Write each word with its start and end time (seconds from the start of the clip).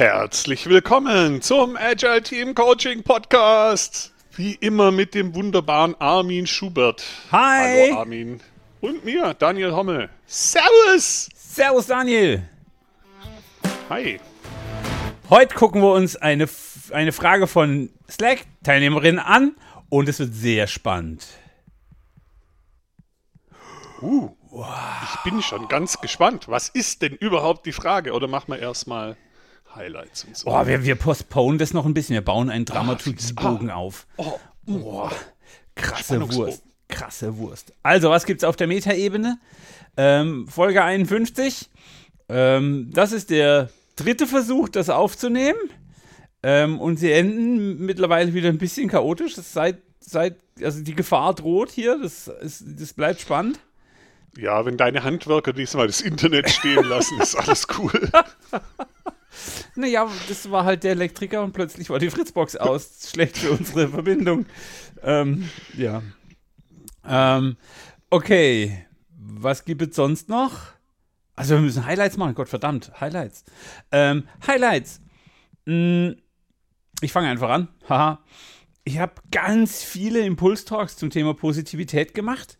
Herzlich 0.00 0.66
willkommen 0.66 1.42
zum 1.42 1.76
Agile 1.76 2.22
Team 2.22 2.54
Coaching 2.54 3.02
Podcast. 3.02 4.14
Wie 4.32 4.54
immer 4.54 4.90
mit 4.90 5.14
dem 5.14 5.34
wunderbaren 5.34 5.94
Armin 6.00 6.46
Schubert. 6.46 7.04
Hi. 7.30 7.90
Hallo 7.90 7.98
Armin. 7.98 8.40
Und 8.80 9.04
mir, 9.04 9.34
Daniel 9.34 9.72
Hommel. 9.72 10.08
Servus. 10.26 11.28
Servus 11.34 11.88
Daniel. 11.88 12.48
Hi. 13.90 14.18
Heute 15.28 15.54
gucken 15.54 15.82
wir 15.82 15.92
uns 15.92 16.16
eine, 16.16 16.48
eine 16.92 17.12
Frage 17.12 17.46
von 17.46 17.90
Slack-Teilnehmerinnen 18.10 19.18
an 19.18 19.54
und 19.90 20.08
es 20.08 20.18
wird 20.18 20.32
sehr 20.32 20.66
spannend. 20.66 21.26
Uh, 24.00 24.30
ich 25.12 25.30
bin 25.30 25.42
schon 25.42 25.68
ganz 25.68 26.00
gespannt. 26.00 26.48
Was 26.48 26.70
ist 26.70 27.02
denn 27.02 27.12
überhaupt 27.12 27.66
die 27.66 27.72
Frage? 27.72 28.14
Oder 28.14 28.28
machen 28.28 28.50
wir 28.50 28.58
erstmal 28.58 29.18
Highlights 29.74 30.24
und 30.24 30.36
so? 30.36 30.50
Oh, 30.50 30.66
wir, 30.66 30.84
wir 30.84 30.94
postponen 30.94 31.58
das 31.58 31.72
noch 31.72 31.86
ein 31.86 31.94
bisschen. 31.94 32.14
Wir 32.14 32.24
bauen 32.24 32.50
einen 32.50 32.64
Dramaturgiebogen 32.64 33.70
ah. 33.70 33.76
auf. 33.76 34.06
Oh, 34.16 34.38
Boah, 34.62 35.12
krasse. 35.74 36.20
Wurst. 36.20 36.62
Krasse 36.88 37.36
Wurst. 37.38 37.72
Also, 37.82 38.10
was 38.10 38.26
gibt's 38.26 38.44
auf 38.44 38.56
der 38.56 38.66
Metaebene? 38.66 39.38
Ähm, 39.96 40.48
Folge 40.48 40.82
51. 40.82 41.70
Ähm, 42.28 42.90
das 42.92 43.12
ist 43.12 43.30
der 43.30 43.70
dritte 43.96 44.26
Versuch, 44.26 44.68
das 44.68 44.90
aufzunehmen. 44.90 45.58
Ähm, 46.42 46.80
und 46.80 46.98
sie 46.98 47.12
enden 47.12 47.84
mittlerweile 47.84 48.34
wieder 48.34 48.48
ein 48.48 48.58
bisschen 48.58 48.88
chaotisch. 48.88 49.34
Das 49.34 49.52
seit, 49.52 49.78
seit, 50.00 50.36
also 50.62 50.82
die 50.82 50.94
Gefahr 50.94 51.34
droht 51.34 51.70
hier. 51.70 51.98
Das, 52.00 52.28
ist, 52.28 52.64
das 52.66 52.92
bleibt 52.92 53.20
spannend. 53.20 53.60
Ja, 54.36 54.64
wenn 54.64 54.76
deine 54.76 55.02
Handwerker 55.02 55.52
diesmal 55.52 55.86
das 55.86 56.00
Internet 56.00 56.48
stehen 56.50 56.84
lassen, 56.84 57.20
ist 57.20 57.34
alles 57.34 57.66
cool. 57.78 58.10
Naja, 59.74 60.08
das 60.28 60.50
war 60.50 60.64
halt 60.64 60.84
der 60.84 60.92
Elektriker 60.92 61.42
und 61.42 61.52
plötzlich 61.52 61.90
war 61.90 61.98
die 61.98 62.10
Fritzbox 62.10 62.56
aus. 62.56 63.10
Schlecht 63.12 63.38
für 63.38 63.52
unsere 63.52 63.88
Verbindung. 63.88 64.46
Ähm, 65.02 65.48
ja. 65.76 66.02
Ähm, 67.06 67.56
okay. 68.10 68.86
Was 69.16 69.64
gibt 69.64 69.82
es 69.82 69.96
sonst 69.96 70.28
noch? 70.28 70.58
Also 71.36 71.54
wir 71.54 71.62
müssen 71.62 71.86
Highlights 71.86 72.16
machen. 72.16 72.34
Gott 72.34 72.48
verdammt. 72.48 72.92
Highlights. 73.00 73.44
Ähm, 73.92 74.24
Highlights. 74.46 75.00
Mm, 75.64 76.10
ich 77.00 77.12
fange 77.12 77.28
einfach 77.28 77.50
an. 77.50 77.68
Haha. 77.88 78.22
Ich 78.84 78.98
habe 78.98 79.14
ganz 79.30 79.82
viele 79.82 80.20
Impulstalks 80.20 80.96
zum 80.96 81.10
Thema 81.10 81.34
Positivität 81.34 82.12
gemacht. 82.12 82.58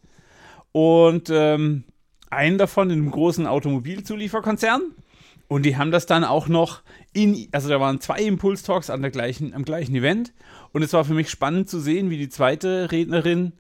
Und 0.73 1.29
ähm, 1.31 1.85
einen 2.31 2.59
davon 2.59 2.91
in 2.91 3.01
einem 3.01 3.11
großen 3.11 3.47
Automobilzulieferkonzern. 3.47 4.95
Und 5.51 5.67
die 5.67 5.77
haben 5.77 5.91
das 5.91 6.07
dann 6.07 6.23
auch 6.23 6.47
noch 6.47 6.83
in, 7.13 7.49
also 7.51 7.69
da 7.69 7.81
waren 7.81 8.01
zwei 8.01 8.21
Impulstalks 8.21 8.89
an 8.89 9.03
der 9.03 9.11
gleichen, 9.11 9.53
am 9.53 9.65
gleichen 9.65 9.97
Event. 9.97 10.33
Und 10.71 10.83
es 10.83 10.93
war 10.93 11.05
für 11.05 11.13
mich 11.13 11.29
spannend 11.29 11.69
zu 11.69 11.81
sehen, 11.81 12.09
wie 12.09 12.19
die 12.19 12.29
zweite 12.29 12.93
Rednerin, 12.93 13.51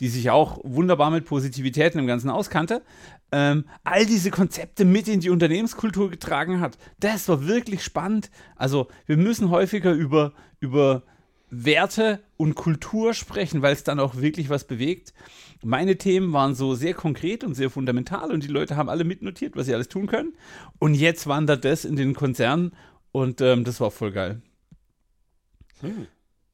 die 0.00 0.08
sich 0.08 0.30
auch 0.30 0.58
wunderbar 0.64 1.12
mit 1.12 1.26
Positivität 1.26 1.94
im 1.94 2.08
Ganzen 2.08 2.30
auskannte, 2.30 2.82
ähm, 3.30 3.64
all 3.84 4.06
diese 4.06 4.32
Konzepte 4.32 4.84
mit 4.84 5.06
in 5.06 5.20
die 5.20 5.30
Unternehmenskultur 5.30 6.10
getragen 6.10 6.58
hat. 6.58 6.78
Das 6.98 7.28
war 7.28 7.46
wirklich 7.46 7.84
spannend. 7.84 8.28
Also 8.56 8.88
wir 9.06 9.16
müssen 9.16 9.50
häufiger 9.50 9.92
über, 9.92 10.32
über 10.58 11.04
Werte 11.48 12.24
und 12.38 12.56
Kultur 12.56 13.14
sprechen, 13.14 13.62
weil 13.62 13.74
es 13.74 13.84
dann 13.84 14.00
auch 14.00 14.16
wirklich 14.16 14.50
was 14.50 14.64
bewegt. 14.64 15.14
Meine 15.62 15.98
Themen 15.98 16.32
waren 16.32 16.54
so 16.54 16.74
sehr 16.74 16.94
konkret 16.94 17.44
und 17.44 17.54
sehr 17.54 17.70
fundamental 17.70 18.32
und 18.32 18.42
die 18.42 18.48
Leute 18.48 18.76
haben 18.76 18.88
alle 18.88 19.04
mitnotiert, 19.04 19.56
was 19.56 19.66
sie 19.66 19.74
alles 19.74 19.88
tun 19.88 20.06
können. 20.06 20.34
Und 20.78 20.94
jetzt 20.94 21.26
wandert 21.26 21.64
das 21.64 21.84
in 21.84 21.96
den 21.96 22.14
Konzern 22.14 22.72
und 23.12 23.40
ähm, 23.40 23.64
das 23.64 23.80
war 23.80 23.90
voll 23.90 24.12
geil. 24.12 24.40
Hm, 25.80 26.06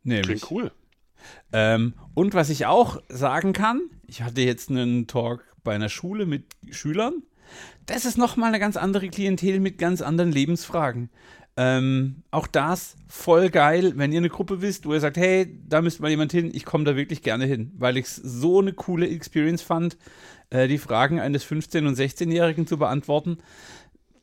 Nämlich. 0.02 0.26
klingt 0.26 0.50
cool. 0.50 0.72
Ähm, 1.52 1.94
und 2.14 2.34
was 2.34 2.50
ich 2.50 2.66
auch 2.66 3.02
sagen 3.08 3.52
kann, 3.52 3.82
ich 4.06 4.22
hatte 4.22 4.40
jetzt 4.40 4.70
einen 4.70 5.06
Talk 5.06 5.44
bei 5.64 5.74
einer 5.74 5.88
Schule 5.88 6.26
mit 6.26 6.44
Schülern. 6.70 7.22
Das 7.86 8.04
ist 8.04 8.18
nochmal 8.18 8.48
eine 8.48 8.58
ganz 8.58 8.76
andere 8.76 9.08
Klientel 9.08 9.60
mit 9.60 9.78
ganz 9.78 10.02
anderen 10.02 10.32
Lebensfragen. 10.32 11.10
Ähm, 11.58 12.22
auch 12.30 12.46
das 12.46 12.96
voll 13.08 13.48
geil, 13.48 13.94
wenn 13.96 14.12
ihr 14.12 14.18
eine 14.18 14.28
Gruppe 14.28 14.60
wisst, 14.60 14.84
wo 14.84 14.92
ihr 14.92 15.00
sagt, 15.00 15.16
hey, 15.16 15.58
da 15.66 15.80
müsste 15.80 16.02
mal 16.02 16.10
jemand 16.10 16.32
hin, 16.32 16.50
ich 16.52 16.66
komme 16.66 16.84
da 16.84 16.96
wirklich 16.96 17.22
gerne 17.22 17.46
hin, 17.46 17.72
weil 17.78 17.96
ich 17.96 18.06
es 18.06 18.16
so 18.16 18.60
eine 18.60 18.74
coole 18.74 19.08
Experience 19.08 19.62
fand, 19.62 19.96
äh, 20.50 20.68
die 20.68 20.76
Fragen 20.76 21.18
eines 21.18 21.46
15- 21.46 21.86
und 21.86 21.96
16-Jährigen 21.96 22.66
zu 22.66 22.76
beantworten. 22.78 23.38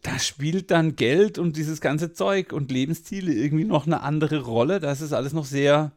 Da 0.04 0.20
spielt 0.20 0.70
dann 0.70 0.96
Geld 0.96 1.40
und 1.40 1.58
dieses 1.58 1.82
ganze 1.82 2.14
Zeug 2.14 2.54
und 2.54 2.72
Lebensziele 2.72 3.34
irgendwie 3.34 3.64
noch 3.64 3.88
eine 3.88 4.02
andere 4.02 4.42
Rolle. 4.42 4.80
Das 4.80 5.02
ist 5.02 5.14
alles 5.14 5.34
noch 5.34 5.46
sehr, 5.46 5.92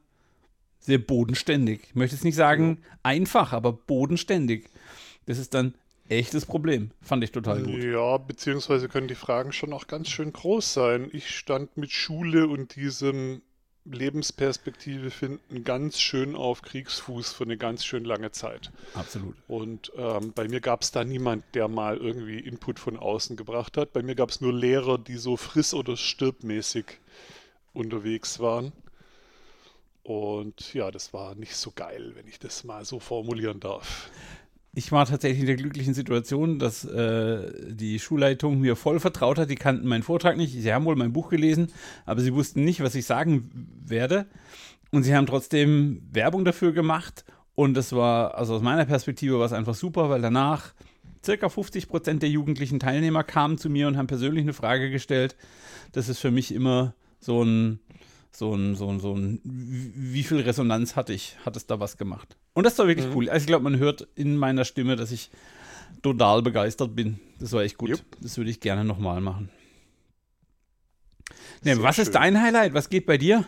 sehr 0.79 0.99
bodenständig. 0.99 1.81
Ich 1.89 1.95
möchte 1.97 2.17
jetzt 2.17 2.25
nicht 2.25 2.37
sagen 2.37 2.79
einfach, 3.03 3.53
aber 3.53 3.73
bodenständig. 3.73 4.71
Das 5.27 5.39
ist 5.39 5.53
dann 5.53 5.75
echtes 6.09 6.47
Problem. 6.47 6.91
Fand 7.03 7.25
ich 7.25 7.33
total 7.33 7.62
gut. 7.62 7.83
Ja, 7.83 8.17
beziehungsweise 8.19 8.89
können 8.89 9.09
die 9.09 9.15
Fragen 9.15 9.53
schon 9.53 9.72
auch 9.72 9.87
ganz 9.87 10.09
schön 10.09 10.33
groß 10.33 10.72
sein. 10.75 11.11
Ich 11.12 11.31
stand 11.37 11.77
mit 11.77 11.91
Schule 11.91 12.47
und 12.49 12.77
diesem 12.77 13.43
Lebensperspektive 13.84 15.11
finden 15.11 15.62
ganz 15.62 16.00
schön 16.00 16.34
auf 16.34 16.62
Kriegsfuß 16.62 17.33
für 17.33 17.45
eine 17.45 17.56
ganz 17.56 17.84
schön 17.84 18.05
lange 18.05 18.33
Zeit. 18.33 18.72
Absolut. 18.95 19.37
Und 19.47 19.93
ähm, 19.97 20.33
bei 20.34 20.49
mir 20.49 20.61
gab 20.61 20.83
es 20.83 20.91
da 20.91 21.05
niemand, 21.05 21.45
der 21.55 21.69
mal 21.69 21.97
irgendwie 21.97 22.41
Input 22.41 22.81
von 22.81 22.97
außen 22.97 23.37
gebracht 23.37 23.77
hat. 23.77 23.93
Bei 23.93 24.03
mir 24.03 24.15
gab 24.15 24.31
es 24.31 24.41
nur 24.41 24.53
Lehrer, 24.53 24.99
die 24.99 25.16
so 25.16 25.37
friss- 25.37 25.75
oder 25.75 25.97
stirbmäßig 25.97 26.87
unterwegs 27.72 28.41
waren. 28.41 28.72
Und 30.03 30.72
ja, 30.72 30.91
das 30.91 31.12
war 31.12 31.34
nicht 31.34 31.56
so 31.56 31.72
geil, 31.72 32.12
wenn 32.15 32.28
ich 32.28 32.39
das 32.39 32.65
mal 32.65 32.84
so 32.84 33.00
formulieren 33.00 33.61
darf. 33.61 34.09
Ich 34.79 34.93
war 34.93 35.07
tatsächlich 35.07 35.41
in 35.41 35.47
der 35.47 35.57
glücklichen 35.57 35.95
Situation, 35.95 36.59
dass 36.59 36.85
äh, 36.85 37.51
die 37.73 37.99
Schulleitung 37.99 38.61
mir 38.61 38.77
voll 38.77 39.01
vertraut 39.01 39.39
hat. 39.39 39.49
Die 39.49 39.55
kannten 39.55 39.89
meinen 39.89 40.03
Vortrag 40.03 40.37
nicht. 40.37 40.53
Sie 40.53 40.71
haben 40.71 40.85
wohl 40.85 40.97
mein 40.97 41.15
Buch 41.15 41.31
gelesen, 41.31 41.69
aber 42.05 42.21
sie 42.21 42.35
wussten 42.35 42.63
nicht, 42.63 42.83
was 42.83 42.95
ich 42.95 43.07
sagen 43.07 43.51
werde. 43.87 44.27
Und 44.91 45.05
sie 45.05 45.17
haben 45.17 45.25
trotzdem 45.25 46.03
Werbung 46.13 46.45
dafür 46.45 46.73
gemacht. 46.73 47.25
Und 47.55 47.73
das 47.73 47.95
war, 47.95 48.35
also 48.35 48.55
aus 48.55 48.61
meiner 48.61 48.85
Perspektive 48.85 49.39
war 49.39 49.47
es 49.47 49.55
einfach 49.55 49.75
super, 49.75 50.11
weil 50.11 50.21
danach 50.21 50.75
circa 51.25 51.49
50 51.49 51.89
Prozent 51.89 52.21
der 52.21 52.29
jugendlichen 52.29 52.79
Teilnehmer 52.79 53.25
kamen 53.25 53.57
zu 53.57 53.71
mir 53.71 53.89
und 53.89 53.97
haben 53.97 54.09
persönlich 54.09 54.43
eine 54.43 54.53
Frage 54.53 54.91
gestellt. 54.91 55.37
Das 55.93 56.11
ist 56.11 56.19
für 56.19 56.31
mich 56.31 56.53
immer 56.53 56.93
so 57.19 57.43
ein, 57.43 57.81
so 58.39 58.55
ein, 58.55 58.75
so 58.75 58.89
ein, 58.89 59.01
so 59.01 59.15
ein, 59.15 59.41
wie 59.45 60.23
viel 60.23 60.41
Resonanz 60.41 60.97
hatte 60.97 61.13
ich, 61.13 61.37
hat 61.45 61.57
es 61.57 61.67
da 61.67 61.81
was 61.81 61.97
gemacht. 61.97 62.37
Und 62.55 62.65
das 62.65 62.79
war 62.79 62.87
wirklich 62.87 63.07
Mhm. 63.09 63.15
cool. 63.17 63.31
Also 63.31 63.45
ich 63.45 63.47
glaube, 63.47 63.65
man 63.65 63.79
hört 63.79 64.07
in 64.15 64.37
meiner 64.37 64.65
Stimme, 64.65 64.97
dass 64.97 65.11
ich 65.13 65.31
total 66.03 66.43
begeistert 66.43 66.95
bin. 66.95 67.19
Das 67.41 67.53
war 67.53 67.63
echt 67.63 67.79
gut. 67.79 67.91
Jupp. 67.91 68.01
Das 68.21 68.37
würde 68.37 68.51
ich 68.51 68.61
gerne 68.61 68.85
nochmal 68.85 69.21
machen. 69.21 69.51
Ne, 71.63 71.83
was 71.83 71.99
ist 71.99 72.07
schön. 72.07 72.15
dein 72.15 72.41
Highlight? 72.43 72.75
Was 72.75 72.89
geht 72.91 73.07
bei 73.07 73.19
dir? 73.19 73.45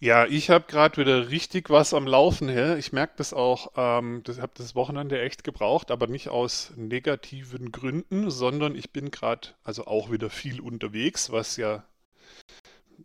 Ja, 0.00 0.26
ich 0.26 0.50
habe 0.50 0.64
gerade 0.68 0.96
wieder 1.00 1.30
richtig 1.30 1.70
was 1.70 1.94
am 1.94 2.06
Laufen 2.06 2.48
her. 2.48 2.76
Ich 2.76 2.92
merke 2.92 3.14
das 3.16 3.32
auch, 3.32 3.72
ähm, 3.76 4.22
das 4.24 4.40
habe 4.40 4.52
das 4.56 4.74
Wochenende 4.74 5.20
echt 5.22 5.44
gebraucht, 5.44 5.90
aber 5.90 6.08
nicht 6.08 6.28
aus 6.28 6.72
negativen 6.76 7.72
Gründen, 7.72 8.30
sondern 8.30 8.74
ich 8.74 8.90
bin 8.92 9.10
gerade 9.10 9.48
also 9.62 9.86
auch 9.86 10.10
wieder 10.10 10.28
viel 10.30 10.60
unterwegs, 10.60 11.30
was 11.30 11.56
ja 11.56 11.84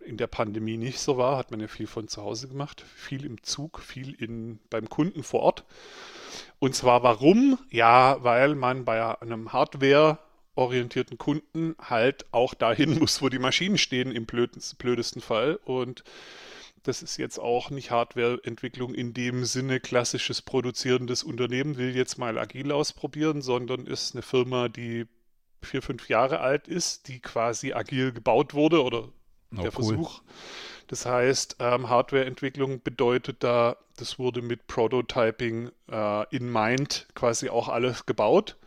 in 0.05 0.17
der 0.17 0.27
Pandemie 0.27 0.77
nicht 0.77 1.00
so 1.00 1.17
war, 1.17 1.38
hat 1.38 1.51
man 1.51 1.59
ja 1.59 1.67
viel 1.67 1.88
von 1.88 2.07
zu 2.07 2.23
Hause 2.23 2.47
gemacht, 2.47 2.83
viel 2.95 3.25
im 3.25 3.44
Zug, 3.44 3.79
viel 3.79 4.13
in, 4.13 4.59
beim 4.69 4.89
Kunden 4.89 5.23
vor 5.23 5.41
Ort. 5.41 5.66
Und 6.59 6.75
zwar 6.75 7.03
warum? 7.03 7.57
Ja, 7.69 8.23
weil 8.23 8.55
man 8.55 8.85
bei 8.85 9.21
einem 9.21 9.53
Hardware-orientierten 9.53 11.18
Kunden 11.18 11.75
halt 11.80 12.25
auch 12.31 12.53
dahin 12.53 13.00
muss, 13.00 13.21
wo 13.21 13.30
die 13.30 13.39
Maschinen 13.39 13.77
stehen 13.77 14.12
im 14.12 14.25
blödesten, 14.25 14.77
blödesten 14.77 15.21
Fall. 15.21 15.59
Und 15.63 16.03
das 16.83 17.01
ist 17.01 17.18
jetzt 17.18 17.39
auch 17.39 17.69
nicht 17.69 17.91
Hardwareentwicklung 17.91 18.94
in 18.94 19.13
dem 19.13 19.45
Sinne 19.45 19.80
klassisches 19.80 20.41
produzierendes 20.41 21.24
Unternehmen 21.24 21.77
will 21.77 21.95
jetzt 21.95 22.18
mal 22.18 22.38
agil 22.38 22.71
ausprobieren, 22.71 23.41
sondern 23.41 23.86
ist 23.86 24.15
eine 24.15 24.21
Firma, 24.21 24.69
die 24.69 25.06
vier, 25.62 25.81
fünf 25.81 26.09
Jahre 26.09 26.39
alt 26.39 26.68
ist, 26.68 27.07
die 27.07 27.19
quasi 27.19 27.74
agil 27.74 28.12
gebaut 28.12 28.53
wurde 28.53 28.83
oder 28.83 29.09
Oh, 29.51 29.62
der 29.62 29.72
cool. 29.78 29.96
Versuch. 29.96 30.22
Das 30.88 31.06
heißt, 31.06 31.57
ähm, 31.60 31.90
Hardwareentwicklung 31.90 32.81
bedeutet 32.81 33.44
da, 33.44 33.78
das 33.98 34.18
wurde 34.18 34.42
mit 34.42 34.66
Prototyping 34.68 35.69
äh, 35.92 36.36
in 36.36 36.51
Mind 36.51 37.07
quasi 37.13 37.50
auch 37.50 37.69
alles 37.69 38.06
gebaut. 38.06 38.57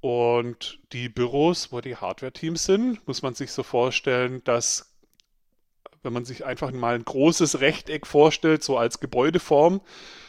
Und 0.00 0.78
die 0.92 1.08
Büros, 1.08 1.72
wo 1.72 1.80
die 1.80 1.96
Hardware-Teams 1.96 2.64
sind, 2.64 3.06
muss 3.08 3.22
man 3.22 3.34
sich 3.34 3.50
so 3.50 3.64
vorstellen, 3.64 4.42
dass 4.44 4.94
wenn 6.04 6.12
man 6.12 6.24
sich 6.24 6.44
einfach 6.44 6.70
mal 6.70 6.94
ein 6.94 7.04
großes 7.04 7.60
Rechteck 7.60 8.06
vorstellt, 8.06 8.62
so 8.62 8.78
als 8.78 9.00
Gebäudeform, 9.00 9.80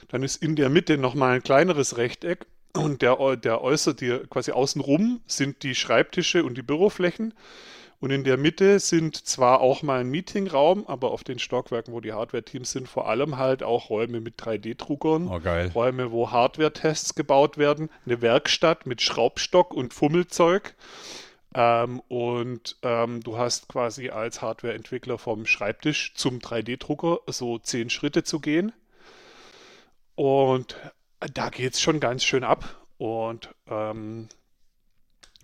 dann 0.07 0.23
ist 0.23 0.41
in 0.41 0.55
der 0.55 0.69
Mitte 0.69 0.97
nochmal 0.97 1.35
ein 1.35 1.43
kleineres 1.43 1.97
Rechteck 1.97 2.47
und 2.73 3.01
der, 3.03 3.35
der 3.37 3.61
äußert, 3.61 4.01
die 4.01 4.19
quasi 4.29 4.51
außenrum 4.51 5.21
sind 5.27 5.61
die 5.61 5.75
Schreibtische 5.75 6.43
und 6.43 6.57
die 6.57 6.63
Büroflächen 6.63 7.33
Und 8.01 8.11
in 8.11 8.23
der 8.23 8.37
Mitte 8.37 8.79
sind 8.79 9.27
zwar 9.27 9.59
auch 9.59 9.83
mal 9.83 9.99
ein 9.99 10.09
Meetingraum, 10.09 10.87
aber 10.87 11.11
auf 11.11 11.25
den 11.25 11.37
Stockwerken, 11.37 11.93
wo 11.93 11.99
die 11.99 12.13
Hardware-Teams 12.13 12.71
sind, 12.71 12.87
vor 12.87 13.09
allem 13.09 13.37
halt 13.37 13.61
auch 13.61 13.89
Räume 13.89 14.21
mit 14.21 14.41
3D-Druckern. 14.41 15.27
Oh. 15.27 15.39
Räume, 15.75 16.11
wo 16.11 16.31
Hardware-Tests 16.31 17.15
gebaut 17.15 17.57
werden. 17.57 17.89
Eine 18.05 18.21
Werkstatt 18.21 18.85
mit 18.85 19.01
Schraubstock 19.01 19.73
und 19.73 19.93
Fummelzeug. 19.93 20.75
Ähm, 21.53 22.01
und 22.07 22.77
ähm, 22.83 23.21
du 23.21 23.37
hast 23.37 23.67
quasi 23.67 24.09
als 24.09 24.41
Hardware-Entwickler 24.41 25.17
vom 25.17 25.45
Schreibtisch 25.45 26.13
zum 26.15 26.39
3D-Drucker 26.39 27.19
so 27.27 27.57
zehn 27.59 27.89
Schritte 27.89 28.23
zu 28.23 28.39
gehen. 28.39 28.71
Und 30.15 30.77
da 31.33 31.49
geht 31.49 31.73
es 31.73 31.81
schon 31.81 31.99
ganz 31.99 32.23
schön 32.23 32.45
ab. 32.45 32.77
Und 32.97 33.49
ähm, 33.67 34.29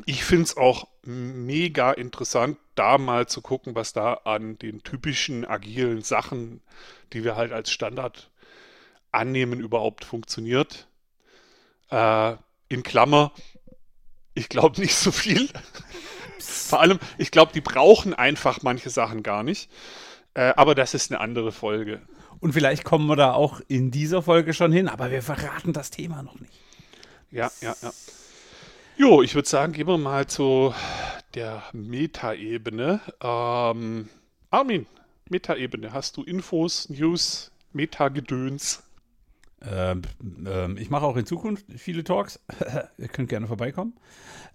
ich 0.03 0.25
finde 0.25 0.43
es 0.43 0.57
auch 0.57 0.87
mega 1.03 1.91
interessant, 1.91 2.57
da 2.75 2.97
mal 2.97 3.27
zu 3.27 3.41
gucken, 3.41 3.75
was 3.75 3.93
da 3.93 4.15
an 4.25 4.59
den 4.59 4.83
typischen 4.83 5.45
agilen 5.45 6.01
Sachen, 6.01 6.61
die 7.13 7.23
wir 7.23 7.35
halt 7.35 7.53
als 7.53 7.71
Standard 7.71 8.29
annehmen, 9.11 9.61
überhaupt 9.61 10.03
funktioniert. 10.03 10.87
Äh, 11.89 12.35
in 12.67 12.83
Klammer, 12.83 13.31
ich 14.33 14.49
glaube 14.49 14.81
nicht 14.81 14.95
so 14.95 15.11
viel. 15.11 15.47
Vor 16.39 16.81
allem, 16.81 16.99
ich 17.17 17.31
glaube, 17.31 17.53
die 17.53 17.61
brauchen 17.61 18.13
einfach 18.13 18.61
manche 18.61 18.89
Sachen 18.89 19.23
gar 19.23 19.43
nicht. 19.43 19.71
Äh, 20.33 20.53
aber 20.57 20.75
das 20.75 20.93
ist 20.93 21.11
eine 21.11 21.21
andere 21.21 21.51
Folge. 21.51 22.01
Und 22.39 22.51
vielleicht 22.51 22.83
kommen 22.83 23.07
wir 23.07 23.15
da 23.15 23.33
auch 23.33 23.61
in 23.67 23.91
dieser 23.91 24.21
Folge 24.21 24.53
schon 24.53 24.71
hin, 24.71 24.89
aber 24.89 25.09
wir 25.09 25.21
verraten 25.21 25.71
das 25.71 25.89
Thema 25.89 26.21
noch 26.21 26.37
nicht. 26.39 26.53
Ja, 27.31 27.49
ja, 27.61 27.75
ja. 27.81 27.91
Jo, 28.97 29.21
ich 29.21 29.35
würde 29.35 29.49
sagen, 29.49 29.73
gehen 29.73 29.87
wir 29.87 29.97
mal 29.97 30.25
zu 30.25 30.73
der 31.33 31.63
Metaebene. 31.73 33.01
Ähm, 33.21 34.07
Armin, 34.51 34.85
Metaebene. 35.29 35.91
Hast 35.91 36.15
du 36.15 36.23
Infos, 36.23 36.87
News, 36.87 37.51
Metagedöns? 37.73 38.83
Ähm, 39.69 40.03
ähm, 40.47 40.77
ich 40.77 40.89
mache 40.89 41.05
auch 41.05 41.17
in 41.17 41.25
Zukunft 41.25 41.65
viele 41.75 42.05
Talks. 42.05 42.39
Ihr 42.97 43.09
könnt 43.09 43.27
gerne 43.27 43.47
vorbeikommen. 43.47 43.95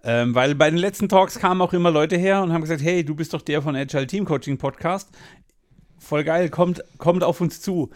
Ähm, 0.03 0.33
weil 0.33 0.55
bei 0.55 0.71
den 0.71 0.79
letzten 0.79 1.07
Talks 1.07 1.37
kamen 1.37 1.61
auch 1.61 1.73
immer 1.73 1.91
Leute 1.91 2.17
her 2.17 2.41
und 2.41 2.51
haben 2.51 2.61
gesagt, 2.61 2.81
hey, 2.81 3.05
du 3.05 3.13
bist 3.13 3.35
doch 3.35 3.43
der 3.43 3.61
von 3.61 3.75
Agile 3.75 4.07
Team 4.07 4.25
Coaching 4.25 4.57
Podcast. 4.57 5.11
Voll 5.99 6.23
geil, 6.23 6.49
kommt, 6.49 6.83
kommt 6.97 7.23
auf 7.23 7.41
uns 7.41 7.61
zu 7.61 7.91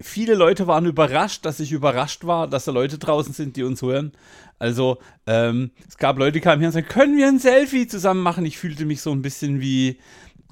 viele 0.00 0.34
Leute 0.34 0.66
waren 0.66 0.86
überrascht, 0.86 1.44
dass 1.44 1.60
ich 1.60 1.72
überrascht 1.72 2.24
war, 2.24 2.48
dass 2.48 2.64
da 2.64 2.72
Leute 2.72 2.98
draußen 2.98 3.32
sind, 3.32 3.56
die 3.56 3.62
uns 3.62 3.82
hören. 3.82 4.12
Also, 4.58 4.98
ähm, 5.26 5.70
es 5.88 5.96
gab 5.96 6.18
Leute, 6.18 6.32
die 6.32 6.40
kamen 6.40 6.60
hier 6.60 6.68
und 6.68 6.72
sagten, 6.72 6.92
können 6.92 7.16
wir 7.16 7.28
ein 7.28 7.38
Selfie 7.38 7.86
zusammen 7.86 8.22
machen? 8.22 8.44
Ich 8.44 8.58
fühlte 8.58 8.84
mich 8.84 9.00
so 9.00 9.12
ein 9.12 9.22
bisschen 9.22 9.60
wie 9.60 9.98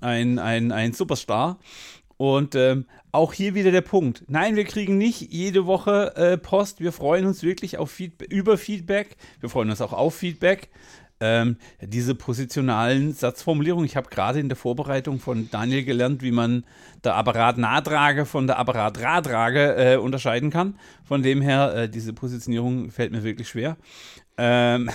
ein, 0.01 0.39
ein, 0.39 0.73
ein 0.73 0.93
Superstar. 0.93 1.59
Und 2.17 2.55
ähm, 2.57 2.87
auch 3.13 3.33
hier 3.33 3.55
wieder 3.55 3.71
der 3.71 3.81
Punkt. 3.81 4.25
Nein, 4.27 4.57
wir 4.57 4.65
kriegen 4.65 4.99
nicht 4.99 5.33
jede 5.33 5.67
Woche 5.67 6.17
äh, 6.17 6.37
Post. 6.37 6.81
Wir 6.81 6.93
freuen 6.93 7.27
uns 7.27 7.43
wirklich 7.43 7.79
auf 7.79 7.91
Feedback, 7.91 8.31
über 8.33 8.59
Feedback. 8.59 9.17
Wir 9.41 9.49
freuen 9.49 9.71
uns 9.71 9.81
auch 9.81 9.93
auf 9.93 10.17
Feedback 10.17 10.69
ähm, 11.21 11.57
diese 11.81 12.15
positionalen 12.15 13.13
Satzformulierungen. 13.13 13.87
Ich 13.87 13.97
habe 13.97 14.09
gerade 14.09 14.41
in 14.41 14.49
der 14.49 14.57
Vorbereitung 14.57 15.19
von 15.19 15.51
Daniel 15.51 15.85
gelernt, 15.85 16.23
wie 16.23 16.31
man 16.31 16.65
der 17.05 17.17
Apparat-Nahtrage 17.17 18.25
von 18.25 18.47
der 18.47 18.59
Apparat-Radtrage 18.59 19.75
äh, 19.75 19.97
unterscheiden 19.97 20.51
kann. 20.51 20.79
Von 21.05 21.23
dem 21.23 21.41
her, 21.41 21.75
äh, 21.75 21.89
diese 21.89 22.13
Positionierung 22.13 22.91
fällt 22.91 23.13
mir 23.13 23.25
wirklich 23.25 23.49
schwer. 23.49 23.77
Ähm, 24.37 24.91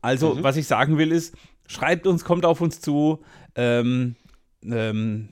also, 0.00 0.34
mhm. 0.34 0.42
was 0.42 0.56
ich 0.56 0.66
sagen 0.66 0.98
will, 0.98 1.12
ist, 1.12 1.34
schreibt 1.68 2.06
uns, 2.06 2.24
kommt 2.24 2.44
auf 2.44 2.60
uns 2.60 2.80
zu. 2.80 3.22
Ähm, 3.54 4.16
ähm, 4.64 5.28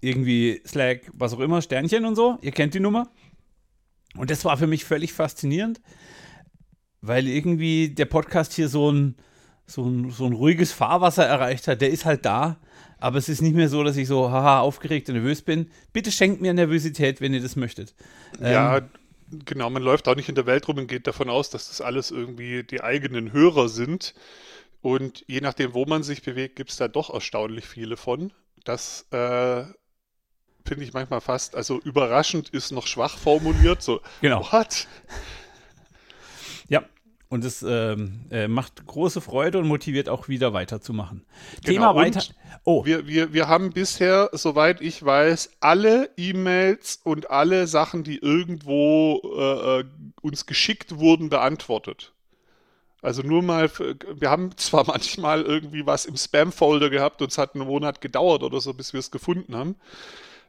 irgendwie 0.00 0.60
Slack, 0.66 1.10
was 1.12 1.32
auch 1.32 1.40
immer, 1.40 1.62
Sternchen 1.62 2.04
und 2.04 2.16
so. 2.16 2.38
Ihr 2.42 2.52
kennt 2.52 2.74
die 2.74 2.80
Nummer. 2.80 3.08
Und 4.16 4.30
das 4.30 4.44
war 4.44 4.56
für 4.56 4.66
mich 4.66 4.84
völlig 4.84 5.12
faszinierend, 5.12 5.80
weil 7.00 7.28
irgendwie 7.28 7.90
der 7.90 8.06
Podcast 8.06 8.52
hier 8.54 8.68
so 8.68 8.90
ein, 8.90 9.16
so 9.66 9.84
ein, 9.84 10.10
so 10.10 10.26
ein 10.26 10.32
ruhiges 10.32 10.72
Fahrwasser 10.72 11.24
erreicht 11.24 11.68
hat. 11.68 11.80
Der 11.80 11.90
ist 11.90 12.04
halt 12.04 12.24
da, 12.24 12.58
aber 12.98 13.18
es 13.18 13.28
ist 13.28 13.42
nicht 13.42 13.54
mehr 13.54 13.68
so, 13.68 13.82
dass 13.82 13.96
ich 13.96 14.08
so 14.08 14.30
haha 14.30 14.60
aufgeregt 14.60 15.08
und 15.08 15.16
nervös 15.16 15.42
bin. 15.42 15.70
Bitte 15.92 16.10
schenkt 16.10 16.40
mir 16.40 16.54
Nervosität, 16.54 17.20
wenn 17.20 17.34
ihr 17.34 17.42
das 17.42 17.56
möchtet. 17.56 17.94
Ja, 18.40 18.78
ähm, 18.78 18.88
genau. 19.44 19.70
Man 19.70 19.82
läuft 19.82 20.08
auch 20.08 20.16
nicht 20.16 20.28
in 20.28 20.34
der 20.34 20.46
Welt 20.46 20.66
rum 20.68 20.78
und 20.78 20.86
geht 20.86 21.06
davon 21.06 21.28
aus, 21.28 21.50
dass 21.50 21.68
das 21.68 21.80
alles 21.80 22.10
irgendwie 22.10 22.62
die 22.62 22.82
eigenen 22.82 23.32
Hörer 23.32 23.68
sind. 23.68 24.14
Und 24.80 25.24
je 25.26 25.40
nachdem, 25.40 25.74
wo 25.74 25.84
man 25.84 26.02
sich 26.02 26.22
bewegt, 26.22 26.56
gibt 26.56 26.70
es 26.70 26.76
da 26.76 26.88
doch 26.88 27.12
erstaunlich 27.12 27.66
viele 27.66 27.96
von. 27.96 28.32
Das 28.64 29.06
äh, 29.10 29.64
finde 30.64 30.84
ich 30.84 30.92
manchmal 30.92 31.20
fast, 31.20 31.56
also 31.56 31.80
überraschend 31.80 32.50
ist 32.50 32.72
noch 32.72 32.86
schwach 32.86 33.16
formuliert. 33.18 33.82
So, 33.82 34.00
genau. 34.20 34.46
What? 34.52 34.86
Ja, 36.68 36.82
und 37.28 37.44
es 37.44 37.64
ähm, 37.66 38.20
äh, 38.30 38.46
macht 38.46 38.86
große 38.86 39.20
Freude 39.20 39.58
und 39.58 39.66
motiviert 39.66 40.08
auch 40.08 40.28
wieder 40.28 40.52
weiterzumachen. 40.52 41.24
Genau. 41.64 41.92
Thema 41.92 41.94
weiter. 41.96 42.22
Oh. 42.64 42.84
Wir, 42.84 43.08
wir, 43.08 43.32
wir 43.32 43.48
haben 43.48 43.72
bisher, 43.72 44.30
soweit 44.32 44.80
ich 44.80 45.04
weiß, 45.04 45.56
alle 45.60 46.10
E-Mails 46.16 47.00
und 47.02 47.30
alle 47.30 47.66
Sachen, 47.66 48.04
die 48.04 48.18
irgendwo 48.18 49.20
äh, 49.36 49.80
äh 49.80 49.84
uns 50.22 50.46
geschickt 50.46 50.98
wurden, 50.98 51.28
beantwortet. 51.28 52.12
Also 53.02 53.22
nur 53.22 53.42
mal, 53.42 53.70
wir 53.70 54.30
haben 54.30 54.56
zwar 54.56 54.84
manchmal 54.86 55.42
irgendwie 55.42 55.84
was 55.84 56.06
im 56.06 56.16
Spam-Folder 56.16 56.90
gehabt 56.90 57.22
und 57.22 57.32
es 57.32 57.38
hat 57.38 57.54
einen 57.54 57.66
Monat 57.66 58.00
gedauert 58.00 58.42
oder 58.42 58.60
so, 58.60 58.72
bis 58.72 58.92
wir 58.92 59.00
es 59.00 59.10
gefunden 59.10 59.56
haben. 59.56 59.76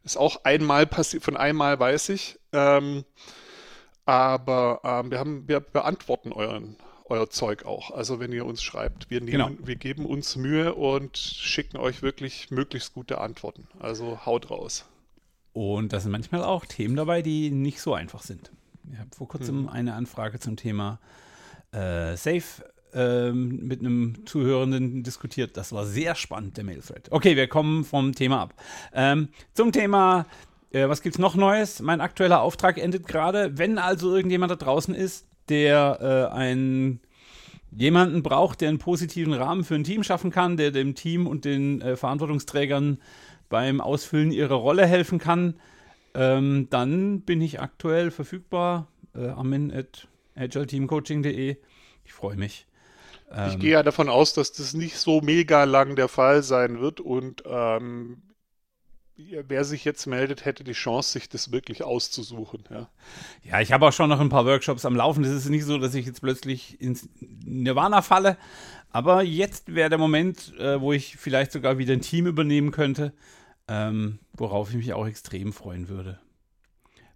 Ist 0.04 0.18
auch 0.18 0.44
einmal 0.44 0.86
passiert, 0.86 1.24
von 1.24 1.38
einmal 1.38 1.80
weiß 1.80 2.10
ich. 2.10 2.40
Ähm, 2.54 3.04
aber 4.08 4.80
ähm, 4.86 5.12
wir, 5.12 5.20
haben, 5.20 5.48
wir 5.48 5.60
beantworten 5.60 6.32
euren, 6.32 6.78
euer 7.06 7.30
Zeug 7.30 7.66
auch. 7.66 7.92
Also 7.92 8.20
wenn 8.22 8.32
ihr 8.32 8.46
uns 8.46 8.64
schreibt, 8.64 9.10
wir, 9.10 9.20
nehmen, 9.20 9.32
genau. 9.32 9.50
wir 9.62 9.76
geben 9.76 10.06
uns 10.06 10.38
Mühe 10.38 10.74
und 10.74 11.18
schicken 11.18 11.78
euch 11.78 12.02
wirklich 12.02 12.50
möglichst 12.50 12.94
gute 12.94 13.20
Antworten. 13.20 13.68
Also 13.80 14.26
haut 14.26 14.50
raus. 14.50 14.86
Und 15.52 15.92
da 15.92 16.00
sind 16.00 16.12
manchmal 16.12 16.42
auch 16.44 16.66
Themen 16.66 16.96
dabei, 16.96 17.22
die 17.22 17.52
nicht 17.52 17.82
so 17.82 17.94
einfach 17.94 18.22
sind. 18.24 18.52
Ich 18.92 18.98
habe 18.98 19.10
vor 19.14 19.28
kurzem 19.28 19.64
mhm. 19.64 19.70
eine 19.70 19.94
Anfrage 19.94 20.40
zum 20.40 20.56
Thema 20.56 21.00
äh, 21.74 22.16
Safe 22.16 22.64
ähm, 22.94 23.68
mit 23.68 23.82
einem 23.82 24.26
Zuhörenden 24.26 25.04
diskutiert. 25.04 25.58
Das 25.58 25.74
war 25.74 25.86
sehr 25.86 26.16
spannend, 26.16 26.56
der 26.56 26.64
Mail-Thread. 26.64 27.12
Okay, 27.12 27.36
wir 27.36 27.48
kommen 27.48 27.84
vom 27.84 28.16
Thema 28.16 28.44
ab. 28.44 28.54
Ähm, 28.94 29.28
zum 29.54 29.74
Thema 29.74 30.26
äh, 30.72 30.88
was 30.88 31.02
gibt's 31.02 31.20
noch 31.20 31.36
Neues? 31.36 31.82
Mein 31.82 32.02
aktueller 32.02 32.42
Auftrag 32.42 32.78
endet 32.78 33.08
gerade. 33.08 33.58
Wenn 33.58 33.78
also 33.78 34.16
irgendjemand 34.16 34.52
da 34.52 34.56
draußen 34.56 34.94
ist, 34.94 35.28
der 35.50 36.30
äh, 36.32 36.36
einen 36.36 37.02
jemanden 37.72 38.24
braucht, 38.24 38.62
der 38.62 38.70
einen 38.70 38.80
positiven 38.80 39.34
Rahmen 39.34 39.64
für 39.64 39.76
ein 39.76 39.84
Team 39.84 40.04
schaffen 40.04 40.32
kann, 40.32 40.58
der 40.58 40.72
dem 40.72 40.96
Team 40.96 41.28
und 41.28 41.46
den 41.46 41.82
äh, 41.82 41.96
Verantwortungsträgern 41.96 43.00
beim 43.50 43.82
Ausfüllen 43.82 44.32
ihrer 44.32 44.56
Rolle 44.56 44.86
helfen 44.86 45.20
kann, 45.20 45.56
ähm, 46.14 46.68
dann 46.70 47.22
bin 47.22 47.42
ich 47.42 47.62
aktuell 47.62 48.12
verfügbar. 48.12 48.88
Äh, 49.16 49.30
amin 49.30 49.72
at 49.72 50.08
agileteamcoaching.de. 50.36 51.58
Ich 52.06 52.14
freue 52.14 52.36
mich. 52.36 52.68
Ähm, 53.32 53.50
ich 53.50 53.60
gehe 53.60 53.72
ja 53.72 53.84
davon 53.84 54.10
aus, 54.10 54.34
dass 54.34 54.52
das 54.52 54.74
nicht 54.74 54.98
so 54.98 55.22
mega 55.22 55.64
lang 55.64 55.96
der 55.96 56.08
Fall 56.08 56.44
sein 56.44 56.80
wird 56.80 57.00
und 57.00 57.44
ähm, 57.46 58.22
wer 59.18 59.64
sich 59.64 59.84
jetzt 59.84 60.06
meldet, 60.06 60.46
hätte 60.46 60.64
die 60.64 60.74
Chance, 60.74 61.14
sich 61.14 61.30
das 61.30 61.52
wirklich 61.52 61.84
auszusuchen. 61.84 62.64
Ja, 62.70 62.90
ja 63.44 63.62
ich 63.62 63.72
habe 63.72 63.88
auch 63.88 63.94
schon 63.94 64.10
noch 64.10 64.20
ein 64.20 64.30
paar 64.30 64.46
Workshops 64.46 64.86
am 64.86 64.96
Laufen. 64.96 65.24
Das 65.24 65.32
ist 65.32 65.50
nicht 65.50 65.66
so, 65.66 65.78
dass 65.78 65.96
ich 65.96 66.06
jetzt 66.06 66.22
plötzlich 66.22 66.80
ins 66.80 67.10
Nirvana 67.20 68.02
falle. 68.02 68.38
Aber 68.90 69.24
jetzt 69.24 69.74
wäre 69.74 69.90
der 69.90 69.98
Moment, 69.98 70.54
äh, 70.60 70.80
wo 70.80 70.94
ich 70.94 71.18
vielleicht 71.18 71.52
sogar 71.52 71.78
wieder 71.78 71.94
ein 71.94 72.02
Team 72.02 72.28
übernehmen 72.28 72.72
könnte, 72.72 73.14
ähm, 73.68 74.20
worauf 74.34 74.70
ich 74.70 74.78
mich 74.78 74.94
auch 74.94 75.08
extrem 75.08 75.52
freuen 75.52 75.90
würde. 75.90 76.20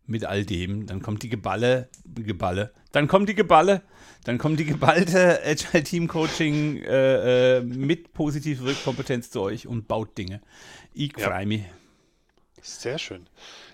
Mit 0.05 0.25
all 0.25 0.45
dem. 0.45 0.87
Dann 0.87 1.01
kommt 1.01 1.23
die 1.23 1.29
Geballe, 1.29 1.87
Geballe. 2.05 2.73
Dann 2.91 3.07
kommt 3.07 3.29
die 3.29 3.35
Geballe. 3.35 3.83
Dann 4.23 4.37
kommt 4.37 4.59
die 4.59 4.65
geballte 4.65 5.39
Agile 5.45 5.83
Team 5.83 6.07
Coaching 6.07 6.77
äh, 6.83 7.57
äh, 7.57 7.61
mit 7.61 8.13
positiver 8.13 8.65
Wirkkompetenz 8.65 9.31
zu 9.31 9.41
euch 9.41 9.67
und 9.67 9.87
baut 9.87 10.17
Dinge. 10.17 10.41
Ich 10.93 11.17
ja. 11.17 11.29
freue 11.29 11.45
mich. 11.45 11.63
Sehr 12.61 12.99
schön. 12.99 13.27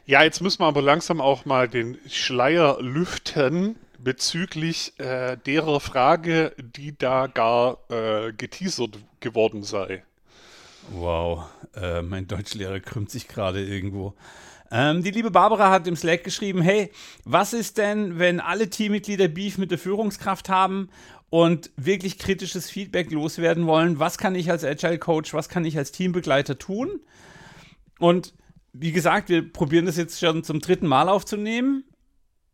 Ja, 0.05 0.23
jetzt 0.23 0.41
müssen 0.41 0.61
wir 0.61 0.67
aber 0.67 0.81
langsam 0.81 1.19
auch 1.19 1.45
mal 1.45 1.67
den 1.67 1.97
Schleier 2.07 2.77
lüften 2.81 3.75
bezüglich 3.99 4.93
äh, 4.99 5.37
derer 5.45 5.79
Frage, 5.79 6.53
die 6.57 6.97
da 6.97 7.27
gar 7.27 7.77
äh, 7.89 8.31
geteasert 8.31 8.97
geworden 9.19 9.63
sei. 9.63 10.03
Wow, 10.91 11.45
äh, 11.75 12.01
mein 12.01 12.27
Deutschlehrer 12.27 12.79
krümmt 12.79 13.11
sich 13.11 13.27
gerade 13.27 13.65
irgendwo. 13.65 14.13
Ähm, 14.71 15.03
die 15.03 15.11
liebe 15.11 15.31
Barbara 15.31 15.69
hat 15.69 15.87
im 15.87 15.95
Slack 15.95 16.23
geschrieben, 16.23 16.61
hey, 16.61 16.91
was 17.25 17.53
ist 17.53 17.77
denn, 17.77 18.19
wenn 18.19 18.39
alle 18.39 18.69
Teammitglieder 18.69 19.27
Beef 19.27 19.57
mit 19.57 19.71
der 19.71 19.77
Führungskraft 19.77 20.49
haben 20.49 20.89
und 21.29 21.71
wirklich 21.75 22.17
kritisches 22.17 22.69
Feedback 22.69 23.11
loswerden 23.11 23.67
wollen? 23.67 23.99
Was 23.99 24.17
kann 24.17 24.35
ich 24.35 24.49
als 24.49 24.63
Agile 24.63 24.99
Coach, 24.99 25.33
was 25.33 25.49
kann 25.49 25.65
ich 25.65 25.77
als 25.77 25.91
Teambegleiter 25.91 26.57
tun? 26.57 27.01
Und 27.99 28.33
wie 28.79 28.91
gesagt, 28.91 29.29
wir 29.29 29.51
probieren 29.51 29.85
das 29.85 29.97
jetzt 29.97 30.19
schon 30.19 30.43
zum 30.43 30.59
dritten 30.59 30.87
Mal 30.87 31.09
aufzunehmen 31.09 31.83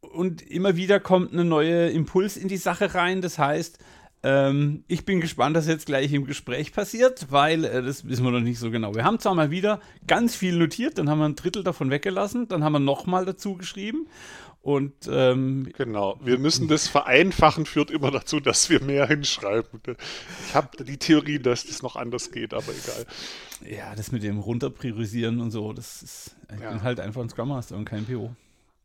und 0.02 0.42
immer 0.42 0.76
wieder 0.76 1.00
kommt 1.00 1.34
ein 1.34 1.48
neuer 1.48 1.90
Impuls 1.90 2.38
in 2.38 2.48
die 2.48 2.58
Sache 2.58 2.94
rein. 2.94 3.22
Das 3.22 3.40
heißt, 3.40 3.80
ähm, 4.24 4.86
ich 4.88 5.06
bin 5.06 5.20
gespannt, 5.20 5.56
was 5.56 5.68
jetzt 5.68 5.86
gleich 5.86 6.14
im 6.14 6.26
Gespräch 6.26 6.72
passiert, 6.72 7.28
weil 7.30 7.66
äh, 7.66 7.82
das 7.82 8.08
wissen 8.08 8.24
wir 8.24 8.32
noch 8.32 8.40
nicht 8.40 8.60
so 8.60 8.72
genau. 8.72 8.96
Wir 8.96 9.04
haben 9.04 9.20
zwar 9.20 9.36
mal 9.36 9.52
wieder 9.52 9.82
ganz 10.08 10.36
viel 10.36 10.56
notiert, 10.58 10.98
dann 10.98 11.10
haben 11.10 11.20
wir 11.20 11.26
ein 11.26 11.36
Drittel 11.36 11.64
davon 11.64 11.90
weggelassen, 11.90 12.48
dann 12.48 12.64
haben 12.64 12.74
wir 12.74 12.80
nochmal 12.80 13.26
dazu 13.26 13.56
geschrieben. 13.56 14.08
Und 14.64 14.94
ähm, 15.12 15.70
genau, 15.76 16.18
wir 16.24 16.40
müssen 16.40 16.70
das 16.70 16.88
vereinfachen, 16.88 17.66
führt 17.66 17.92
immer 17.92 18.12
dazu, 18.12 18.40
dass 18.40 18.70
wir 18.70 18.82
mehr 18.82 19.06
hinschreiben. 19.08 19.82
Ich 20.48 20.56
habe 20.56 20.82
die 20.86 20.96
Theorie, 20.98 21.38
dass 21.38 21.66
das 21.66 21.82
noch 21.82 21.98
anders 21.98 22.32
geht, 22.32 22.54
aber 22.54 22.72
egal. 22.72 23.06
Ja, 23.70 23.94
das 23.94 24.14
mit 24.14 24.24
dem 24.24 24.40
Runterpriorisieren 24.40 25.42
und 25.42 25.52
so, 25.52 25.74
das 25.74 26.02
ist 26.02 26.36
ich 26.56 26.62
ja. 26.62 26.70
bin 26.70 26.82
halt 26.82 27.02
einfach 27.02 27.22
ein 27.22 27.30
Scrum 27.30 27.50
Master 27.50 27.76
und 27.76 27.84
kein 27.84 28.06
PO. 28.06 28.34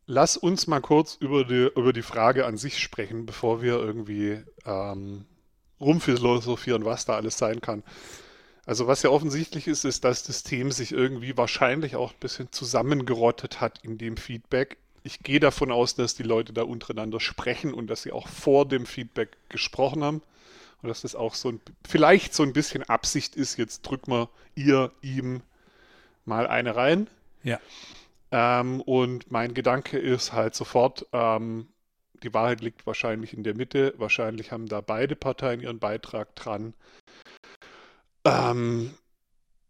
Lass 0.06 0.36
uns 0.36 0.66
mal 0.66 0.80
kurz 0.80 1.14
über 1.20 1.44
die, 1.44 1.70
über 1.76 1.92
die 1.92 2.02
Frage 2.02 2.44
an 2.44 2.56
sich 2.56 2.80
sprechen, 2.80 3.24
bevor 3.24 3.62
wir 3.62 3.74
irgendwie 3.74 4.42
ähm, 4.66 5.26
rumphilosophieren, 5.80 6.84
was 6.84 7.04
da 7.04 7.14
alles 7.14 7.38
sein 7.38 7.60
kann. 7.60 7.84
Also 8.66 8.88
was 8.88 9.04
ja 9.04 9.10
offensichtlich 9.10 9.68
ist, 9.68 9.84
ist, 9.84 10.02
dass 10.02 10.24
das 10.24 10.42
Team 10.42 10.72
sich 10.72 10.90
irgendwie 10.90 11.36
wahrscheinlich 11.36 11.94
auch 11.94 12.12
ein 12.12 12.18
bisschen 12.18 12.50
zusammengerottet 12.50 13.60
hat 13.60 13.78
in 13.84 13.96
dem 13.96 14.16
Feedback. 14.16 14.78
Ich 15.02 15.20
gehe 15.20 15.40
davon 15.40 15.70
aus, 15.70 15.94
dass 15.94 16.14
die 16.14 16.22
Leute 16.22 16.52
da 16.52 16.62
untereinander 16.62 17.20
sprechen 17.20 17.72
und 17.72 17.88
dass 17.88 18.02
sie 18.02 18.12
auch 18.12 18.28
vor 18.28 18.66
dem 18.66 18.86
Feedback 18.86 19.36
gesprochen 19.48 20.04
haben. 20.04 20.22
Und 20.82 20.88
dass 20.88 21.02
das 21.02 21.14
auch 21.14 21.34
so 21.34 21.50
ein, 21.50 21.60
vielleicht 21.86 22.34
so 22.34 22.42
ein 22.42 22.52
bisschen 22.52 22.82
Absicht 22.84 23.34
ist, 23.34 23.56
jetzt 23.56 23.82
drücken 23.82 24.12
wir 24.12 24.28
ihr, 24.54 24.92
ihm 25.02 25.42
mal 26.24 26.46
eine 26.46 26.76
rein. 26.76 27.08
Ja. 27.42 27.58
Ähm, 28.30 28.80
und 28.82 29.30
mein 29.30 29.54
Gedanke 29.54 29.98
ist 29.98 30.32
halt 30.32 30.54
sofort, 30.54 31.06
ähm, 31.12 31.68
die 32.22 32.34
Wahrheit 32.34 32.60
liegt 32.60 32.86
wahrscheinlich 32.86 33.32
in 33.32 33.42
der 33.42 33.54
Mitte. 33.54 33.94
Wahrscheinlich 33.96 34.52
haben 34.52 34.66
da 34.66 34.80
beide 34.80 35.16
Parteien 35.16 35.60
ihren 35.60 35.78
Beitrag 35.78 36.34
dran. 36.36 36.74
Ähm, 38.24 38.94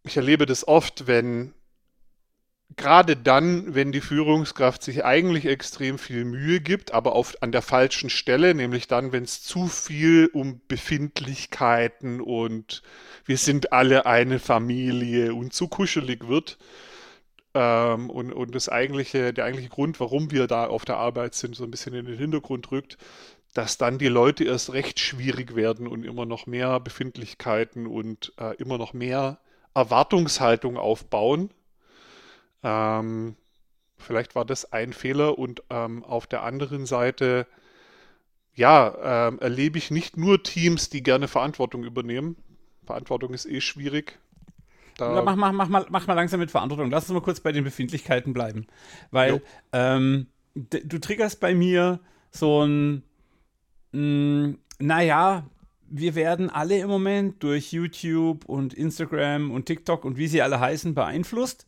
ich 0.03 0.17
erlebe 0.17 0.47
das 0.47 0.67
oft, 0.67 1.07
wenn 1.07 1.55
gerade 2.77 3.17
dann, 3.17 3.75
wenn 3.75 3.93
die 3.93 4.01
Führungskraft 4.01 4.83
sich 4.83 5.05
eigentlich 5.05 5.47
extrem 5.47 5.99
viel 5.99 6.25
Mühe 6.25 6.61
gibt, 6.61 6.93
aber 6.93 7.15
oft 7.15 7.43
an 7.43 7.53
der 7.53 7.63
falschen 7.63 8.11
Stelle, 8.11 8.55
nämlich 8.55 8.87
dann, 8.87 9.13
wenn 9.13 9.25
es 9.25 9.43
zu 9.43 9.67
viel 9.67 10.31
um 10.33 10.61
Befindlichkeiten 10.69 12.21
und 12.21 12.83
wir 13.25 13.39
sind 13.39 13.73
alle 13.73 14.07
eine 14.07 14.39
Familie 14.39 15.35
und 15.35 15.53
zu 15.53 15.69
kuschelig 15.69 16.29
wird, 16.29 16.59
ähm, 17.55 18.11
und, 18.11 18.33
und 18.33 18.55
das 18.55 18.69
eigentliche, 18.69 19.33
der 19.33 19.47
eigentliche 19.47 19.71
Grund, 19.71 20.01
warum 20.01 20.31
wir 20.31 20.47
da 20.47 20.67
auf 20.67 20.85
der 20.85 20.99
Arbeit 20.99 21.35
sind, 21.35 21.57
so 21.57 21.65
ein 21.65 21.71
bisschen 21.71 21.95
in 21.95 22.07
den 22.07 22.19
Hintergrund 22.19 22.71
rückt, 22.71 22.99
dass 23.55 23.79
dann 23.79 23.99
die 23.99 24.09
Leute 24.09 24.45
erst 24.45 24.73
recht 24.73 25.01
schwierig 25.01 25.57
werden 25.57 25.87
und 25.89 26.05
immer 26.05 26.27
noch 26.27 26.47
mehr 26.47 26.79
Befindlichkeiten 26.81 27.87
und 27.87 28.33
äh, 28.39 28.55
immer 28.57 28.79
noch 28.79 28.93
mehr 28.93 29.41
Erwartungshaltung 29.75 30.77
aufbauen. 30.77 31.51
Ähm, 32.63 33.37
vielleicht 33.97 34.35
war 34.35 34.45
das 34.45 34.73
ein 34.73 34.93
Fehler 34.93 35.39
und 35.39 35.63
ähm, 35.71 36.05
auf 36.05 36.27
der 36.27 36.43
anderen 36.43 36.87
Seite, 36.87 37.47
ja, 38.55 39.29
ähm, 39.29 39.39
erlebe 39.39 39.79
ich 39.79 39.91
nicht 39.91 40.17
nur 40.17 40.43
Teams, 40.43 40.91
die 40.91 41.03
gerne 41.03 41.29
Verantwortung 41.29 41.85
übernehmen. 41.85 42.37
Verantwortung 42.85 43.35
ist 43.35 43.47
eh 43.47 43.61
schwierig. 43.61 44.19
Da 44.97 45.23
mach, 45.23 45.37
mach, 45.37 45.53
mach, 45.53 45.69
mal, 45.69 45.87
mach 45.91 46.07
mal 46.09 46.15
langsam 46.15 46.41
mit 46.41 46.51
Verantwortung. 46.51 46.91
Lass 46.91 47.05
uns 47.05 47.15
mal 47.15 47.23
kurz 47.23 47.39
bei 47.39 47.53
den 47.53 47.63
Befindlichkeiten 47.63 48.33
bleiben. 48.33 48.67
Weil 49.13 49.43
ähm, 49.73 50.27
du 50.55 50.99
triggerst 50.99 51.39
bei 51.39 51.55
mir 51.55 52.01
so 52.33 52.65
ein, 52.65 53.05
mh, 53.93 54.57
naja, 54.81 55.47
wir 55.89 56.17
werden 56.17 56.51
alle 56.51 56.79
im 56.79 56.89
Moment 56.89 57.43
durch 57.45 57.73
YouTube 57.73 58.45
und 58.47 58.75
Instagram 58.75 59.53
und 59.53 59.67
TikTok 59.67 60.05
und 60.05 60.17
wie 60.17 60.27
sie 60.27 60.43
alle 60.43 60.59
heißen 60.59 60.95
beeinflusst. 60.95 61.68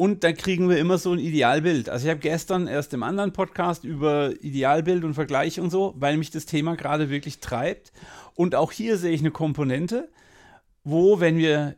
Und 0.00 0.24
da 0.24 0.32
kriegen 0.32 0.70
wir 0.70 0.78
immer 0.78 0.96
so 0.96 1.12
ein 1.12 1.18
Idealbild. 1.18 1.90
Also 1.90 2.06
ich 2.06 2.10
habe 2.10 2.20
gestern 2.20 2.68
erst 2.68 2.94
im 2.94 3.02
anderen 3.02 3.34
Podcast 3.34 3.84
über 3.84 4.32
Idealbild 4.40 5.04
und 5.04 5.12
Vergleich 5.12 5.60
und 5.60 5.68
so, 5.68 5.94
weil 5.98 6.16
mich 6.16 6.30
das 6.30 6.46
Thema 6.46 6.74
gerade 6.74 7.10
wirklich 7.10 7.40
treibt. 7.40 7.92
Und 8.34 8.54
auch 8.54 8.72
hier 8.72 8.96
sehe 8.96 9.10
ich 9.10 9.20
eine 9.20 9.30
Komponente, 9.30 10.08
wo, 10.84 11.20
wenn 11.20 11.36
wir 11.36 11.74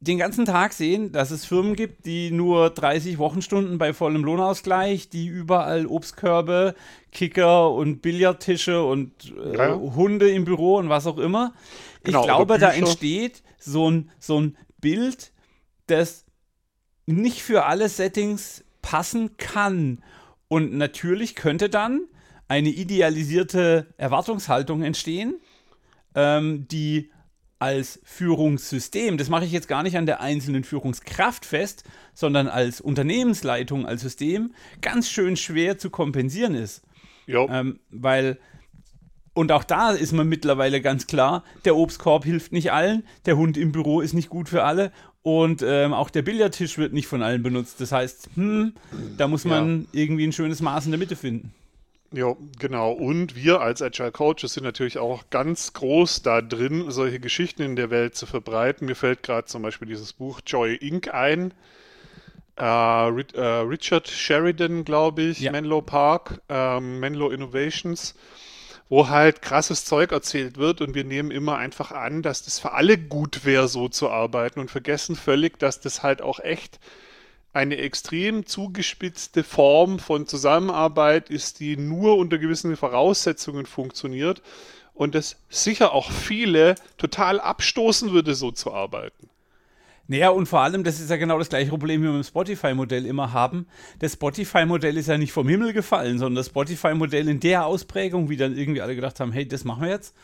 den 0.00 0.18
ganzen 0.18 0.46
Tag 0.46 0.72
sehen, 0.72 1.12
dass 1.12 1.30
es 1.30 1.44
Firmen 1.44 1.76
gibt, 1.76 2.06
die 2.06 2.32
nur 2.32 2.70
30 2.70 3.18
Wochenstunden 3.18 3.78
bei 3.78 3.92
vollem 3.92 4.24
Lohnausgleich, 4.24 5.08
die 5.08 5.28
überall 5.28 5.86
Obstkörbe, 5.86 6.74
Kicker 7.12 7.70
und 7.70 8.02
Billardtische 8.02 8.82
und 8.82 9.32
äh, 9.32 9.56
ja. 9.56 9.76
Hunde 9.76 10.28
im 10.28 10.44
Büro 10.44 10.78
und 10.78 10.88
was 10.88 11.06
auch 11.06 11.18
immer. 11.18 11.54
Genau, 12.02 12.18
ich 12.18 12.26
glaube, 12.26 12.58
da 12.58 12.72
entsteht 12.72 13.44
so 13.60 13.88
ein, 13.88 14.10
so 14.18 14.40
ein 14.40 14.56
Bild, 14.80 15.30
das 15.86 16.23
nicht 17.06 17.42
für 17.42 17.66
alle 17.66 17.88
Settings 17.88 18.64
passen 18.82 19.36
kann. 19.36 20.02
Und 20.48 20.74
natürlich 20.74 21.34
könnte 21.34 21.68
dann 21.68 22.02
eine 22.48 22.68
idealisierte 22.68 23.94
Erwartungshaltung 23.96 24.82
entstehen, 24.82 25.40
ähm, 26.14 26.68
die 26.68 27.10
als 27.58 28.00
Führungssystem, 28.04 29.16
das 29.16 29.30
mache 29.30 29.46
ich 29.46 29.52
jetzt 29.52 29.68
gar 29.68 29.82
nicht 29.82 29.96
an 29.96 30.04
der 30.06 30.20
einzelnen 30.20 30.64
Führungskraft 30.64 31.46
fest, 31.46 31.84
sondern 32.12 32.46
als 32.46 32.80
Unternehmensleitung, 32.80 33.86
als 33.86 34.02
System, 34.02 34.52
ganz 34.82 35.08
schön 35.08 35.36
schwer 35.36 35.78
zu 35.78 35.88
kompensieren 35.88 36.54
ist. 36.54 36.82
Ähm, 37.50 37.80
weil, 37.90 38.38
und 39.32 39.50
auch 39.50 39.64
da 39.64 39.92
ist 39.92 40.12
man 40.12 40.28
mittlerweile 40.28 40.82
ganz 40.82 41.06
klar, 41.06 41.42
der 41.64 41.74
Obstkorb 41.76 42.24
hilft 42.24 42.52
nicht 42.52 42.70
allen, 42.70 43.04
der 43.24 43.38
Hund 43.38 43.56
im 43.56 43.72
Büro 43.72 44.02
ist 44.02 44.12
nicht 44.12 44.28
gut 44.28 44.50
für 44.50 44.64
alle 44.64 44.92
und 45.24 45.64
ähm, 45.66 45.94
auch 45.94 46.10
der 46.10 46.20
Billardtisch 46.20 46.76
wird 46.76 46.92
nicht 46.92 47.06
von 47.06 47.22
allen 47.22 47.42
benutzt. 47.42 47.80
Das 47.80 47.92
heißt, 47.92 48.28
hm, 48.34 48.74
da 49.16 49.26
muss 49.26 49.46
man 49.46 49.88
ja. 49.92 50.00
irgendwie 50.02 50.26
ein 50.26 50.32
schönes 50.32 50.60
Maß 50.60 50.84
in 50.84 50.90
der 50.90 50.98
Mitte 50.98 51.16
finden. 51.16 51.54
Ja, 52.12 52.36
genau. 52.58 52.92
Und 52.92 53.34
wir 53.34 53.62
als 53.62 53.80
Agile 53.80 54.12
Coaches 54.12 54.52
sind 54.52 54.64
natürlich 54.64 54.98
auch 54.98 55.24
ganz 55.30 55.72
groß 55.72 56.20
da 56.20 56.42
drin, 56.42 56.90
solche 56.90 57.20
Geschichten 57.20 57.62
in 57.62 57.74
der 57.74 57.88
Welt 57.88 58.14
zu 58.16 58.26
verbreiten. 58.26 58.86
Mir 58.86 58.94
fällt 58.94 59.22
gerade 59.22 59.46
zum 59.46 59.62
Beispiel 59.62 59.88
dieses 59.88 60.12
Buch 60.12 60.40
Joy 60.46 60.74
Inc. 60.74 61.08
ein. 61.12 61.54
Äh, 62.60 62.62
äh, 62.62 63.40
Richard 63.66 64.06
Sheridan, 64.06 64.84
glaube 64.84 65.22
ich, 65.22 65.40
ja. 65.40 65.52
Menlo 65.52 65.80
Park, 65.80 66.42
ähm, 66.50 67.00
Menlo 67.00 67.30
Innovations, 67.30 68.14
wo 68.88 69.08
halt 69.08 69.42
krasses 69.42 69.84
Zeug 69.84 70.12
erzählt 70.12 70.56
wird 70.58 70.80
und 70.80 70.94
wir 70.94 71.04
nehmen 71.04 71.30
immer 71.30 71.56
einfach 71.56 71.90
an, 71.90 72.22
dass 72.22 72.42
das 72.42 72.58
für 72.58 72.72
alle 72.72 72.98
gut 72.98 73.44
wäre, 73.44 73.68
so 73.68 73.88
zu 73.88 74.10
arbeiten 74.10 74.60
und 74.60 74.70
vergessen 74.70 75.16
völlig, 75.16 75.58
dass 75.58 75.80
das 75.80 76.02
halt 76.02 76.22
auch 76.22 76.40
echt 76.40 76.78
eine 77.52 77.76
extrem 77.78 78.46
zugespitzte 78.46 79.44
Form 79.44 79.98
von 79.98 80.26
Zusammenarbeit 80.26 81.30
ist, 81.30 81.60
die 81.60 81.76
nur 81.76 82.18
unter 82.18 82.38
gewissen 82.38 82.76
Voraussetzungen 82.76 83.64
funktioniert 83.64 84.42
und 84.92 85.14
es 85.14 85.36
sicher 85.48 85.92
auch 85.92 86.10
viele 86.10 86.74
total 86.98 87.40
abstoßen 87.40 88.12
würde, 88.12 88.34
so 88.34 88.50
zu 88.50 88.72
arbeiten. 88.72 89.30
Naja, 90.06 90.28
und 90.30 90.46
vor 90.46 90.60
allem, 90.60 90.84
das 90.84 91.00
ist 91.00 91.08
ja 91.08 91.16
genau 91.16 91.38
das 91.38 91.48
gleiche 91.48 91.70
Problem, 91.70 92.02
wie 92.02 92.06
wir 92.06 92.14
im 92.14 92.22
Spotify-Modell 92.22 93.06
immer 93.06 93.32
haben. 93.32 93.66
Das 94.00 94.12
Spotify-Modell 94.14 94.98
ist 94.98 95.08
ja 95.08 95.16
nicht 95.16 95.32
vom 95.32 95.48
Himmel 95.48 95.72
gefallen, 95.72 96.18
sondern 96.18 96.36
das 96.36 96.46
Spotify-Modell 96.48 97.28
in 97.28 97.40
der 97.40 97.64
Ausprägung, 97.64 98.28
wie 98.28 98.36
dann 98.36 98.56
irgendwie 98.56 98.82
alle 98.82 98.94
gedacht 98.94 99.18
haben, 99.20 99.32
hey, 99.32 99.48
das 99.48 99.64
machen 99.64 99.82
wir 99.82 99.90
jetzt, 99.90 100.14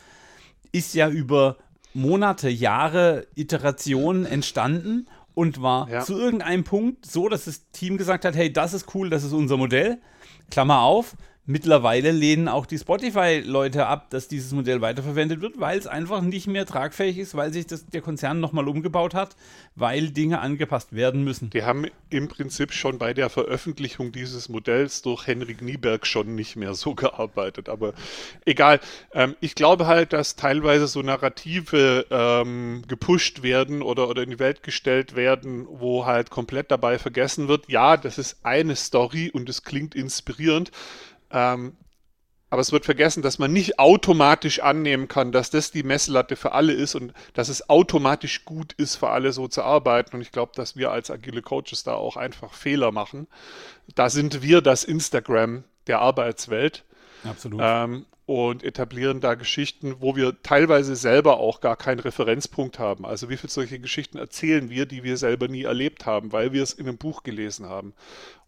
ist 0.71 0.93
ja 0.93 1.09
über 1.09 1.57
Monate, 1.93 2.49
Jahre, 2.49 3.27
Iterationen 3.35 4.25
entstanden 4.25 5.07
und 5.33 5.61
war 5.61 5.89
ja. 5.89 6.01
zu 6.01 6.17
irgendeinem 6.17 6.63
Punkt 6.63 7.05
so, 7.05 7.27
dass 7.27 7.45
das 7.45 7.69
Team 7.71 7.97
gesagt 7.97 8.23
hat, 8.23 8.35
hey, 8.35 8.53
das 8.53 8.73
ist 8.73 8.93
cool, 8.93 9.09
das 9.09 9.23
ist 9.23 9.33
unser 9.33 9.57
Modell. 9.57 9.99
Klammer 10.49 10.81
auf, 10.81 11.15
Mittlerweile 11.47 12.11
lehnen 12.11 12.47
auch 12.47 12.67
die 12.67 12.77
Spotify-Leute 12.77 13.87
ab, 13.87 14.11
dass 14.11 14.27
dieses 14.27 14.51
Modell 14.51 14.79
weiterverwendet 14.81 15.41
wird, 15.41 15.59
weil 15.59 15.79
es 15.79 15.87
einfach 15.87 16.21
nicht 16.21 16.45
mehr 16.45 16.67
tragfähig 16.67 17.17
ist, 17.17 17.35
weil 17.35 17.51
sich 17.51 17.65
das, 17.65 17.87
der 17.87 18.01
Konzern 18.01 18.39
nochmal 18.39 18.67
umgebaut 18.67 19.15
hat, 19.15 19.35
weil 19.75 20.11
Dinge 20.11 20.39
angepasst 20.39 20.93
werden 20.93 21.23
müssen. 21.23 21.49
Die 21.49 21.63
haben 21.63 21.87
im 22.11 22.27
Prinzip 22.27 22.73
schon 22.73 22.99
bei 22.99 23.15
der 23.15 23.31
Veröffentlichung 23.31 24.11
dieses 24.11 24.49
Modells 24.49 25.01
durch 25.01 25.25
Henrik 25.25 25.63
Nieberg 25.63 26.05
schon 26.05 26.35
nicht 26.35 26.57
mehr 26.57 26.75
so 26.75 26.93
gearbeitet. 26.93 27.69
Aber 27.69 27.93
egal. 28.45 28.79
Ähm, 29.11 29.35
ich 29.39 29.55
glaube 29.55 29.87
halt, 29.87 30.13
dass 30.13 30.35
teilweise 30.35 30.85
so 30.85 31.01
Narrative 31.01 32.05
ähm, 32.11 32.83
gepusht 32.87 33.41
werden 33.41 33.81
oder, 33.81 34.09
oder 34.09 34.21
in 34.21 34.29
die 34.29 34.39
Welt 34.39 34.61
gestellt 34.61 35.15
werden, 35.15 35.65
wo 35.67 36.05
halt 36.05 36.29
komplett 36.29 36.69
dabei 36.69 36.99
vergessen 36.99 37.47
wird, 37.47 37.67
ja, 37.67 37.97
das 37.97 38.19
ist 38.19 38.37
eine 38.43 38.75
Story 38.75 39.31
und 39.33 39.49
es 39.49 39.63
klingt 39.63 39.95
inspirierend 39.95 40.71
ähm, 41.33 41.77
aber 42.51 42.59
es 42.59 42.73
wird 42.73 42.83
vergessen, 42.83 43.23
dass 43.23 43.39
man 43.39 43.53
nicht 43.53 43.79
automatisch 43.79 44.59
annehmen 44.59 45.07
kann, 45.07 45.31
dass 45.31 45.51
das 45.51 45.71
die 45.71 45.83
Messlatte 45.83 46.35
für 46.35 46.51
alle 46.51 46.73
ist 46.73 46.95
und 46.95 47.13
dass 47.33 47.47
es 47.47 47.69
automatisch 47.69 48.43
gut 48.43 48.73
ist, 48.73 48.97
für 48.97 49.09
alle 49.09 49.31
so 49.31 49.47
zu 49.47 49.63
arbeiten. 49.63 50.17
Und 50.17 50.21
ich 50.21 50.33
glaube, 50.33 50.51
dass 50.55 50.75
wir 50.75 50.91
als 50.91 51.09
agile 51.09 51.41
Coaches 51.41 51.83
da 51.83 51.93
auch 51.93 52.17
einfach 52.17 52.53
Fehler 52.53 52.91
machen. 52.91 53.27
Da 53.95 54.09
sind 54.09 54.41
wir 54.41 54.61
das 54.61 54.83
Instagram 54.83 55.63
der 55.87 55.99
Arbeitswelt. 55.99 56.83
Absolut. 57.23 57.61
Ähm, 57.63 58.05
und 58.25 58.63
etablieren 58.63 59.19
da 59.19 59.35
Geschichten, 59.35 59.95
wo 59.99 60.15
wir 60.15 60.41
teilweise 60.41 60.95
selber 60.95 61.37
auch 61.37 61.59
gar 61.59 61.75
keinen 61.75 61.99
Referenzpunkt 61.99 62.79
haben. 62.79 63.05
Also 63.05 63.29
wie 63.29 63.37
viele 63.37 63.51
solche 63.51 63.79
Geschichten 63.79 64.17
erzählen 64.17 64.69
wir, 64.69 64.85
die 64.85 65.03
wir 65.03 65.17
selber 65.17 65.47
nie 65.47 65.63
erlebt 65.63 66.05
haben, 66.05 66.31
weil 66.31 66.53
wir 66.53 66.63
es 66.63 66.73
in 66.73 66.87
einem 66.87 66.97
Buch 66.97 67.23
gelesen 67.23 67.67
haben. 67.67 67.93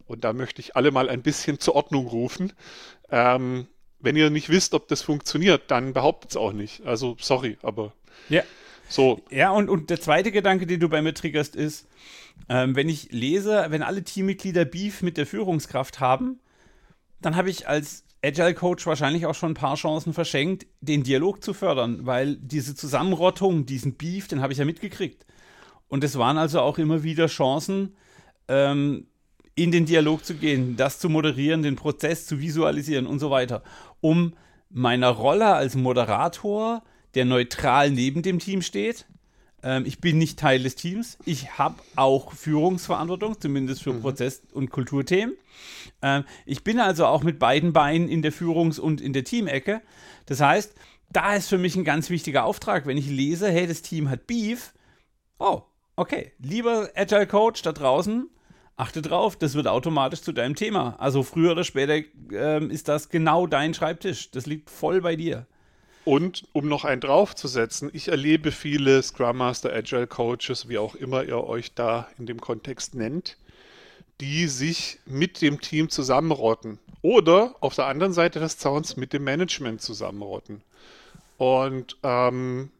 Und 0.06 0.24
da 0.24 0.32
möchte 0.32 0.60
ich 0.60 0.76
alle 0.76 0.90
mal 0.90 1.08
ein 1.08 1.22
bisschen 1.22 1.58
zur 1.58 1.74
Ordnung 1.74 2.06
rufen. 2.06 2.52
Ähm, 3.10 3.66
wenn 4.00 4.16
ihr 4.16 4.30
nicht 4.30 4.50
wisst, 4.50 4.74
ob 4.74 4.88
das 4.88 5.02
funktioniert, 5.02 5.70
dann 5.70 5.92
behauptet 5.92 6.32
es 6.32 6.36
auch 6.36 6.52
nicht. 6.52 6.84
Also 6.84 7.16
sorry, 7.18 7.56
aber 7.62 7.92
ja. 8.28 8.42
so. 8.88 9.22
Ja, 9.30 9.50
und, 9.50 9.68
und 9.68 9.90
der 9.90 10.00
zweite 10.00 10.30
Gedanke, 10.30 10.66
den 10.66 10.80
du 10.80 10.88
bei 10.88 11.00
mir 11.00 11.14
triggerst, 11.14 11.56
ist, 11.56 11.86
ähm, 12.48 12.76
wenn 12.76 12.88
ich 12.88 13.12
lese, 13.12 13.66
wenn 13.68 13.82
alle 13.82 14.02
Teammitglieder 14.02 14.64
Beef 14.64 15.02
mit 15.02 15.16
der 15.16 15.26
Führungskraft 15.26 16.00
haben, 16.00 16.40
dann 17.20 17.36
habe 17.36 17.48
ich 17.48 17.66
als 17.66 18.04
Agile 18.22 18.54
Coach 18.54 18.86
wahrscheinlich 18.86 19.26
auch 19.26 19.34
schon 19.34 19.52
ein 19.52 19.54
paar 19.54 19.76
Chancen 19.76 20.12
verschenkt, 20.12 20.66
den 20.80 21.02
Dialog 21.02 21.42
zu 21.42 21.54
fördern, 21.54 22.06
weil 22.06 22.36
diese 22.36 22.74
Zusammenrottung, 22.74 23.66
diesen 23.66 23.94
Beef, 23.94 24.28
den 24.28 24.42
habe 24.42 24.52
ich 24.52 24.58
ja 24.58 24.64
mitgekriegt. 24.64 25.26
Und 25.88 26.04
es 26.04 26.18
waren 26.18 26.38
also 26.38 26.60
auch 26.60 26.78
immer 26.78 27.02
wieder 27.02 27.26
Chancen, 27.26 27.96
ähm, 28.48 29.06
in 29.54 29.70
den 29.70 29.86
Dialog 29.86 30.24
zu 30.24 30.34
gehen, 30.34 30.76
das 30.76 30.98
zu 30.98 31.08
moderieren, 31.08 31.62
den 31.62 31.76
Prozess 31.76 32.26
zu 32.26 32.40
visualisieren 32.40 33.06
und 33.06 33.18
so 33.18 33.30
weiter, 33.30 33.62
um 34.00 34.34
meiner 34.70 35.10
Rolle 35.10 35.54
als 35.54 35.76
Moderator, 35.76 36.82
der 37.14 37.24
neutral 37.24 37.90
neben 37.90 38.22
dem 38.22 38.40
Team 38.40 38.62
steht, 38.62 39.06
ähm, 39.64 39.84
ich 39.86 40.00
bin 40.00 40.18
nicht 40.18 40.38
Teil 40.38 40.62
des 40.62 40.74
Teams, 40.74 41.18
ich 41.24 41.58
habe 41.58 41.76
auch 41.96 42.32
Führungsverantwortung, 42.32 43.40
zumindest 43.40 43.82
für 43.82 43.94
mhm. 43.94 44.02
Prozess- 44.02 44.42
und 44.52 44.70
Kulturthemen. 44.70 45.36
Ähm, 46.02 46.24
ich 46.44 46.62
bin 46.64 46.78
also 46.78 47.06
auch 47.06 47.22
mit 47.22 47.38
beiden 47.38 47.72
Beinen 47.72 48.08
in 48.08 48.22
der 48.22 48.32
Führungs- 48.32 48.78
und 48.78 49.00
in 49.00 49.12
der 49.12 49.24
Teamecke. 49.24 49.80
Das 50.26 50.40
heißt, 50.40 50.74
da 51.10 51.34
ist 51.34 51.48
für 51.48 51.58
mich 51.58 51.76
ein 51.76 51.84
ganz 51.84 52.10
wichtiger 52.10 52.44
Auftrag, 52.44 52.86
wenn 52.86 52.98
ich 52.98 53.08
lese, 53.08 53.50
hey, 53.50 53.66
das 53.66 53.82
Team 53.82 54.10
hat 54.10 54.26
Beef. 54.26 54.74
Oh, 55.38 55.62
okay. 55.96 56.32
Lieber 56.38 56.90
Agile 56.94 57.26
Coach 57.26 57.62
da 57.62 57.72
draußen, 57.72 58.28
achte 58.76 59.02
drauf, 59.02 59.36
das 59.36 59.54
wird 59.54 59.66
automatisch 59.66 60.22
zu 60.22 60.32
deinem 60.32 60.54
Thema. 60.54 60.96
Also 60.98 61.22
früher 61.22 61.52
oder 61.52 61.64
später 61.64 62.00
ähm, 62.32 62.70
ist 62.70 62.88
das 62.88 63.08
genau 63.08 63.46
dein 63.46 63.74
Schreibtisch. 63.74 64.30
Das 64.30 64.46
liegt 64.46 64.70
voll 64.70 65.00
bei 65.00 65.16
dir. 65.16 65.46
Und 66.04 66.44
um 66.52 66.68
noch 66.68 66.84
einen 66.84 67.00
draufzusetzen, 67.00 67.90
ich 67.92 68.08
erlebe 68.08 68.52
viele 68.52 69.02
Scrum 69.02 69.38
Master, 69.38 69.72
Agile 69.72 70.06
Coaches, 70.06 70.68
wie 70.68 70.76
auch 70.76 70.94
immer 70.94 71.24
ihr 71.24 71.42
euch 71.42 71.74
da 71.74 72.08
in 72.18 72.26
dem 72.26 72.40
Kontext 72.40 72.94
nennt, 72.94 73.38
die 74.20 74.46
sich 74.48 74.98
mit 75.06 75.40
dem 75.40 75.60
Team 75.60 75.88
zusammenrotten. 75.88 76.78
Oder 77.00 77.54
auf 77.60 77.74
der 77.74 77.86
anderen 77.86 78.12
Seite 78.12 78.38
des 78.38 78.58
Zauns 78.58 78.96
mit 78.96 79.12
dem 79.12 79.24
Management 79.24 79.80
zusammenrotten. 79.80 80.62
Und 81.38 81.96
ähm, 82.02 82.70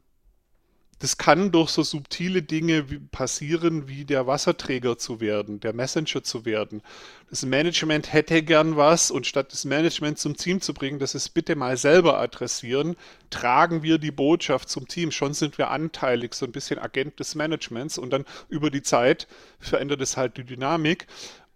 das 0.99 1.19
kann 1.19 1.51
durch 1.51 1.71
so 1.71 1.83
subtile 1.83 2.43
Dinge 2.43 2.85
passieren, 3.11 3.89
wie 3.89 4.05
der 4.05 4.27
Wasserträger 4.27 4.97
zu 4.99 5.21
werden, 5.21 5.61
der 5.61 5.73
Messenger 5.73 6.23
zu 6.23 6.45
werden. 6.45 6.83
Das 7.31 7.45
Management 7.45 8.13
hätte 8.13 8.43
gern 8.43 8.77
was 8.77 9.11
und 9.11 9.27
statt 9.27 9.53
das 9.53 9.65
Management 9.65 10.19
zum 10.19 10.37
Team 10.37 10.61
zu 10.61 10.75
bringen, 10.75 10.99
das 10.99 11.15
es 11.15 11.29
bitte 11.29 11.57
mal 11.57 11.77
selber 11.77 12.19
adressieren, 12.19 12.97
tragen 13.31 13.83
wir 13.83 13.99
die 13.99 14.13
Botschaft 14.13 14.69
zum 14.69 14.87
Team. 14.89 15.11
Schon 15.11 15.35
sind 15.35 15.59
wir 15.59 15.71
anteilig, 15.71 16.35
so 16.35 16.47
ein 16.47 16.53
bisschen 16.53 16.79
Agent 16.79 17.19
des 17.19 17.35
Managements 17.35 17.99
und 17.99 18.11
dann 18.11 18.25
über 18.49 18.71
die 18.71 18.83
Zeit 18.83 19.27
verändert 19.59 20.01
es 20.01 20.17
halt 20.17 20.37
die 20.37 20.45
Dynamik. 20.45 21.07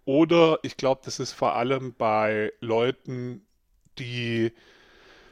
Oder 0.05 0.59
ich 0.63 0.75
glaube, 0.75 1.01
das 1.05 1.19
ist 1.19 1.33
vor 1.33 1.55
allem 1.55 1.93
bei 1.93 2.51
Leuten, 2.61 3.45
die 3.99 4.51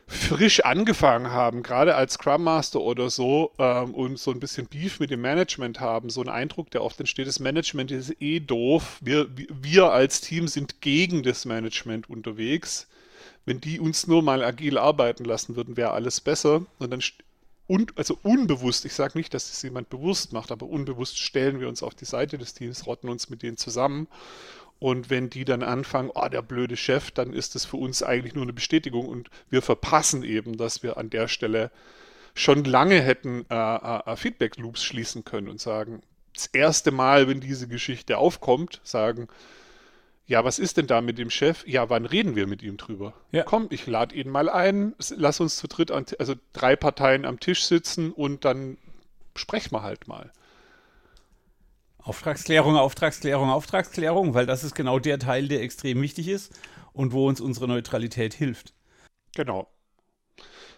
frisch 0.08 0.62
angefangen 0.62 1.32
haben, 1.32 1.63
gerade 1.63 1.96
als 1.96 2.13
Scrum 2.13 2.43
Master 2.43 2.80
oder 2.80 3.10
so, 3.10 3.52
ähm, 3.60 3.93
und 3.93 4.17
so 4.17 4.32
ein 4.32 4.39
bisschen 4.39 4.67
Beef 4.67 5.00
mit 5.00 5.12
dem 5.12 5.22
Management 5.22 5.80
haben, 5.80 6.10
so 6.10 6.22
ein 6.22 6.30
Eindruck, 6.30 6.72
der 6.72 6.84
oft 6.84 7.00
entsteht, 7.00 7.28
das 7.28 7.39
Management 7.39 7.91
ist 7.91 8.15
eh 8.22 8.39
doof. 8.39 9.00
Wir, 9.02 9.28
wir 9.36 9.91
als 9.91 10.22
Team 10.22 10.48
sind 10.48 10.82
gegen 10.82 11.24
das 11.24 11.46
Management 11.46 12.10
unterwegs. 12.10 12.88
Wenn 13.46 13.62
die 13.62 13.80
uns 13.80 14.08
nur 14.08 14.24
mal 14.24 14.43
agil 14.43 14.78
arbeiten 14.78 15.26
lassen 15.26 15.56
würden, 15.56 15.78
wäre 15.78 15.91
alles 15.91 16.22
besser. 16.22 16.65
Und 16.80 16.91
dann 16.91 17.02
und, 17.67 17.98
also 17.98 18.17
unbewusst, 18.24 18.86
ich 18.86 18.93
sage 18.93 19.17
nicht, 19.17 19.34
dass 19.34 19.52
es 19.52 19.62
jemand 19.62 19.89
bewusst 19.89 20.32
macht, 20.32 20.54
aber 20.54 20.67
unbewusst 20.67 21.20
stellen 21.20 21.60
wir 21.60 21.67
uns 21.67 21.84
auf 21.84 21.93
die 21.93 22.06
Seite 22.06 22.38
des 22.38 22.54
Teams, 22.54 22.86
rotten 22.88 23.10
uns 23.10 23.30
mit 23.30 23.43
denen 23.43 23.58
zusammen 23.58 24.08
und 24.80 25.10
wenn 25.10 25.30
die 25.30 25.46
dann 25.46 25.63
anfangen, 25.63 26.12
oh, 26.13 26.28
der 26.28 26.42
blöde 26.42 26.78
Chef, 26.78 27.12
dann 27.12 27.34
ist 27.34 27.56
das 27.56 27.66
für 27.66 27.78
uns 27.78 28.04
eigentlich 28.04 28.36
nur 28.36 28.44
eine 28.44 28.54
Bestätigung 28.54 29.08
und 29.08 29.30
wir 29.50 29.62
verpassen 29.62 30.24
eben, 30.24 30.58
dass 30.58 30.84
wir 30.84 30.98
an 30.98 31.10
der 31.10 31.28
Stelle 31.28 31.72
schon 32.36 32.63
lange 32.63 33.02
hätten 33.02 33.46
äh, 33.50 33.56
äh, 33.56 34.16
Feedback-Loops 34.16 34.84
schließen 34.84 35.26
können 35.26 35.48
und 35.48 35.60
sagen, 35.60 36.02
das 36.34 36.46
erste 36.48 36.92
Mal, 36.92 37.28
wenn 37.28 37.40
diese 37.40 37.68
Geschichte 37.68 38.20
aufkommt, 38.20 38.80
sagen, 38.84 39.28
ja, 40.28 40.44
was 40.44 40.60
ist 40.60 40.78
denn 40.78 40.88
da 40.88 41.02
mit 41.02 41.18
dem 41.18 41.30
Chef? 41.30 41.66
Ja, 41.66 41.90
wann 41.90 42.06
reden 42.06 42.36
wir 42.36 42.48
mit 42.48 42.62
ihm 42.62 42.78
drüber? 42.78 43.13
Ja. 43.32 43.44
Komm, 43.44 43.68
ich 43.72 43.88
lade 43.88 44.13
ihn 44.13 44.30
mal 44.30 44.50
ein, 44.50 44.94
lass 45.16 45.40
uns 45.40 45.56
zu 45.56 45.68
dritt, 45.68 45.90
an, 45.90 46.06
also 46.20 46.36
drei 46.54 46.76
Parteien 46.76 47.26
am 47.26 47.40
Tisch 47.40 47.66
sitzen 47.66 48.12
und 48.12 48.46
dann 48.46 48.78
sprechen 49.36 49.72
wir 49.72 49.84
halt 49.84 50.08
mal. 50.08 50.32
Auftragsklärung, 52.08 52.78
Auftragsklärung, 52.78 53.50
Auftragsklärung, 53.50 54.34
weil 54.34 54.46
das 54.46 54.63
ist 54.63 54.76
genau 54.76 54.98
der 54.98 55.20
Teil, 55.20 55.48
der 55.50 55.62
extrem 55.62 56.02
wichtig 56.02 56.30
ist 56.30 56.54
und 56.93 57.12
wo 57.12 57.28
uns 57.28 57.41
unsere 57.41 57.67
Neutralität 57.67 58.34
hilft. 58.34 58.74
Genau. 59.36 59.67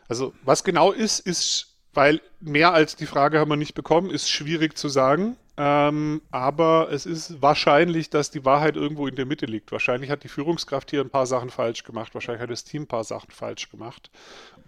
Also 0.08 0.34
was 0.44 0.64
genau 0.64 0.92
ist, 0.92 1.20
ist, 1.20 1.78
weil 1.94 2.20
mehr 2.40 2.74
als 2.74 2.96
die 2.96 3.06
Frage 3.06 3.40
haben 3.40 3.50
wir 3.50 3.58
nicht 3.58 3.76
bekommen, 3.76 4.10
ist 4.10 4.28
schwierig 4.30 4.76
zu 4.76 4.90
sagen. 4.90 5.38
Ähm, 5.56 6.22
aber 6.32 6.90
es 6.92 7.06
ist 7.06 7.42
wahrscheinlich, 7.42 8.10
dass 8.10 8.32
die 8.32 8.44
Wahrheit 8.44 8.76
irgendwo 8.76 9.08
in 9.08 9.16
der 9.16 9.26
Mitte 9.26 9.46
liegt. 9.46 9.72
Wahrscheinlich 9.72 10.10
hat 10.10 10.24
die 10.24 10.30
Führungskraft 10.30 10.90
hier 10.90 11.02
ein 11.02 11.10
paar 11.10 11.28
Sachen 11.28 11.52
falsch 11.52 11.84
gemacht. 11.84 12.16
Wahrscheinlich 12.16 12.42
hat 12.42 12.50
das 12.50 12.64
Team 12.64 12.84
ein 12.84 12.88
paar 12.88 13.04
Sachen 13.04 13.30
falsch 13.30 13.70
gemacht. 13.70 14.10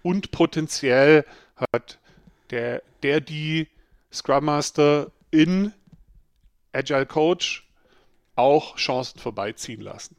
Und 0.04 0.32
potenziell 0.32 1.26
hat 1.74 1.98
der, 2.52 2.84
der 3.02 3.20
die 3.20 3.68
Scrum 4.12 4.46
Master 4.46 5.12
in 5.32 5.74
Agile 6.74 7.06
Coach 7.06 7.68
auch 8.36 8.76
Chancen 8.78 9.20
vorbeiziehen 9.20 9.82
lassen. 9.82 10.16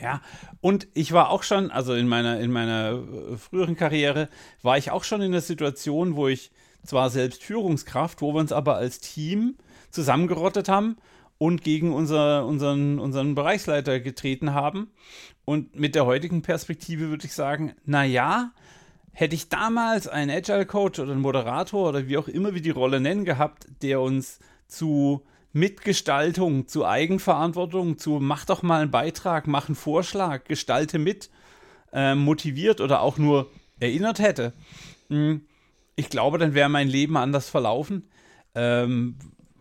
Ja, 0.00 0.20
und 0.60 0.88
ich 0.92 1.12
war 1.12 1.30
auch 1.30 1.42
schon, 1.42 1.70
also 1.70 1.94
in 1.94 2.06
meiner, 2.06 2.38
in 2.40 2.52
meiner 2.52 2.92
äh, 2.92 3.36
früheren 3.36 3.76
Karriere, 3.76 4.28
war 4.62 4.76
ich 4.76 4.90
auch 4.90 5.04
schon 5.04 5.22
in 5.22 5.32
der 5.32 5.40
Situation, 5.40 6.16
wo 6.16 6.28
ich 6.28 6.50
zwar 6.84 7.08
selbst 7.08 7.42
Führungskraft, 7.42 8.20
wo 8.20 8.34
wir 8.34 8.40
uns 8.40 8.52
aber 8.52 8.76
als 8.76 9.00
Team 9.00 9.56
zusammengerottet 9.90 10.68
haben 10.68 10.96
und 11.38 11.62
gegen 11.62 11.94
unser, 11.94 12.46
unseren, 12.46 12.98
unseren 12.98 13.34
Bereichsleiter 13.34 14.00
getreten 14.00 14.52
haben. 14.52 14.90
Und 15.44 15.74
mit 15.76 15.94
der 15.94 16.06
heutigen 16.06 16.42
Perspektive 16.42 17.08
würde 17.08 17.26
ich 17.26 17.32
sagen, 17.32 17.74
naja, 17.84 18.52
hätte 19.12 19.34
ich 19.34 19.48
damals 19.48 20.08
einen 20.08 20.30
Agile 20.30 20.66
Coach 20.66 20.98
oder 20.98 21.12
einen 21.12 21.22
Moderator 21.22 21.88
oder 21.88 22.06
wie 22.06 22.18
auch 22.18 22.28
immer 22.28 22.54
wir 22.54 22.62
die 22.62 22.70
Rolle 22.70 23.00
nennen 23.00 23.24
gehabt, 23.24 23.66
der 23.82 24.00
uns 24.00 24.38
zu 24.68 25.22
Mitgestaltung, 25.52 26.68
zu 26.68 26.86
Eigenverantwortung, 26.86 27.98
zu 27.98 28.18
mach 28.20 28.44
doch 28.44 28.62
mal 28.62 28.82
einen 28.82 28.90
Beitrag, 28.90 29.46
mach 29.46 29.68
einen 29.68 29.76
Vorschlag, 29.76 30.44
gestalte 30.44 30.98
mit, 30.98 31.30
äh, 31.92 32.14
motiviert 32.14 32.80
oder 32.80 33.00
auch 33.00 33.18
nur 33.18 33.50
erinnert 33.80 34.18
hätte, 34.18 34.52
hm, 35.08 35.42
ich 35.96 36.10
glaube, 36.10 36.38
dann 36.38 36.54
wäre 36.54 36.68
mein 36.68 36.88
Leben 36.88 37.16
anders 37.16 37.48
verlaufen. 37.48 38.08
Ähm, 38.54 39.16